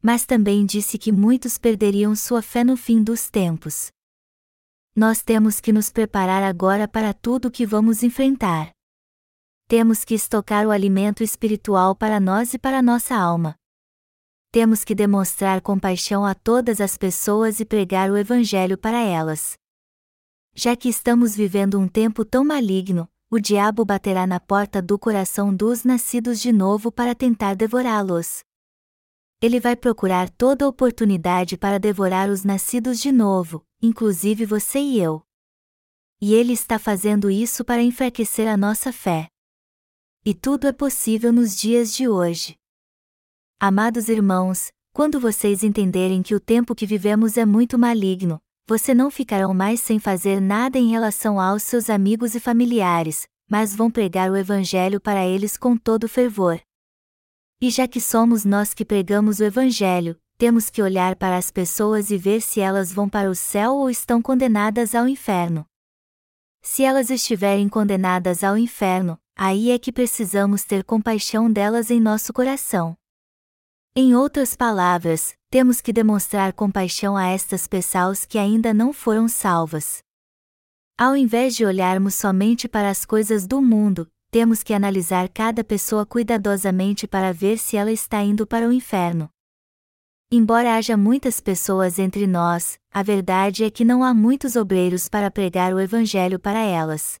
Mas 0.00 0.24
também 0.24 0.64
disse 0.64 0.96
que 0.96 1.10
muitos 1.10 1.58
perderiam 1.58 2.14
sua 2.14 2.40
fé 2.40 2.62
no 2.62 2.76
fim 2.76 3.02
dos 3.02 3.28
tempos. 3.28 3.90
Nós 4.94 5.22
temos 5.22 5.60
que 5.60 5.72
nos 5.72 5.90
preparar 5.90 6.44
agora 6.44 6.86
para 6.86 7.12
tudo 7.12 7.48
o 7.48 7.50
que 7.50 7.66
vamos 7.66 8.04
enfrentar. 8.04 8.70
Temos 9.70 10.02
que 10.02 10.14
estocar 10.14 10.66
o 10.66 10.70
alimento 10.70 11.22
espiritual 11.22 11.94
para 11.94 12.18
nós 12.18 12.54
e 12.54 12.58
para 12.58 12.80
nossa 12.80 13.14
alma. 13.14 13.54
Temos 14.50 14.82
que 14.82 14.94
demonstrar 14.94 15.60
compaixão 15.60 16.24
a 16.24 16.34
todas 16.34 16.80
as 16.80 16.96
pessoas 16.96 17.60
e 17.60 17.66
pregar 17.66 18.10
o 18.10 18.16
Evangelho 18.16 18.78
para 18.78 18.98
elas. 18.98 19.58
Já 20.54 20.74
que 20.74 20.88
estamos 20.88 21.36
vivendo 21.36 21.78
um 21.78 21.86
tempo 21.86 22.24
tão 22.24 22.46
maligno, 22.46 23.06
o 23.30 23.38
diabo 23.38 23.84
baterá 23.84 24.26
na 24.26 24.40
porta 24.40 24.80
do 24.80 24.98
coração 24.98 25.54
dos 25.54 25.84
nascidos 25.84 26.40
de 26.40 26.50
novo 26.50 26.90
para 26.90 27.14
tentar 27.14 27.54
devorá-los. 27.54 28.42
Ele 29.38 29.60
vai 29.60 29.76
procurar 29.76 30.30
toda 30.30 30.66
oportunidade 30.66 31.58
para 31.58 31.78
devorar 31.78 32.30
os 32.30 32.42
nascidos 32.42 32.98
de 32.98 33.12
novo, 33.12 33.62
inclusive 33.82 34.46
você 34.46 34.78
e 34.78 34.98
eu. 34.98 35.22
E 36.22 36.32
ele 36.32 36.54
está 36.54 36.78
fazendo 36.78 37.30
isso 37.30 37.66
para 37.66 37.82
enfraquecer 37.82 38.48
a 38.48 38.56
nossa 38.56 38.90
fé. 38.90 39.28
E 40.24 40.34
tudo 40.34 40.66
é 40.66 40.72
possível 40.72 41.32
nos 41.32 41.56
dias 41.56 41.94
de 41.94 42.08
hoje. 42.08 42.56
Amados 43.58 44.08
irmãos, 44.08 44.70
quando 44.92 45.20
vocês 45.20 45.62
entenderem 45.62 46.22
que 46.22 46.34
o 46.34 46.40
tempo 46.40 46.74
que 46.74 46.86
vivemos 46.86 47.36
é 47.36 47.46
muito 47.46 47.78
maligno, 47.78 48.40
você 48.66 48.92
não 48.92 49.10
ficarão 49.10 49.54
mais 49.54 49.80
sem 49.80 49.98
fazer 49.98 50.40
nada 50.40 50.76
em 50.76 50.90
relação 50.90 51.40
aos 51.40 51.62
seus 51.62 51.88
amigos 51.88 52.34
e 52.34 52.40
familiares, 52.40 53.26
mas 53.48 53.74
vão 53.74 53.90
pregar 53.90 54.30
o 54.30 54.36
Evangelho 54.36 55.00
para 55.00 55.24
eles 55.24 55.56
com 55.56 55.76
todo 55.76 56.08
fervor. 56.08 56.60
E 57.60 57.70
já 57.70 57.88
que 57.88 58.00
somos 58.00 58.44
nós 58.44 58.74
que 58.74 58.84
pregamos 58.84 59.40
o 59.40 59.44
Evangelho, 59.44 60.16
temos 60.36 60.68
que 60.68 60.82
olhar 60.82 61.16
para 61.16 61.36
as 61.36 61.50
pessoas 61.50 62.10
e 62.10 62.18
ver 62.18 62.42
se 62.42 62.60
elas 62.60 62.92
vão 62.92 63.08
para 63.08 63.30
o 63.30 63.34
céu 63.34 63.74
ou 63.76 63.88
estão 63.88 64.20
condenadas 64.20 64.94
ao 64.94 65.08
inferno. 65.08 65.64
Se 66.60 66.82
elas 66.82 67.08
estiverem 67.08 67.68
condenadas 67.68 68.44
ao 68.44 68.58
inferno, 68.58 69.18
aí 69.38 69.70
é 69.70 69.78
que 69.78 69.92
precisamos 69.92 70.64
ter 70.64 70.82
compaixão 70.82 71.50
delas 71.50 71.92
em 71.92 72.00
nosso 72.00 72.32
coração. 72.32 72.96
Em 73.94 74.12
outras 74.12 74.56
palavras, 74.56 75.36
temos 75.48 75.80
que 75.80 75.92
demonstrar 75.92 76.52
compaixão 76.52 77.16
a 77.16 77.28
estas 77.28 77.68
pessoas 77.68 78.24
que 78.24 78.36
ainda 78.36 78.74
não 78.74 78.92
foram 78.92 79.28
salvas. 79.28 80.02
Ao 80.98 81.16
invés 81.16 81.54
de 81.54 81.64
olharmos 81.64 82.16
somente 82.16 82.66
para 82.66 82.90
as 82.90 83.04
coisas 83.04 83.46
do 83.46 83.62
mundo, 83.62 84.10
temos 84.28 84.64
que 84.64 84.74
analisar 84.74 85.28
cada 85.28 85.62
pessoa 85.62 86.04
cuidadosamente 86.04 87.06
para 87.06 87.32
ver 87.32 87.58
se 87.58 87.76
ela 87.76 87.92
está 87.92 88.20
indo 88.20 88.44
para 88.44 88.68
o 88.68 88.72
inferno. 88.72 89.30
Embora 90.32 90.74
haja 90.74 90.96
muitas 90.96 91.40
pessoas 91.40 91.98
entre 91.98 92.26
nós, 92.26 92.76
a 92.92 93.04
verdade 93.04 93.62
é 93.62 93.70
que 93.70 93.84
não 93.84 94.02
há 94.02 94.12
muitos 94.12 94.56
obreiros 94.56 95.08
para 95.08 95.30
pregar 95.30 95.72
o 95.72 95.80
Evangelho 95.80 96.40
para 96.40 96.58
elas. 96.58 97.20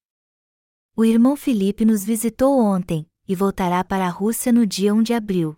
O 0.98 1.04
irmão 1.04 1.36
Felipe 1.36 1.84
nos 1.84 2.04
visitou 2.04 2.58
ontem, 2.58 3.06
e 3.28 3.34
voltará 3.34 3.82
para 3.84 4.04
a 4.06 4.10
Rússia 4.10 4.52
no 4.52 4.66
dia 4.66 4.92
1 4.92 5.02
de 5.04 5.14
abril 5.14 5.56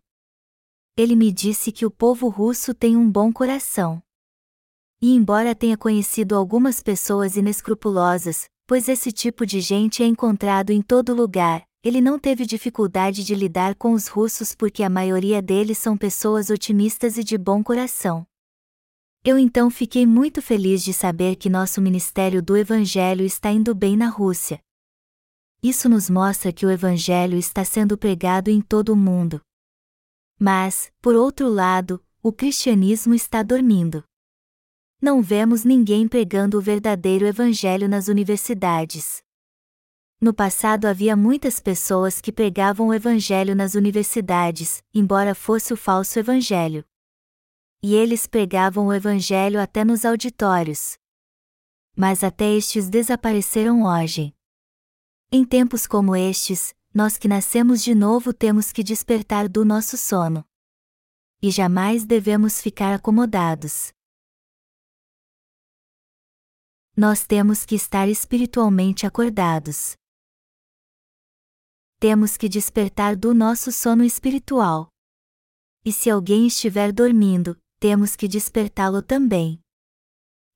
ele 1.00 1.16
me 1.16 1.32
disse 1.32 1.72
que 1.72 1.86
o 1.86 1.90
povo 1.90 2.28
russo 2.28 2.74
tem 2.74 2.94
um 2.94 3.10
bom 3.10 3.32
coração. 3.32 4.02
E 5.00 5.14
embora 5.14 5.54
tenha 5.54 5.76
conhecido 5.76 6.36
algumas 6.36 6.82
pessoas 6.82 7.36
inescrupulosas, 7.36 8.50
pois 8.66 8.86
esse 8.86 9.10
tipo 9.10 9.46
de 9.46 9.62
gente 9.62 10.02
é 10.02 10.06
encontrado 10.06 10.70
em 10.70 10.82
todo 10.82 11.14
lugar, 11.14 11.62
ele 11.82 12.02
não 12.02 12.18
teve 12.18 12.44
dificuldade 12.44 13.24
de 13.24 13.34
lidar 13.34 13.74
com 13.76 13.92
os 13.92 14.08
russos 14.08 14.54
porque 14.54 14.82
a 14.82 14.90
maioria 14.90 15.40
deles 15.40 15.78
são 15.78 15.96
pessoas 15.96 16.50
otimistas 16.50 17.16
e 17.16 17.24
de 17.24 17.38
bom 17.38 17.64
coração. 17.64 18.26
Eu 19.24 19.38
então 19.38 19.70
fiquei 19.70 20.04
muito 20.04 20.42
feliz 20.42 20.84
de 20.84 20.92
saber 20.92 21.36
que 21.36 21.48
nosso 21.48 21.80
ministério 21.80 22.42
do 22.42 22.58
Evangelho 22.58 23.24
está 23.24 23.50
indo 23.50 23.74
bem 23.74 23.96
na 23.96 24.08
Rússia. 24.08 24.60
Isso 25.62 25.88
nos 25.88 26.08
mostra 26.08 26.52
que 26.52 26.64
o 26.64 26.70
Evangelho 26.70 27.36
está 27.36 27.64
sendo 27.64 27.98
pregado 27.98 28.48
em 28.50 28.60
todo 28.60 28.94
o 28.94 28.96
mundo. 28.96 29.40
Mas, 30.38 30.90
por 31.02 31.14
outro 31.14 31.48
lado, 31.50 32.02
o 32.22 32.32
cristianismo 32.32 33.14
está 33.14 33.42
dormindo. 33.42 34.02
Não 35.02 35.22
vemos 35.22 35.64
ninguém 35.64 36.08
pregando 36.08 36.58
o 36.58 36.60
verdadeiro 36.60 37.26
evangelho 37.26 37.88
nas 37.88 38.08
universidades. 38.08 39.22
No 40.20 40.34
passado 40.34 40.84
havia 40.84 41.16
muitas 41.16 41.58
pessoas 41.58 42.20
que 42.20 42.30
pregavam 42.30 42.88
o 42.88 42.94
evangelho 42.94 43.54
nas 43.54 43.74
universidades, 43.74 44.82
embora 44.92 45.34
fosse 45.34 45.72
o 45.72 45.76
falso 45.76 46.18
evangelho. 46.18 46.84
E 47.82 47.94
eles 47.94 48.26
pregavam 48.26 48.88
o 48.88 48.92
evangelho 48.92 49.58
até 49.58 49.82
nos 49.82 50.04
auditórios. 50.04 50.98
Mas 51.96 52.22
até 52.22 52.50
estes 52.54 52.90
desapareceram 52.90 53.84
hoje. 53.84 54.34
Em 55.32 55.44
tempos 55.44 55.86
como 55.86 56.16
estes, 56.16 56.74
nós 56.92 57.16
que 57.16 57.28
nascemos 57.28 57.84
de 57.84 57.94
novo 57.94 58.34
temos 58.34 58.72
que 58.72 58.82
despertar 58.82 59.48
do 59.48 59.64
nosso 59.64 59.96
sono. 59.96 60.44
E 61.40 61.52
jamais 61.52 62.04
devemos 62.04 62.60
ficar 62.60 62.92
acomodados. 62.92 63.92
Nós 66.96 67.24
temos 67.24 67.64
que 67.64 67.76
estar 67.76 68.08
espiritualmente 68.08 69.06
acordados. 69.06 69.94
Temos 72.00 72.36
que 72.36 72.48
despertar 72.48 73.14
do 73.14 73.32
nosso 73.32 73.70
sono 73.70 74.02
espiritual. 74.02 74.88
E 75.84 75.92
se 75.92 76.10
alguém 76.10 76.48
estiver 76.48 76.92
dormindo, 76.92 77.56
temos 77.78 78.16
que 78.16 78.26
despertá-lo 78.26 79.00
também. 79.00 79.60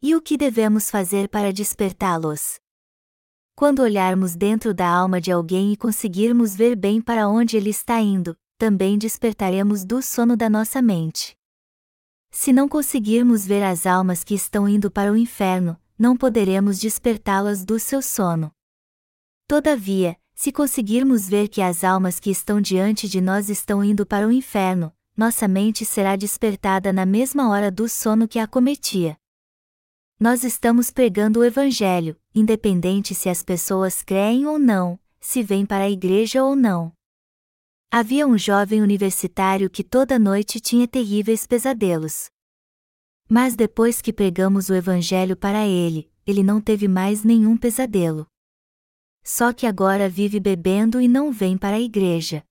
E 0.02 0.16
o 0.16 0.20
que 0.20 0.36
devemos 0.36 0.90
fazer 0.90 1.28
para 1.28 1.52
despertá-los? 1.52 2.63
Quando 3.56 3.82
olharmos 3.82 4.34
dentro 4.34 4.74
da 4.74 4.88
alma 4.88 5.20
de 5.20 5.30
alguém 5.30 5.72
e 5.72 5.76
conseguirmos 5.76 6.56
ver 6.56 6.74
bem 6.74 7.00
para 7.00 7.28
onde 7.28 7.56
ele 7.56 7.70
está 7.70 8.00
indo, 8.00 8.36
também 8.58 8.98
despertaremos 8.98 9.84
do 9.84 10.02
sono 10.02 10.36
da 10.36 10.50
nossa 10.50 10.82
mente. 10.82 11.36
Se 12.32 12.52
não 12.52 12.68
conseguirmos 12.68 13.46
ver 13.46 13.62
as 13.62 13.86
almas 13.86 14.24
que 14.24 14.34
estão 14.34 14.68
indo 14.68 14.90
para 14.90 15.12
o 15.12 15.16
inferno, 15.16 15.80
não 15.96 16.16
poderemos 16.16 16.80
despertá-las 16.80 17.64
do 17.64 17.78
seu 17.78 18.02
sono. 18.02 18.50
Todavia, 19.46 20.16
se 20.34 20.50
conseguirmos 20.50 21.28
ver 21.28 21.46
que 21.46 21.62
as 21.62 21.84
almas 21.84 22.18
que 22.18 22.30
estão 22.30 22.60
diante 22.60 23.08
de 23.08 23.20
nós 23.20 23.48
estão 23.48 23.84
indo 23.84 24.04
para 24.04 24.26
o 24.26 24.32
inferno, 24.32 24.92
nossa 25.16 25.46
mente 25.46 25.84
será 25.84 26.16
despertada 26.16 26.92
na 26.92 27.06
mesma 27.06 27.48
hora 27.50 27.70
do 27.70 27.88
sono 27.88 28.26
que 28.26 28.40
a 28.40 28.48
cometia. 28.48 29.16
Nós 30.18 30.42
estamos 30.42 30.90
pregando 30.90 31.38
o 31.38 31.44
Evangelho, 31.44 32.16
independente 32.34 33.14
se 33.14 33.28
as 33.28 33.42
pessoas 33.42 34.02
creem 34.02 34.46
ou 34.46 34.58
não, 34.58 34.98
se 35.20 35.42
vêm 35.42 35.64
para 35.64 35.84
a 35.84 35.90
igreja 35.90 36.42
ou 36.42 36.56
não. 36.56 36.92
Havia 37.90 38.26
um 38.26 38.36
jovem 38.36 38.82
universitário 38.82 39.70
que 39.70 39.84
toda 39.84 40.18
noite 40.18 40.58
tinha 40.58 40.88
terríveis 40.88 41.46
pesadelos. 41.46 42.28
Mas 43.28 43.54
depois 43.54 44.02
que 44.02 44.12
pregamos 44.12 44.68
o 44.68 44.74
Evangelho 44.74 45.36
para 45.36 45.64
ele, 45.66 46.10
ele 46.26 46.42
não 46.42 46.60
teve 46.60 46.88
mais 46.88 47.22
nenhum 47.22 47.56
pesadelo. 47.56 48.26
Só 49.22 49.52
que 49.52 49.66
agora 49.66 50.08
vive 50.08 50.40
bebendo 50.40 51.00
e 51.00 51.06
não 51.06 51.30
vem 51.30 51.56
para 51.56 51.76
a 51.76 51.80
igreja. 51.80 52.44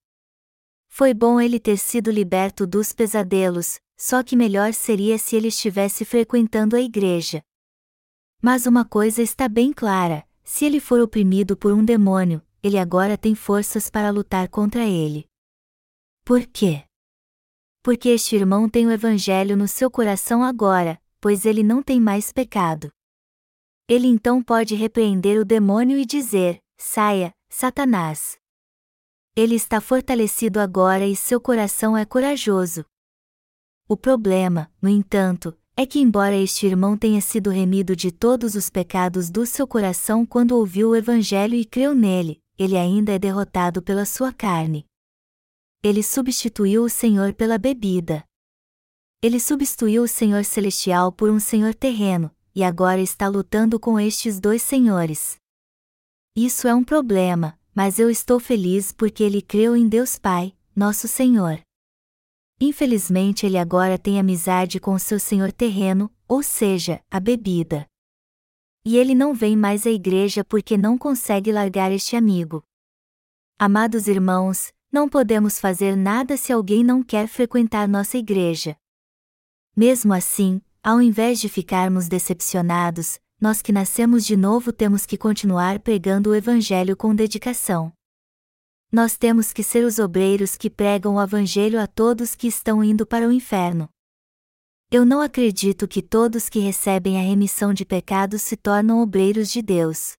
Foi 0.88 1.14
bom 1.14 1.42
ele 1.42 1.60
ter 1.60 1.78
sido 1.78 2.10
liberto 2.10 2.66
dos 2.66 2.94
pesadelos, 2.94 3.80
só 3.98 4.24
que 4.24 4.36
melhor 4.36 4.74
seria 4.74 5.18
se 5.18 5.36
ele 5.36 5.50
estivesse 5.50 6.06
frequentando 6.06 6.76
a 6.76 6.82
igreja. 6.82 7.44
Mas 8.46 8.66
uma 8.66 8.84
coisa 8.84 9.22
está 9.22 9.48
bem 9.48 9.72
clara: 9.72 10.28
se 10.44 10.66
ele 10.66 10.82
for 10.82 11.00
oprimido 11.00 11.56
por 11.56 11.72
um 11.72 11.84
demônio, 11.84 12.42
ele 12.62 12.78
agora 12.78 13.18
tem 13.18 13.34
forças 13.34 13.90
para 13.90 14.10
lutar 14.10 14.50
contra 14.50 14.84
ele. 14.84 15.26
Por 16.26 16.46
quê? 16.48 16.84
Porque 17.82 18.10
este 18.10 18.36
irmão 18.36 18.68
tem 18.68 18.86
o 18.86 18.92
Evangelho 18.92 19.56
no 19.56 19.66
seu 19.66 19.90
coração 19.90 20.44
agora, 20.44 21.02
pois 21.22 21.46
ele 21.46 21.64
não 21.64 21.82
tem 21.82 22.02
mais 22.02 22.34
pecado. 22.34 22.92
Ele 23.88 24.08
então 24.08 24.44
pode 24.44 24.76
repreender 24.76 25.40
o 25.40 25.46
demônio 25.46 25.98
e 25.98 26.06
dizer: 26.06 26.60
Saia, 26.78 27.34
Satanás. 27.50 28.38
Ele 29.38 29.56
está 29.56 29.80
fortalecido 29.80 30.60
agora 30.60 31.08
e 31.08 31.16
seu 31.16 31.40
coração 31.40 31.96
é 31.96 32.04
corajoso. 32.04 32.86
O 33.88 33.96
problema, 33.96 34.70
no 34.82 34.90
entanto, 34.90 35.58
é 35.76 35.86
que, 35.86 36.00
embora 36.00 36.36
este 36.36 36.68
irmão 36.68 36.96
tenha 36.96 37.20
sido 37.20 37.50
remido 37.50 37.96
de 37.96 38.12
todos 38.12 38.56
os 38.56 38.70
pecados 38.70 39.30
do 39.30 39.46
seu 39.46 39.68
coração 39.68 40.26
quando 40.26 40.52
ouviu 40.52 40.90
o 40.90 40.96
Evangelho 40.96 41.56
e 41.56 41.66
creu 41.66 41.96
nele, 41.96 42.40
ele 42.58 42.78
ainda 42.78 43.12
é 43.12 43.20
derrotado 43.20 43.82
pela 43.82 44.06
sua 44.06 44.32
carne. 44.32 44.86
Ele 45.82 46.04
substituiu 46.04 46.84
o 46.84 46.90
Senhor 46.90 47.34
pela 47.34 47.58
bebida. 47.58 48.24
Ele 49.22 49.40
substituiu 49.40 50.04
o 50.04 50.08
Senhor 50.08 50.46
celestial 50.46 51.12
por 51.12 51.30
um 51.30 51.40
Senhor 51.40 51.74
terreno, 51.74 52.30
e 52.54 52.64
agora 52.64 53.02
está 53.02 53.28
lutando 53.28 53.80
com 53.80 54.00
estes 54.00 54.40
dois 54.40 54.62
senhores. 54.62 55.38
Isso 56.36 56.68
é 56.68 56.76
um 56.76 56.84
problema, 56.84 57.60
mas 57.74 57.98
eu 57.98 58.10
estou 58.10 58.40
feliz 58.40 58.92
porque 58.92 59.24
ele 59.24 59.42
creu 59.42 59.76
em 59.76 59.88
Deus 59.88 60.20
Pai, 60.20 60.54
nosso 60.76 61.08
Senhor. 61.08 61.60
Infelizmente 62.66 63.46
ele 63.46 63.58
agora 63.58 64.00
tem 64.00 64.18
amizade 64.18 64.80
com 64.80 64.98
seu 64.98 65.20
senhor 65.20 65.52
terreno, 65.52 66.10
ou 66.26 66.42
seja, 66.42 67.04
a 67.12 67.20
bebida. 67.20 67.86
E 68.86 68.96
ele 68.96 69.14
não 69.14 69.34
vem 69.34 69.54
mais 69.54 69.86
à 69.86 69.92
igreja 69.92 70.46
porque 70.46 70.78
não 70.78 70.98
consegue 70.98 71.52
largar 71.52 71.92
este 71.92 72.16
amigo. 72.16 72.64
Amados 73.60 74.08
irmãos, 74.08 74.72
não 74.90 75.10
podemos 75.10 75.60
fazer 75.60 75.98
nada 75.98 76.38
se 76.38 76.54
alguém 76.54 76.86
não 76.86 77.04
quer 77.04 77.28
frequentar 77.28 77.86
nossa 77.86 78.18
igreja. 78.18 78.78
Mesmo 79.76 80.14
assim, 80.14 80.62
ao 80.82 81.02
invés 81.02 81.42
de 81.42 81.50
ficarmos 81.50 82.08
decepcionados, 82.08 83.20
nós 83.42 83.62
que 83.62 83.74
nascemos 83.74 84.26
de 84.26 84.38
novo 84.38 84.72
temos 84.72 85.06
que 85.06 85.18
continuar 85.18 85.80
pregando 85.80 86.30
o 86.30 86.36
Evangelho 86.36 86.96
com 86.96 87.14
dedicação. 87.14 87.92
Nós 88.94 89.18
temos 89.18 89.52
que 89.52 89.64
ser 89.64 89.84
os 89.84 89.98
obreiros 89.98 90.56
que 90.56 90.70
pregam 90.70 91.16
o 91.16 91.22
Evangelho 91.22 91.82
a 91.82 91.88
todos 91.88 92.36
que 92.36 92.46
estão 92.46 92.84
indo 92.84 93.08
para 93.08 93.28
o 93.28 93.32
inferno. 93.32 93.90
Eu 94.92 95.04
não 95.04 95.20
acredito 95.20 95.88
que 95.88 96.00
todos 96.00 96.48
que 96.48 96.60
recebem 96.60 97.18
a 97.18 97.24
remissão 97.24 97.74
de 97.74 97.86
pecados 97.86 98.44
se 98.44 98.56
tornam 98.56 99.02
obreiros 99.02 99.50
de 99.50 99.64
Deus. 99.64 100.14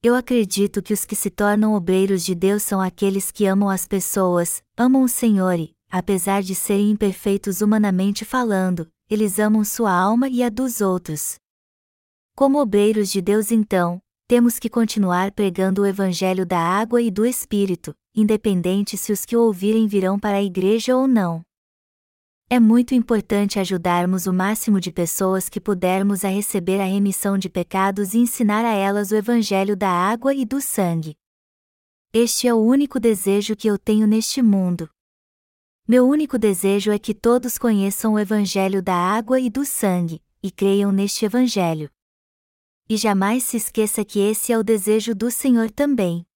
Eu 0.00 0.14
acredito 0.14 0.80
que 0.80 0.92
os 0.94 1.04
que 1.04 1.16
se 1.16 1.28
tornam 1.28 1.74
obreiros 1.74 2.24
de 2.24 2.36
Deus 2.36 2.62
são 2.62 2.80
aqueles 2.80 3.32
que 3.32 3.46
amam 3.46 3.68
as 3.68 3.84
pessoas, 3.84 4.62
amam 4.76 5.02
o 5.02 5.08
Senhor 5.08 5.58
e, 5.58 5.74
apesar 5.90 6.40
de 6.40 6.54
serem 6.54 6.92
imperfeitos 6.92 7.60
humanamente 7.62 8.24
falando, 8.24 8.88
eles 9.10 9.40
amam 9.40 9.64
sua 9.64 9.92
alma 9.92 10.28
e 10.28 10.44
a 10.44 10.48
dos 10.48 10.80
outros. 10.80 11.34
Como 12.36 12.60
obreiros 12.60 13.10
de 13.10 13.20
Deus, 13.20 13.50
então, 13.50 14.00
temos 14.26 14.58
que 14.58 14.68
continuar 14.68 15.32
pregando 15.32 15.82
o 15.82 15.86
Evangelho 15.86 16.46
da 16.46 16.58
água 16.58 17.02
e 17.02 17.10
do 17.10 17.26
Espírito, 17.26 17.94
independente 18.14 18.96
se 18.96 19.12
os 19.12 19.24
que 19.24 19.36
ouvirem 19.36 19.86
virão 19.86 20.18
para 20.18 20.36
a 20.36 20.42
igreja 20.42 20.96
ou 20.96 21.06
não. 21.06 21.42
É 22.48 22.60
muito 22.60 22.94
importante 22.94 23.58
ajudarmos 23.58 24.26
o 24.26 24.32
máximo 24.32 24.78
de 24.78 24.92
pessoas 24.92 25.48
que 25.48 25.58
pudermos 25.60 26.24
a 26.24 26.28
receber 26.28 26.80
a 26.80 26.84
remissão 26.84 27.38
de 27.38 27.48
pecados 27.48 28.12
e 28.12 28.18
ensinar 28.18 28.64
a 28.64 28.74
elas 28.74 29.10
o 29.10 29.16
Evangelho 29.16 29.74
da 29.74 29.88
água 29.88 30.34
e 30.34 30.44
do 30.44 30.60
sangue. 30.60 31.16
Este 32.12 32.46
é 32.46 32.52
o 32.52 32.58
único 32.58 33.00
desejo 33.00 33.56
que 33.56 33.68
eu 33.68 33.78
tenho 33.78 34.06
neste 34.06 34.42
mundo. 34.42 34.88
Meu 35.88 36.06
único 36.06 36.38
desejo 36.38 36.92
é 36.92 36.98
que 36.98 37.14
todos 37.14 37.56
conheçam 37.56 38.12
o 38.12 38.18
Evangelho 38.18 38.82
da 38.82 38.94
água 38.94 39.40
e 39.40 39.48
do 39.48 39.64
sangue, 39.64 40.22
e 40.42 40.50
creiam 40.50 40.92
neste 40.92 41.24
Evangelho. 41.24 41.90
E 42.92 42.96
jamais 42.98 43.44
se 43.44 43.56
esqueça 43.56 44.04
que 44.04 44.18
esse 44.18 44.52
é 44.52 44.58
o 44.58 44.62
desejo 44.62 45.14
do 45.14 45.30
Senhor 45.30 45.70
também. 45.70 46.26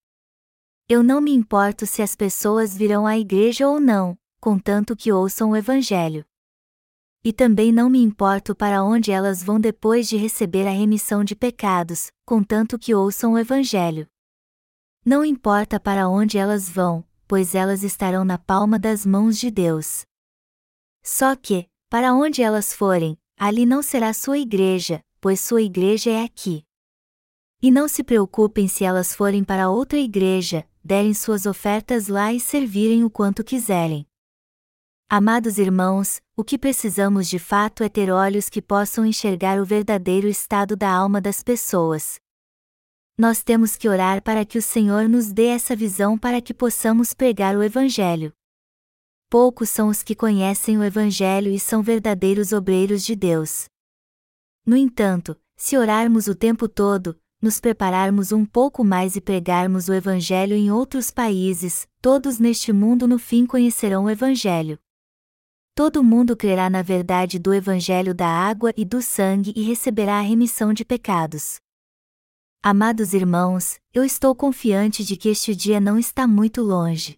Eu 0.89 1.03
não 1.03 1.21
me 1.21 1.31
importo 1.31 1.85
se 1.85 2.01
as 2.01 2.15
pessoas 2.15 2.75
virão 2.75 3.05
à 3.05 3.15
igreja 3.15 3.67
ou 3.67 3.79
não, 3.79 4.17
contanto 4.41 4.95
que 4.95 5.13
ouçam 5.13 5.51
o 5.51 5.55
Evangelho. 5.55 6.25
E 7.23 7.31
também 7.31 7.71
não 7.71 7.91
me 7.91 8.01
importo 8.01 8.55
para 8.55 8.83
onde 8.83 9.11
elas 9.11 9.43
vão 9.43 9.59
depois 9.59 10.09
de 10.09 10.17
receber 10.17 10.65
a 10.65 10.71
remissão 10.71 11.23
de 11.23 11.35
pecados, 11.35 12.11
contanto 12.25 12.79
que 12.79 12.95
ouçam 12.95 13.33
o 13.33 13.37
Evangelho. 13.37 14.07
Não 15.05 15.23
importa 15.23 15.79
para 15.79 16.09
onde 16.09 16.39
elas 16.39 16.67
vão, 16.67 17.05
pois 17.27 17.53
elas 17.53 17.83
estarão 17.83 18.25
na 18.25 18.39
palma 18.39 18.79
das 18.79 19.05
mãos 19.05 19.37
de 19.37 19.51
Deus. 19.51 20.07
Só 21.03 21.35
que, 21.35 21.69
para 21.87 22.15
onde 22.15 22.41
elas 22.41 22.73
forem, 22.73 23.15
ali 23.37 23.63
não 23.63 23.83
será 23.83 24.11
sua 24.11 24.39
igreja, 24.39 25.03
pois 25.19 25.39
sua 25.39 25.61
igreja 25.61 26.09
é 26.09 26.23
aqui. 26.23 26.63
E 27.61 27.71
não 27.71 27.87
se 27.87 28.03
preocupem 28.03 28.67
se 28.67 28.83
elas 28.83 29.15
forem 29.15 29.43
para 29.43 29.69
outra 29.69 29.97
igreja, 29.97 30.67
derem 30.83 31.13
suas 31.13 31.45
ofertas 31.45 32.07
lá 32.07 32.33
e 32.33 32.39
servirem 32.39 33.03
o 33.03 33.09
quanto 33.09 33.43
quiserem. 33.43 34.05
Amados 35.09 35.57
irmãos, 35.57 36.21
o 36.35 36.43
que 36.43 36.57
precisamos 36.57 37.29
de 37.29 37.39
fato 37.39 37.81
é 37.81 37.89
ter 37.89 38.11
olhos 38.11 38.49
que 38.49 38.61
possam 38.61 39.05
enxergar 39.05 39.59
o 39.59 39.65
verdadeiro 39.65 40.27
estado 40.27 40.75
da 40.75 40.91
alma 40.91 41.21
das 41.21 41.41
pessoas. 41.41 42.19
Nós 43.17 43.41
temos 43.41 43.75
que 43.75 43.89
orar 43.89 44.21
para 44.21 44.45
que 44.45 44.57
o 44.57 44.61
Senhor 44.61 45.09
nos 45.09 45.31
dê 45.31 45.47
essa 45.47 45.75
visão 45.75 46.17
para 46.17 46.39
que 46.41 46.53
possamos 46.53 47.13
pregar 47.13 47.55
o 47.55 47.63
Evangelho. 47.63 48.31
Poucos 49.29 49.69
são 49.69 49.87
os 49.87 50.03
que 50.03 50.13
conhecem 50.13 50.77
o 50.77 50.83
Evangelho 50.83 51.51
e 51.51 51.59
são 51.59 51.81
verdadeiros 51.81 52.51
obreiros 52.53 53.03
de 53.03 53.15
Deus. 53.15 53.65
No 54.67 54.75
entanto, 54.75 55.39
se 55.55 55.77
orarmos 55.77 56.27
o 56.27 56.35
tempo 56.35 56.67
todo, 56.67 57.17
nos 57.41 57.57
prepararmos 57.57 58.33
um 58.33 58.45
pouco 58.45 58.83
mais 58.83 59.15
e 59.15 59.21
pregarmos 59.21 59.87
o 59.87 59.93
Evangelho 59.93 60.57
em 60.57 60.69
outros 60.69 61.09
países, 61.09 61.87
todos 62.01 62.37
neste 62.37 62.73
mundo 62.73 63.07
no 63.07 63.17
fim 63.17 63.45
conhecerão 63.45 64.03
o 64.03 64.09
Evangelho. 64.09 64.77
Todo 65.73 66.03
mundo 66.03 66.35
crerá 66.35 66.69
na 66.69 66.81
verdade 66.81 67.39
do 67.39 67.53
Evangelho 67.53 68.13
da 68.13 68.27
água 68.27 68.73
e 68.75 68.83
do 68.83 69.01
sangue 69.01 69.53
e 69.55 69.61
receberá 69.61 70.17
a 70.17 70.21
remissão 70.21 70.73
de 70.73 70.83
pecados. 70.83 71.61
Amados 72.61 73.13
irmãos, 73.13 73.79
eu 73.93 74.03
estou 74.03 74.35
confiante 74.35 75.01
de 75.01 75.15
que 75.15 75.29
este 75.29 75.55
dia 75.55 75.79
não 75.79 75.97
está 75.97 76.27
muito 76.27 76.61
longe. 76.61 77.15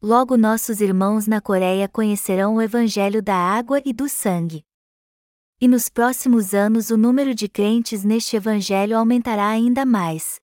Logo 0.00 0.36
nossos 0.36 0.80
irmãos 0.80 1.26
na 1.26 1.40
Coreia 1.40 1.88
conhecerão 1.88 2.54
o 2.54 2.62
Evangelho 2.62 3.20
da 3.20 3.34
água 3.34 3.82
e 3.84 3.92
do 3.92 4.08
sangue. 4.08 4.62
E 5.64 5.66
nos 5.66 5.88
próximos 5.88 6.52
anos 6.52 6.90
o 6.90 6.96
número 6.98 7.34
de 7.34 7.48
crentes 7.48 8.04
neste 8.04 8.36
Evangelho 8.36 8.98
aumentará 8.98 9.48
ainda 9.48 9.86
mais. 9.86 10.38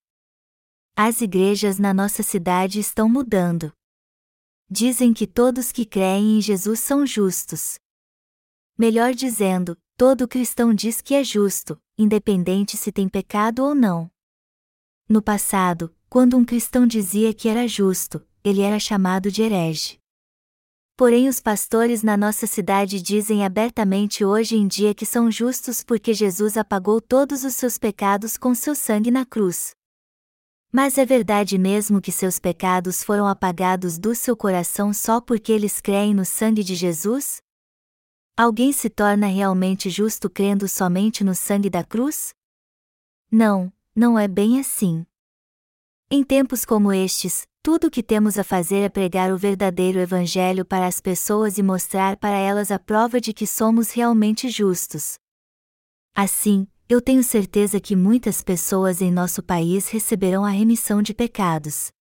As 0.96 1.20
igrejas 1.20 1.78
na 1.78 1.94
nossa 1.94 2.24
cidade 2.24 2.80
estão 2.80 3.08
mudando. 3.08 3.72
Dizem 4.68 5.14
que 5.14 5.24
todos 5.24 5.70
que 5.70 5.86
creem 5.86 6.38
em 6.38 6.40
Jesus 6.40 6.80
são 6.80 7.06
justos. 7.06 7.78
Melhor 8.76 9.14
dizendo, 9.14 9.78
todo 9.96 10.26
cristão 10.26 10.74
diz 10.74 11.00
que 11.00 11.14
é 11.14 11.22
justo, 11.22 11.80
independente 11.96 12.76
se 12.76 12.90
tem 12.90 13.08
pecado 13.08 13.62
ou 13.62 13.76
não. 13.76 14.10
No 15.08 15.22
passado, 15.22 15.94
quando 16.08 16.36
um 16.36 16.44
cristão 16.44 16.84
dizia 16.84 17.32
que 17.32 17.48
era 17.48 17.68
justo, 17.68 18.26
ele 18.42 18.60
era 18.60 18.80
chamado 18.80 19.30
de 19.30 19.40
herege. 19.40 20.01
Porém, 20.96 21.28
os 21.28 21.40
pastores 21.40 22.02
na 22.02 22.16
nossa 22.16 22.46
cidade 22.46 23.00
dizem 23.00 23.44
abertamente 23.44 24.24
hoje 24.24 24.56
em 24.56 24.68
dia 24.68 24.94
que 24.94 25.06
são 25.06 25.30
justos 25.30 25.82
porque 25.82 26.12
Jesus 26.12 26.56
apagou 26.56 27.00
todos 27.00 27.44
os 27.44 27.54
seus 27.54 27.78
pecados 27.78 28.36
com 28.36 28.54
seu 28.54 28.74
sangue 28.74 29.10
na 29.10 29.24
cruz. 29.24 29.74
Mas 30.70 30.96
é 30.96 31.04
verdade 31.04 31.58
mesmo 31.58 32.00
que 32.00 32.12
seus 32.12 32.38
pecados 32.38 33.02
foram 33.02 33.26
apagados 33.26 33.98
do 33.98 34.14
seu 34.14 34.36
coração 34.36 34.92
só 34.92 35.20
porque 35.20 35.52
eles 35.52 35.80
creem 35.80 36.14
no 36.14 36.24
sangue 36.24 36.62
de 36.62 36.74
Jesus? 36.74 37.42
Alguém 38.36 38.72
se 38.72 38.88
torna 38.88 39.26
realmente 39.26 39.90
justo 39.90 40.30
crendo 40.30 40.66
somente 40.66 41.22
no 41.22 41.34
sangue 41.34 41.68
da 41.68 41.84
cruz? 41.84 42.34
Não, 43.30 43.70
não 43.94 44.18
é 44.18 44.26
bem 44.26 44.58
assim. 44.58 45.06
Em 46.10 46.24
tempos 46.24 46.64
como 46.64 46.92
estes, 46.92 47.46
tudo 47.62 47.86
o 47.86 47.90
que 47.90 48.02
temos 48.02 48.38
a 48.38 48.44
fazer 48.44 48.80
é 48.80 48.88
pregar 48.88 49.32
o 49.32 49.38
verdadeiro 49.38 50.00
Evangelho 50.00 50.64
para 50.64 50.84
as 50.86 51.00
pessoas 51.00 51.58
e 51.58 51.62
mostrar 51.62 52.16
para 52.16 52.36
elas 52.36 52.72
a 52.72 52.78
prova 52.78 53.20
de 53.20 53.32
que 53.32 53.46
somos 53.46 53.92
realmente 53.92 54.48
justos. 54.48 55.14
Assim, 56.12 56.66
eu 56.88 57.00
tenho 57.00 57.22
certeza 57.22 57.80
que 57.80 57.94
muitas 57.94 58.42
pessoas 58.42 59.00
em 59.00 59.12
nosso 59.12 59.44
país 59.44 59.88
receberão 59.88 60.44
a 60.44 60.50
remissão 60.50 61.00
de 61.00 61.14
pecados. 61.14 61.92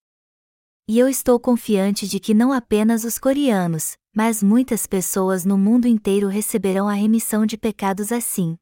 E 0.89 0.97
eu 0.97 1.07
estou 1.07 1.39
confiante 1.39 2.07
de 2.07 2.19
que 2.19 2.33
não 2.33 2.51
apenas 2.51 3.03
os 3.03 3.19
coreanos, 3.19 3.95
mas 4.15 4.41
muitas 4.41 4.87
pessoas 4.87 5.45
no 5.45 5.59
mundo 5.59 5.87
inteiro 5.87 6.27
receberão 6.27 6.89
a 6.89 6.93
remissão 6.93 7.45
de 7.45 7.55
pecados 7.55 8.11
assim. 8.11 8.57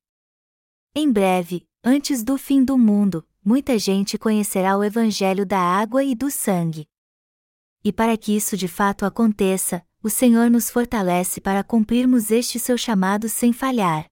Em 0.94 1.10
breve, 1.10 1.66
antes 1.82 2.24
do 2.24 2.38
fim 2.38 2.62
do 2.64 2.78
mundo, 2.78 3.26
muita 3.44 3.78
gente 3.78 4.18
conhecerá 4.18 4.78
o 4.78 4.84
Evangelho 4.84 5.46
da 5.46 5.60
água 5.60 6.04
e 6.04 6.14
do 6.14 6.30
sangue. 6.30 6.88
E 7.84 7.92
para 7.92 8.18
que 8.18 8.36
isso 8.36 8.58
de 8.58 8.68
fato 8.68 9.06
aconteça, 9.06 9.86
o 10.02 10.10
Senhor 10.10 10.50
nos 10.50 10.70
fortalece 10.70 11.42
para 11.42 11.64
cumprirmos 11.64 12.32
este 12.32 12.60
seu 12.60 12.78
chamado 12.78 13.28
sem 13.28 13.52
falhar. 13.52 14.06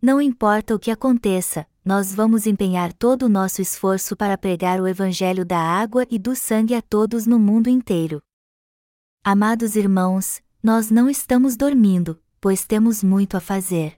Não 0.00 0.20
importa 0.20 0.74
o 0.74 0.78
que 0.78 0.90
aconteça, 0.90 1.66
nós 1.84 2.14
vamos 2.14 2.46
empenhar 2.46 2.92
todo 2.92 3.24
o 3.24 3.28
nosso 3.28 3.62
esforço 3.62 4.16
para 4.16 4.36
pregar 4.36 4.80
o 4.80 4.86
Evangelho 4.86 5.44
da 5.44 5.58
água 5.58 6.06
e 6.10 6.18
do 6.18 6.36
sangue 6.36 6.74
a 6.74 6.82
todos 6.82 7.26
no 7.26 7.38
mundo 7.38 7.68
inteiro. 7.68 8.22
Amados 9.22 9.74
irmãos, 9.74 10.42
nós 10.62 10.90
não 10.90 11.08
estamos 11.08 11.56
dormindo, 11.56 12.22
pois 12.40 12.66
temos 12.66 13.02
muito 13.02 13.36
a 13.36 13.40
fazer. 13.40 13.96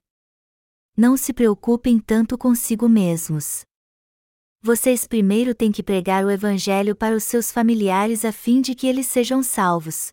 Não 0.96 1.16
se 1.16 1.32
preocupem 1.32 1.98
tanto 1.98 2.38
consigo 2.38 2.88
mesmos. 2.88 3.65
Vocês 4.62 5.06
primeiro 5.06 5.54
têm 5.54 5.70
que 5.70 5.82
pregar 5.82 6.24
o 6.24 6.30
Evangelho 6.30 6.96
para 6.96 7.14
os 7.14 7.24
seus 7.24 7.52
familiares 7.52 8.24
a 8.24 8.32
fim 8.32 8.60
de 8.60 8.74
que 8.74 8.86
eles 8.86 9.06
sejam 9.06 9.42
salvos. 9.42 10.12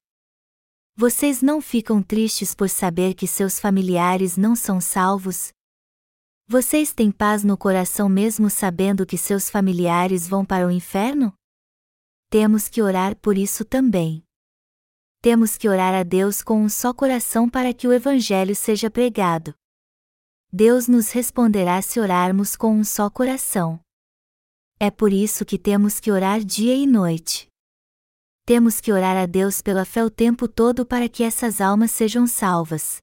Vocês 0.95 1.41
não 1.41 1.59
ficam 1.59 2.03
tristes 2.03 2.53
por 2.53 2.69
saber 2.69 3.15
que 3.15 3.25
seus 3.25 3.59
familiares 3.59 4.37
não 4.37 4.55
são 4.55 4.79
salvos? 4.79 5.51
Vocês 6.47 6.93
têm 6.93 7.11
paz 7.11 7.43
no 7.43 7.57
coração 7.57 8.07
mesmo 8.07 8.49
sabendo 8.49 9.05
que 9.05 9.17
seus 9.17 9.49
familiares 9.49 10.27
vão 10.27 10.45
para 10.45 10.67
o 10.67 10.71
inferno? 10.71 11.33
Temos 12.29 12.67
que 12.67 12.81
orar 12.81 13.15
por 13.15 13.37
isso 13.37 13.65
também. 13.65 14.23
Temos 15.21 15.57
que 15.57 15.69
orar 15.69 15.95
a 15.95 16.03
Deus 16.03 16.43
com 16.43 16.61
um 16.61 16.69
só 16.69 16.93
coração 16.93 17.49
para 17.49 17.73
que 17.73 17.87
o 17.87 17.93
Evangelho 17.93 18.55
seja 18.55 18.91
pregado. 18.91 19.55
Deus 20.51 20.87
nos 20.87 21.11
responderá 21.11 21.81
se 21.81 21.99
orarmos 21.99 22.55
com 22.55 22.75
um 22.75 22.83
só 22.83 23.09
coração. 23.09 23.79
É 24.85 24.91
por 24.91 25.13
isso 25.13 25.45
que 25.45 25.57
temos 25.57 25.97
que 25.97 26.11
orar 26.11 26.43
dia 26.43 26.75
e 26.75 26.85
noite. 26.85 27.47
Temos 28.45 28.81
que 28.81 28.91
orar 28.91 29.15
a 29.15 29.25
Deus 29.25 29.61
pela 29.61 29.85
fé 29.85 30.03
o 30.03 30.09
tempo 30.09 30.45
todo 30.45 30.85
para 30.85 31.07
que 31.07 31.23
essas 31.23 31.61
almas 31.61 31.89
sejam 31.89 32.27
salvas. 32.27 32.97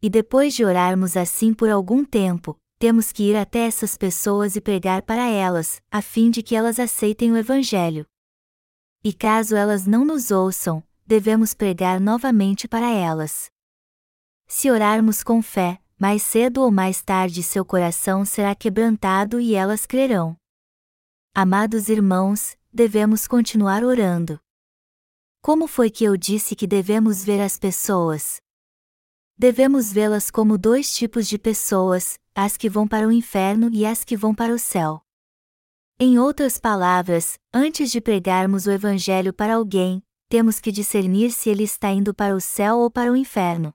E 0.00 0.08
depois 0.08 0.54
de 0.54 0.64
orarmos 0.64 1.16
assim 1.16 1.52
por 1.52 1.70
algum 1.70 2.04
tempo, 2.04 2.56
temos 2.78 3.10
que 3.10 3.24
ir 3.24 3.34
até 3.34 3.66
essas 3.66 3.96
pessoas 3.96 4.54
e 4.54 4.60
pregar 4.60 5.02
para 5.02 5.28
elas, 5.28 5.82
a 5.90 6.00
fim 6.00 6.30
de 6.30 6.40
que 6.40 6.54
elas 6.54 6.78
aceitem 6.78 7.32
o 7.32 7.36
Evangelho. 7.36 8.06
E 9.02 9.12
caso 9.12 9.56
elas 9.56 9.88
não 9.88 10.04
nos 10.04 10.30
ouçam, 10.30 10.80
devemos 11.04 11.52
pregar 11.52 11.98
novamente 11.98 12.68
para 12.68 12.88
elas. 12.88 13.50
Se 14.46 14.70
orarmos 14.70 15.24
com 15.24 15.42
fé, 15.42 15.80
mais 15.98 16.22
cedo 16.22 16.62
ou 16.62 16.70
mais 16.70 17.02
tarde 17.02 17.42
seu 17.42 17.64
coração 17.64 18.24
será 18.24 18.54
quebrantado 18.54 19.40
e 19.40 19.52
elas 19.52 19.84
crerão. 19.84 20.36
Amados 21.38 21.90
irmãos, 21.90 22.56
devemos 22.72 23.28
continuar 23.28 23.84
orando. 23.84 24.40
Como 25.42 25.66
foi 25.66 25.90
que 25.90 26.02
eu 26.02 26.16
disse 26.16 26.56
que 26.56 26.66
devemos 26.66 27.22
ver 27.22 27.42
as 27.42 27.58
pessoas? 27.58 28.40
Devemos 29.36 29.92
vê-las 29.92 30.30
como 30.30 30.56
dois 30.56 30.94
tipos 30.94 31.28
de 31.28 31.36
pessoas, 31.36 32.18
as 32.34 32.56
que 32.56 32.70
vão 32.70 32.88
para 32.88 33.06
o 33.06 33.12
inferno 33.12 33.68
e 33.70 33.84
as 33.84 34.02
que 34.02 34.16
vão 34.16 34.34
para 34.34 34.54
o 34.54 34.58
céu. 34.58 35.02
Em 36.00 36.18
outras 36.18 36.56
palavras, 36.56 37.38
antes 37.52 37.90
de 37.90 38.00
pregarmos 38.00 38.66
o 38.66 38.70
Evangelho 38.70 39.34
para 39.34 39.56
alguém, 39.56 40.02
temos 40.30 40.58
que 40.58 40.72
discernir 40.72 41.32
se 41.32 41.50
ele 41.50 41.64
está 41.64 41.90
indo 41.90 42.14
para 42.14 42.34
o 42.34 42.40
céu 42.40 42.78
ou 42.78 42.90
para 42.90 43.12
o 43.12 43.16
inferno. 43.16 43.74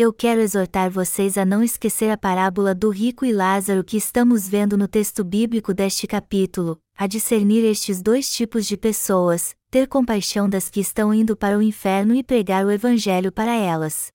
Eu 0.00 0.12
quero 0.12 0.40
exortar 0.40 0.92
vocês 0.92 1.36
a 1.36 1.44
não 1.44 1.60
esquecer 1.60 2.08
a 2.08 2.16
parábola 2.16 2.72
do 2.72 2.88
rico 2.88 3.24
e 3.24 3.32
Lázaro 3.32 3.82
que 3.82 3.96
estamos 3.96 4.48
vendo 4.48 4.78
no 4.78 4.86
texto 4.86 5.24
bíblico 5.24 5.74
deste 5.74 6.06
capítulo, 6.06 6.80
a 6.96 7.08
discernir 7.08 7.64
estes 7.64 8.00
dois 8.00 8.30
tipos 8.30 8.64
de 8.64 8.76
pessoas, 8.76 9.56
ter 9.68 9.88
compaixão 9.88 10.48
das 10.48 10.70
que 10.70 10.78
estão 10.78 11.12
indo 11.12 11.36
para 11.36 11.58
o 11.58 11.62
inferno 11.62 12.14
e 12.14 12.22
pregar 12.22 12.64
o 12.64 12.70
Evangelho 12.70 13.32
para 13.32 13.52
elas. 13.52 14.12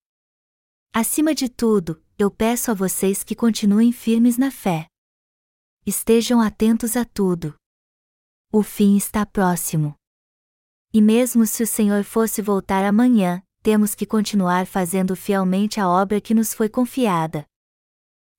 Acima 0.93 1.35
de 1.35 1.49
tudo, 1.49 2.01
eu 2.17 2.31
peço 2.31 2.71
a 2.71 2.73
vocês 2.73 3.21
que 3.21 3.35
continuem 3.35 3.91
firmes 3.91 4.37
na 4.37 4.51
fé. 4.51 4.87
Estejam 5.85 6.39
atentos 6.39 6.95
a 6.95 7.03
tudo. 7.03 7.55
O 8.53 8.63
fim 8.63 8.95
está 8.95 9.25
próximo. 9.25 9.95
E 10.93 11.01
mesmo 11.01 11.45
se 11.45 11.61
o 11.61 11.67
Senhor 11.67 12.05
fosse 12.05 12.41
voltar 12.41 12.85
amanhã, 12.85 13.43
temos 13.63 13.95
que 13.95 14.05
continuar 14.05 14.67
fazendo 14.67 15.15
fielmente 15.15 15.79
a 15.79 15.89
obra 15.89 16.21
que 16.21 16.35
nos 16.35 16.53
foi 16.53 16.69
confiada. 16.69 17.45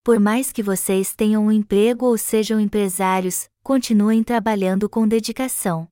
Por 0.05 0.21
mais 0.21 0.53
que 0.53 0.63
vocês 0.63 1.13
tenham 1.13 1.47
um 1.47 1.51
emprego 1.51 2.07
ou 2.07 2.17
sejam 2.17 2.61
empresários, 2.61 3.49
continuem 3.63 4.23
trabalhando 4.23 4.89
com 4.89 5.09
dedicação. 5.09 5.89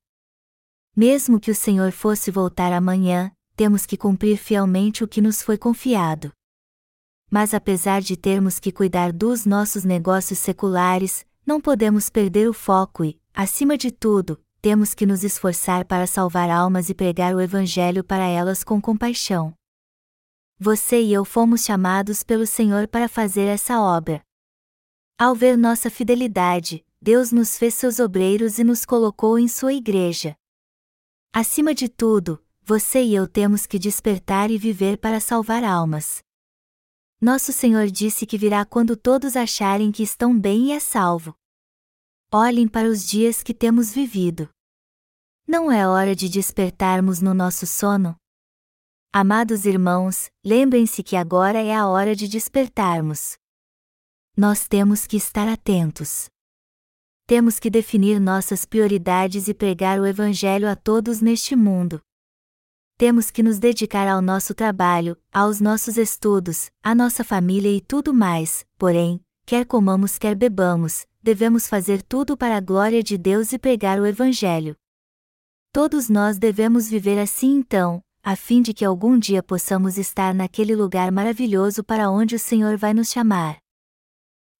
Mesmo 0.95 1.41
que 1.41 1.51
o 1.51 1.55
Senhor 1.55 1.91
fosse 1.91 2.30
voltar 2.30 2.72
amanhã, 2.72 3.33
temos 3.57 3.87
que 3.87 3.97
cumprir 3.97 4.37
fielmente 4.37 5.03
o 5.03 5.09
que 5.09 5.20
nos 5.20 5.43
foi 5.43 5.59
confiado 5.59 6.33
mas 7.33 7.55
apesar 7.55 8.03
de 8.03 8.14
termos 8.14 8.59
que 8.59 8.70
cuidar 8.70 9.11
dos 9.11 9.47
nossos 9.47 9.85
negócios 9.85 10.39
seculares, 10.39 11.24
não 11.47 11.62
podemos 11.62 12.11
perder 12.11 12.47
o 12.47 12.53
foco 12.53 13.03
e, 13.07 13.18
acima 13.33 13.78
de 13.78 13.91
tudo, 13.91 14.39
temos 14.62 14.94
que 14.94 15.04
nos 15.04 15.24
esforçar 15.24 15.84
para 15.84 16.06
salvar 16.06 16.48
almas 16.48 16.88
e 16.88 16.94
pregar 16.94 17.34
o 17.34 17.40
Evangelho 17.40 18.04
para 18.04 18.28
elas 18.28 18.62
com 18.62 18.80
compaixão. 18.80 19.52
Você 20.56 21.02
e 21.02 21.12
eu 21.12 21.24
fomos 21.24 21.64
chamados 21.64 22.22
pelo 22.22 22.46
Senhor 22.46 22.86
para 22.86 23.08
fazer 23.08 23.46
essa 23.46 23.80
obra. 23.80 24.22
Ao 25.18 25.34
ver 25.34 25.58
nossa 25.58 25.90
fidelidade, 25.90 26.86
Deus 27.00 27.32
nos 27.32 27.58
fez 27.58 27.74
seus 27.74 27.98
obreiros 27.98 28.60
e 28.60 28.64
nos 28.64 28.84
colocou 28.84 29.36
em 29.36 29.48
sua 29.48 29.74
igreja. 29.74 30.36
Acima 31.32 31.74
de 31.74 31.88
tudo, 31.88 32.40
você 32.62 33.02
e 33.02 33.16
eu 33.16 33.26
temos 33.26 33.66
que 33.66 33.80
despertar 33.80 34.48
e 34.48 34.58
viver 34.58 34.96
para 34.96 35.18
salvar 35.18 35.64
almas. 35.64 36.22
Nosso 37.20 37.52
Senhor 37.52 37.88
disse 37.88 38.24
que 38.24 38.38
virá 38.38 38.64
quando 38.64 38.96
todos 38.96 39.34
acharem 39.34 39.90
que 39.90 40.04
estão 40.04 40.38
bem 40.38 40.66
e 40.66 40.72
é 40.72 40.78
salvo. 40.78 41.34
Olhem 42.35 42.66
para 42.66 42.89
os 42.89 43.07
dias 43.07 43.43
que 43.43 43.53
temos 43.53 43.93
vivido. 43.93 44.49
Não 45.47 45.70
é 45.70 45.87
hora 45.87 46.16
de 46.16 46.28
despertarmos 46.28 47.20
no 47.20 47.35
nosso 47.35 47.66
sono? 47.66 48.16
Amados 49.12 49.66
irmãos, 49.66 50.30
lembrem-se 50.43 51.03
que 51.03 51.14
agora 51.14 51.61
é 51.61 51.74
a 51.74 51.87
hora 51.87 52.16
de 52.16 52.26
despertarmos. 52.26 53.37
Nós 54.35 54.66
temos 54.66 55.07
que 55.07 55.16
estar 55.16 55.47
atentos. 55.47 56.30
Temos 57.26 57.59
que 57.59 57.68
definir 57.68 58.18
nossas 58.18 58.64
prioridades 58.64 59.47
e 59.47 59.53
pregar 59.53 60.01
o 60.01 60.07
Evangelho 60.07 60.68
a 60.68 60.74
todos 60.74 61.20
neste 61.20 61.55
mundo 61.55 62.03
temos 63.03 63.33
que 63.33 63.43
nos 63.43 63.59
dedicar 63.59 64.07
ao 64.07 64.22
nosso 64.22 64.55
trabalho, 64.55 65.16
aos 65.33 65.61
nossos 65.61 65.97
estudos, 65.97 66.70
à 66.80 66.95
nossa 66.95 67.24
família 67.24 67.68
e 67.68 67.80
tudo 67.80 68.14
mais, 68.14 68.64
porém, 68.78 69.20
quer 69.45 69.66
comamos 69.66 70.18
quer 70.18 70.37
bebamos, 70.37 71.05
devemos 71.22 71.68
fazer 71.68 72.02
tudo 72.02 72.36
para 72.36 72.56
a 72.56 72.60
glória 72.60 73.02
de 73.02 73.16
Deus 73.16 73.52
e 73.52 73.58
pregar 73.58 74.00
o 74.00 74.06
Evangelho. 74.06 74.74
Todos 75.72 76.08
nós 76.08 76.38
devemos 76.38 76.88
viver 76.88 77.18
assim 77.18 77.58
então, 77.58 78.02
a 78.22 78.34
fim 78.34 78.60
de 78.60 78.74
que 78.74 78.84
algum 78.84 79.18
dia 79.18 79.42
possamos 79.42 79.96
estar 79.96 80.34
naquele 80.34 80.74
lugar 80.74 81.10
maravilhoso 81.12 81.84
para 81.84 82.10
onde 82.10 82.34
o 82.34 82.38
Senhor 82.38 82.76
vai 82.76 82.92
nos 82.92 83.10
chamar. 83.10 83.58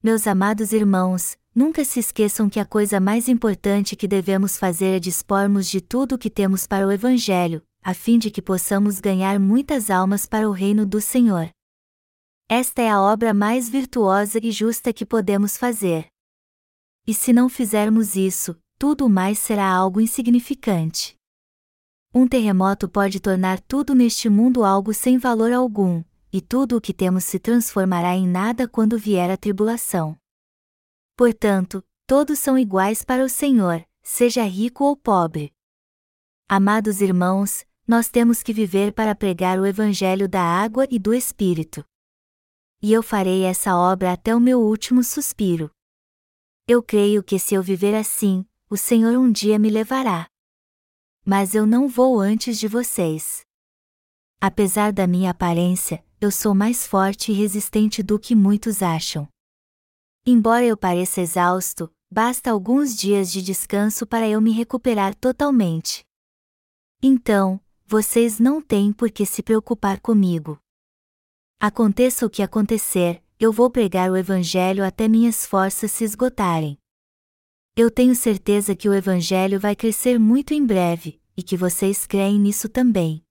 Meus 0.02 0.26
amados 0.26 0.72
irmãos, 0.72 1.36
nunca 1.54 1.84
se 1.84 2.00
esqueçam 2.00 2.48
que 2.48 2.58
a 2.58 2.64
coisa 2.64 2.98
mais 2.98 3.28
importante 3.28 3.94
que 3.94 4.08
devemos 4.08 4.56
fazer 4.56 4.96
é 4.96 5.00
dispormos 5.00 5.68
de 5.68 5.80
tudo 5.80 6.14
o 6.14 6.18
que 6.18 6.30
temos 6.30 6.66
para 6.66 6.86
o 6.86 6.92
Evangelho, 6.92 7.62
a 7.82 7.92
fim 7.92 8.18
de 8.18 8.30
que 8.30 8.40
possamos 8.40 9.00
ganhar 9.00 9.38
muitas 9.38 9.90
almas 9.90 10.26
para 10.26 10.48
o 10.48 10.52
reino 10.52 10.86
do 10.86 11.00
Senhor. 11.00 11.50
Esta 12.48 12.82
é 12.82 12.88
a 12.88 13.00
obra 13.00 13.32
mais 13.32 13.68
virtuosa 13.68 14.38
e 14.42 14.50
justa 14.50 14.92
que 14.92 15.06
podemos 15.06 15.56
fazer. 15.56 16.11
E 17.07 17.12
se 17.12 17.32
não 17.32 17.48
fizermos 17.48 18.14
isso, 18.16 18.57
tudo 18.78 19.09
mais 19.09 19.38
será 19.38 19.68
algo 19.68 20.00
insignificante. 20.00 21.16
Um 22.14 22.28
terremoto 22.28 22.88
pode 22.88 23.20
tornar 23.20 23.61
tudo 23.61 23.94
neste 23.94 24.28
mundo 24.28 24.64
algo 24.64 24.92
sem 24.92 25.18
valor 25.18 25.53
algum, 25.53 26.05
e 26.32 26.40
tudo 26.40 26.76
o 26.76 26.80
que 26.80 26.92
temos 26.92 27.24
se 27.24 27.38
transformará 27.38 28.14
em 28.14 28.28
nada 28.28 28.68
quando 28.68 28.98
vier 28.98 29.30
a 29.30 29.36
tribulação. 29.36 30.16
Portanto, 31.16 31.82
todos 32.07 32.38
são 32.38 32.59
iguais 32.59 33.03
para 33.03 33.24
o 33.24 33.28
Senhor, 33.28 33.84
seja 34.03 34.42
rico 34.44 34.84
ou 34.84 34.96
pobre. 34.96 35.53
Amados 36.48 37.00
irmãos, 37.00 37.64
nós 37.86 38.09
temos 38.09 38.42
que 38.42 38.53
viver 38.53 38.92
para 38.92 39.14
pregar 39.14 39.59
o 39.59 39.66
Evangelho 39.66 40.28
da 40.28 40.42
água 40.42 40.86
e 40.90 40.98
do 40.98 41.12
Espírito. 41.12 41.84
E 42.80 42.92
eu 42.92 43.03
farei 43.03 43.44
essa 43.44 43.76
obra 43.76 44.12
até 44.12 44.34
o 44.34 44.40
meu 44.40 44.61
último 44.61 45.03
suspiro. 45.03 45.70
Eu 46.66 46.80
creio 46.80 47.24
que 47.24 47.40
se 47.40 47.54
eu 47.54 47.62
viver 47.62 47.94
assim, 47.94 48.46
o 48.70 48.76
Senhor 48.76 49.16
um 49.18 49.32
dia 49.32 49.58
me 49.58 49.68
levará. 49.68 50.28
Mas 51.24 51.54
eu 51.54 51.66
não 51.66 51.88
vou 51.88 52.20
antes 52.20 52.58
de 52.58 52.68
vocês. 52.68 53.42
Apesar 54.40 54.92
da 54.92 55.06
minha 55.06 55.30
aparência, 55.30 56.04
eu 56.20 56.30
sou 56.30 56.54
mais 56.54 56.86
forte 56.86 57.32
e 57.32 57.34
resistente 57.34 58.02
do 58.02 58.18
que 58.18 58.34
muitos 58.34 58.80
acham. 58.80 59.28
Embora 60.24 60.64
eu 60.64 60.76
pareça 60.76 61.20
exausto, 61.20 61.92
basta 62.10 62.50
alguns 62.50 62.96
dias 62.96 63.32
de 63.32 63.42
descanso 63.42 64.06
para 64.06 64.28
eu 64.28 64.40
me 64.40 64.52
recuperar 64.52 65.16
totalmente. 65.16 66.04
Então, 67.02 67.60
vocês 67.84 68.38
não 68.38 68.62
têm 68.62 68.92
por 68.92 69.10
que 69.10 69.26
se 69.26 69.42
preocupar 69.42 70.00
comigo. 70.00 70.60
Aconteça 71.58 72.24
o 72.24 72.30
que 72.30 72.42
acontecer, 72.42 73.22
eu 73.43 73.51
vou 73.51 73.68
pregar 73.68 74.09
o 74.09 74.16
Evangelho 74.16 74.84
até 74.84 75.09
minhas 75.09 75.45
forças 75.45 75.90
se 75.90 76.05
esgotarem. 76.05 76.78
Eu 77.76 77.90
tenho 77.90 78.14
certeza 78.14 78.72
que 78.76 78.88
o 78.88 78.95
Evangelho 78.95 79.59
vai 79.59 79.74
crescer 79.74 80.16
muito 80.16 80.55
em 80.55 80.64
breve, 80.64 81.20
e 81.36 81.43
que 81.43 81.57
vocês 81.57 82.07
creem 82.07 82.38
nisso 82.38 82.68
também. 82.68 83.24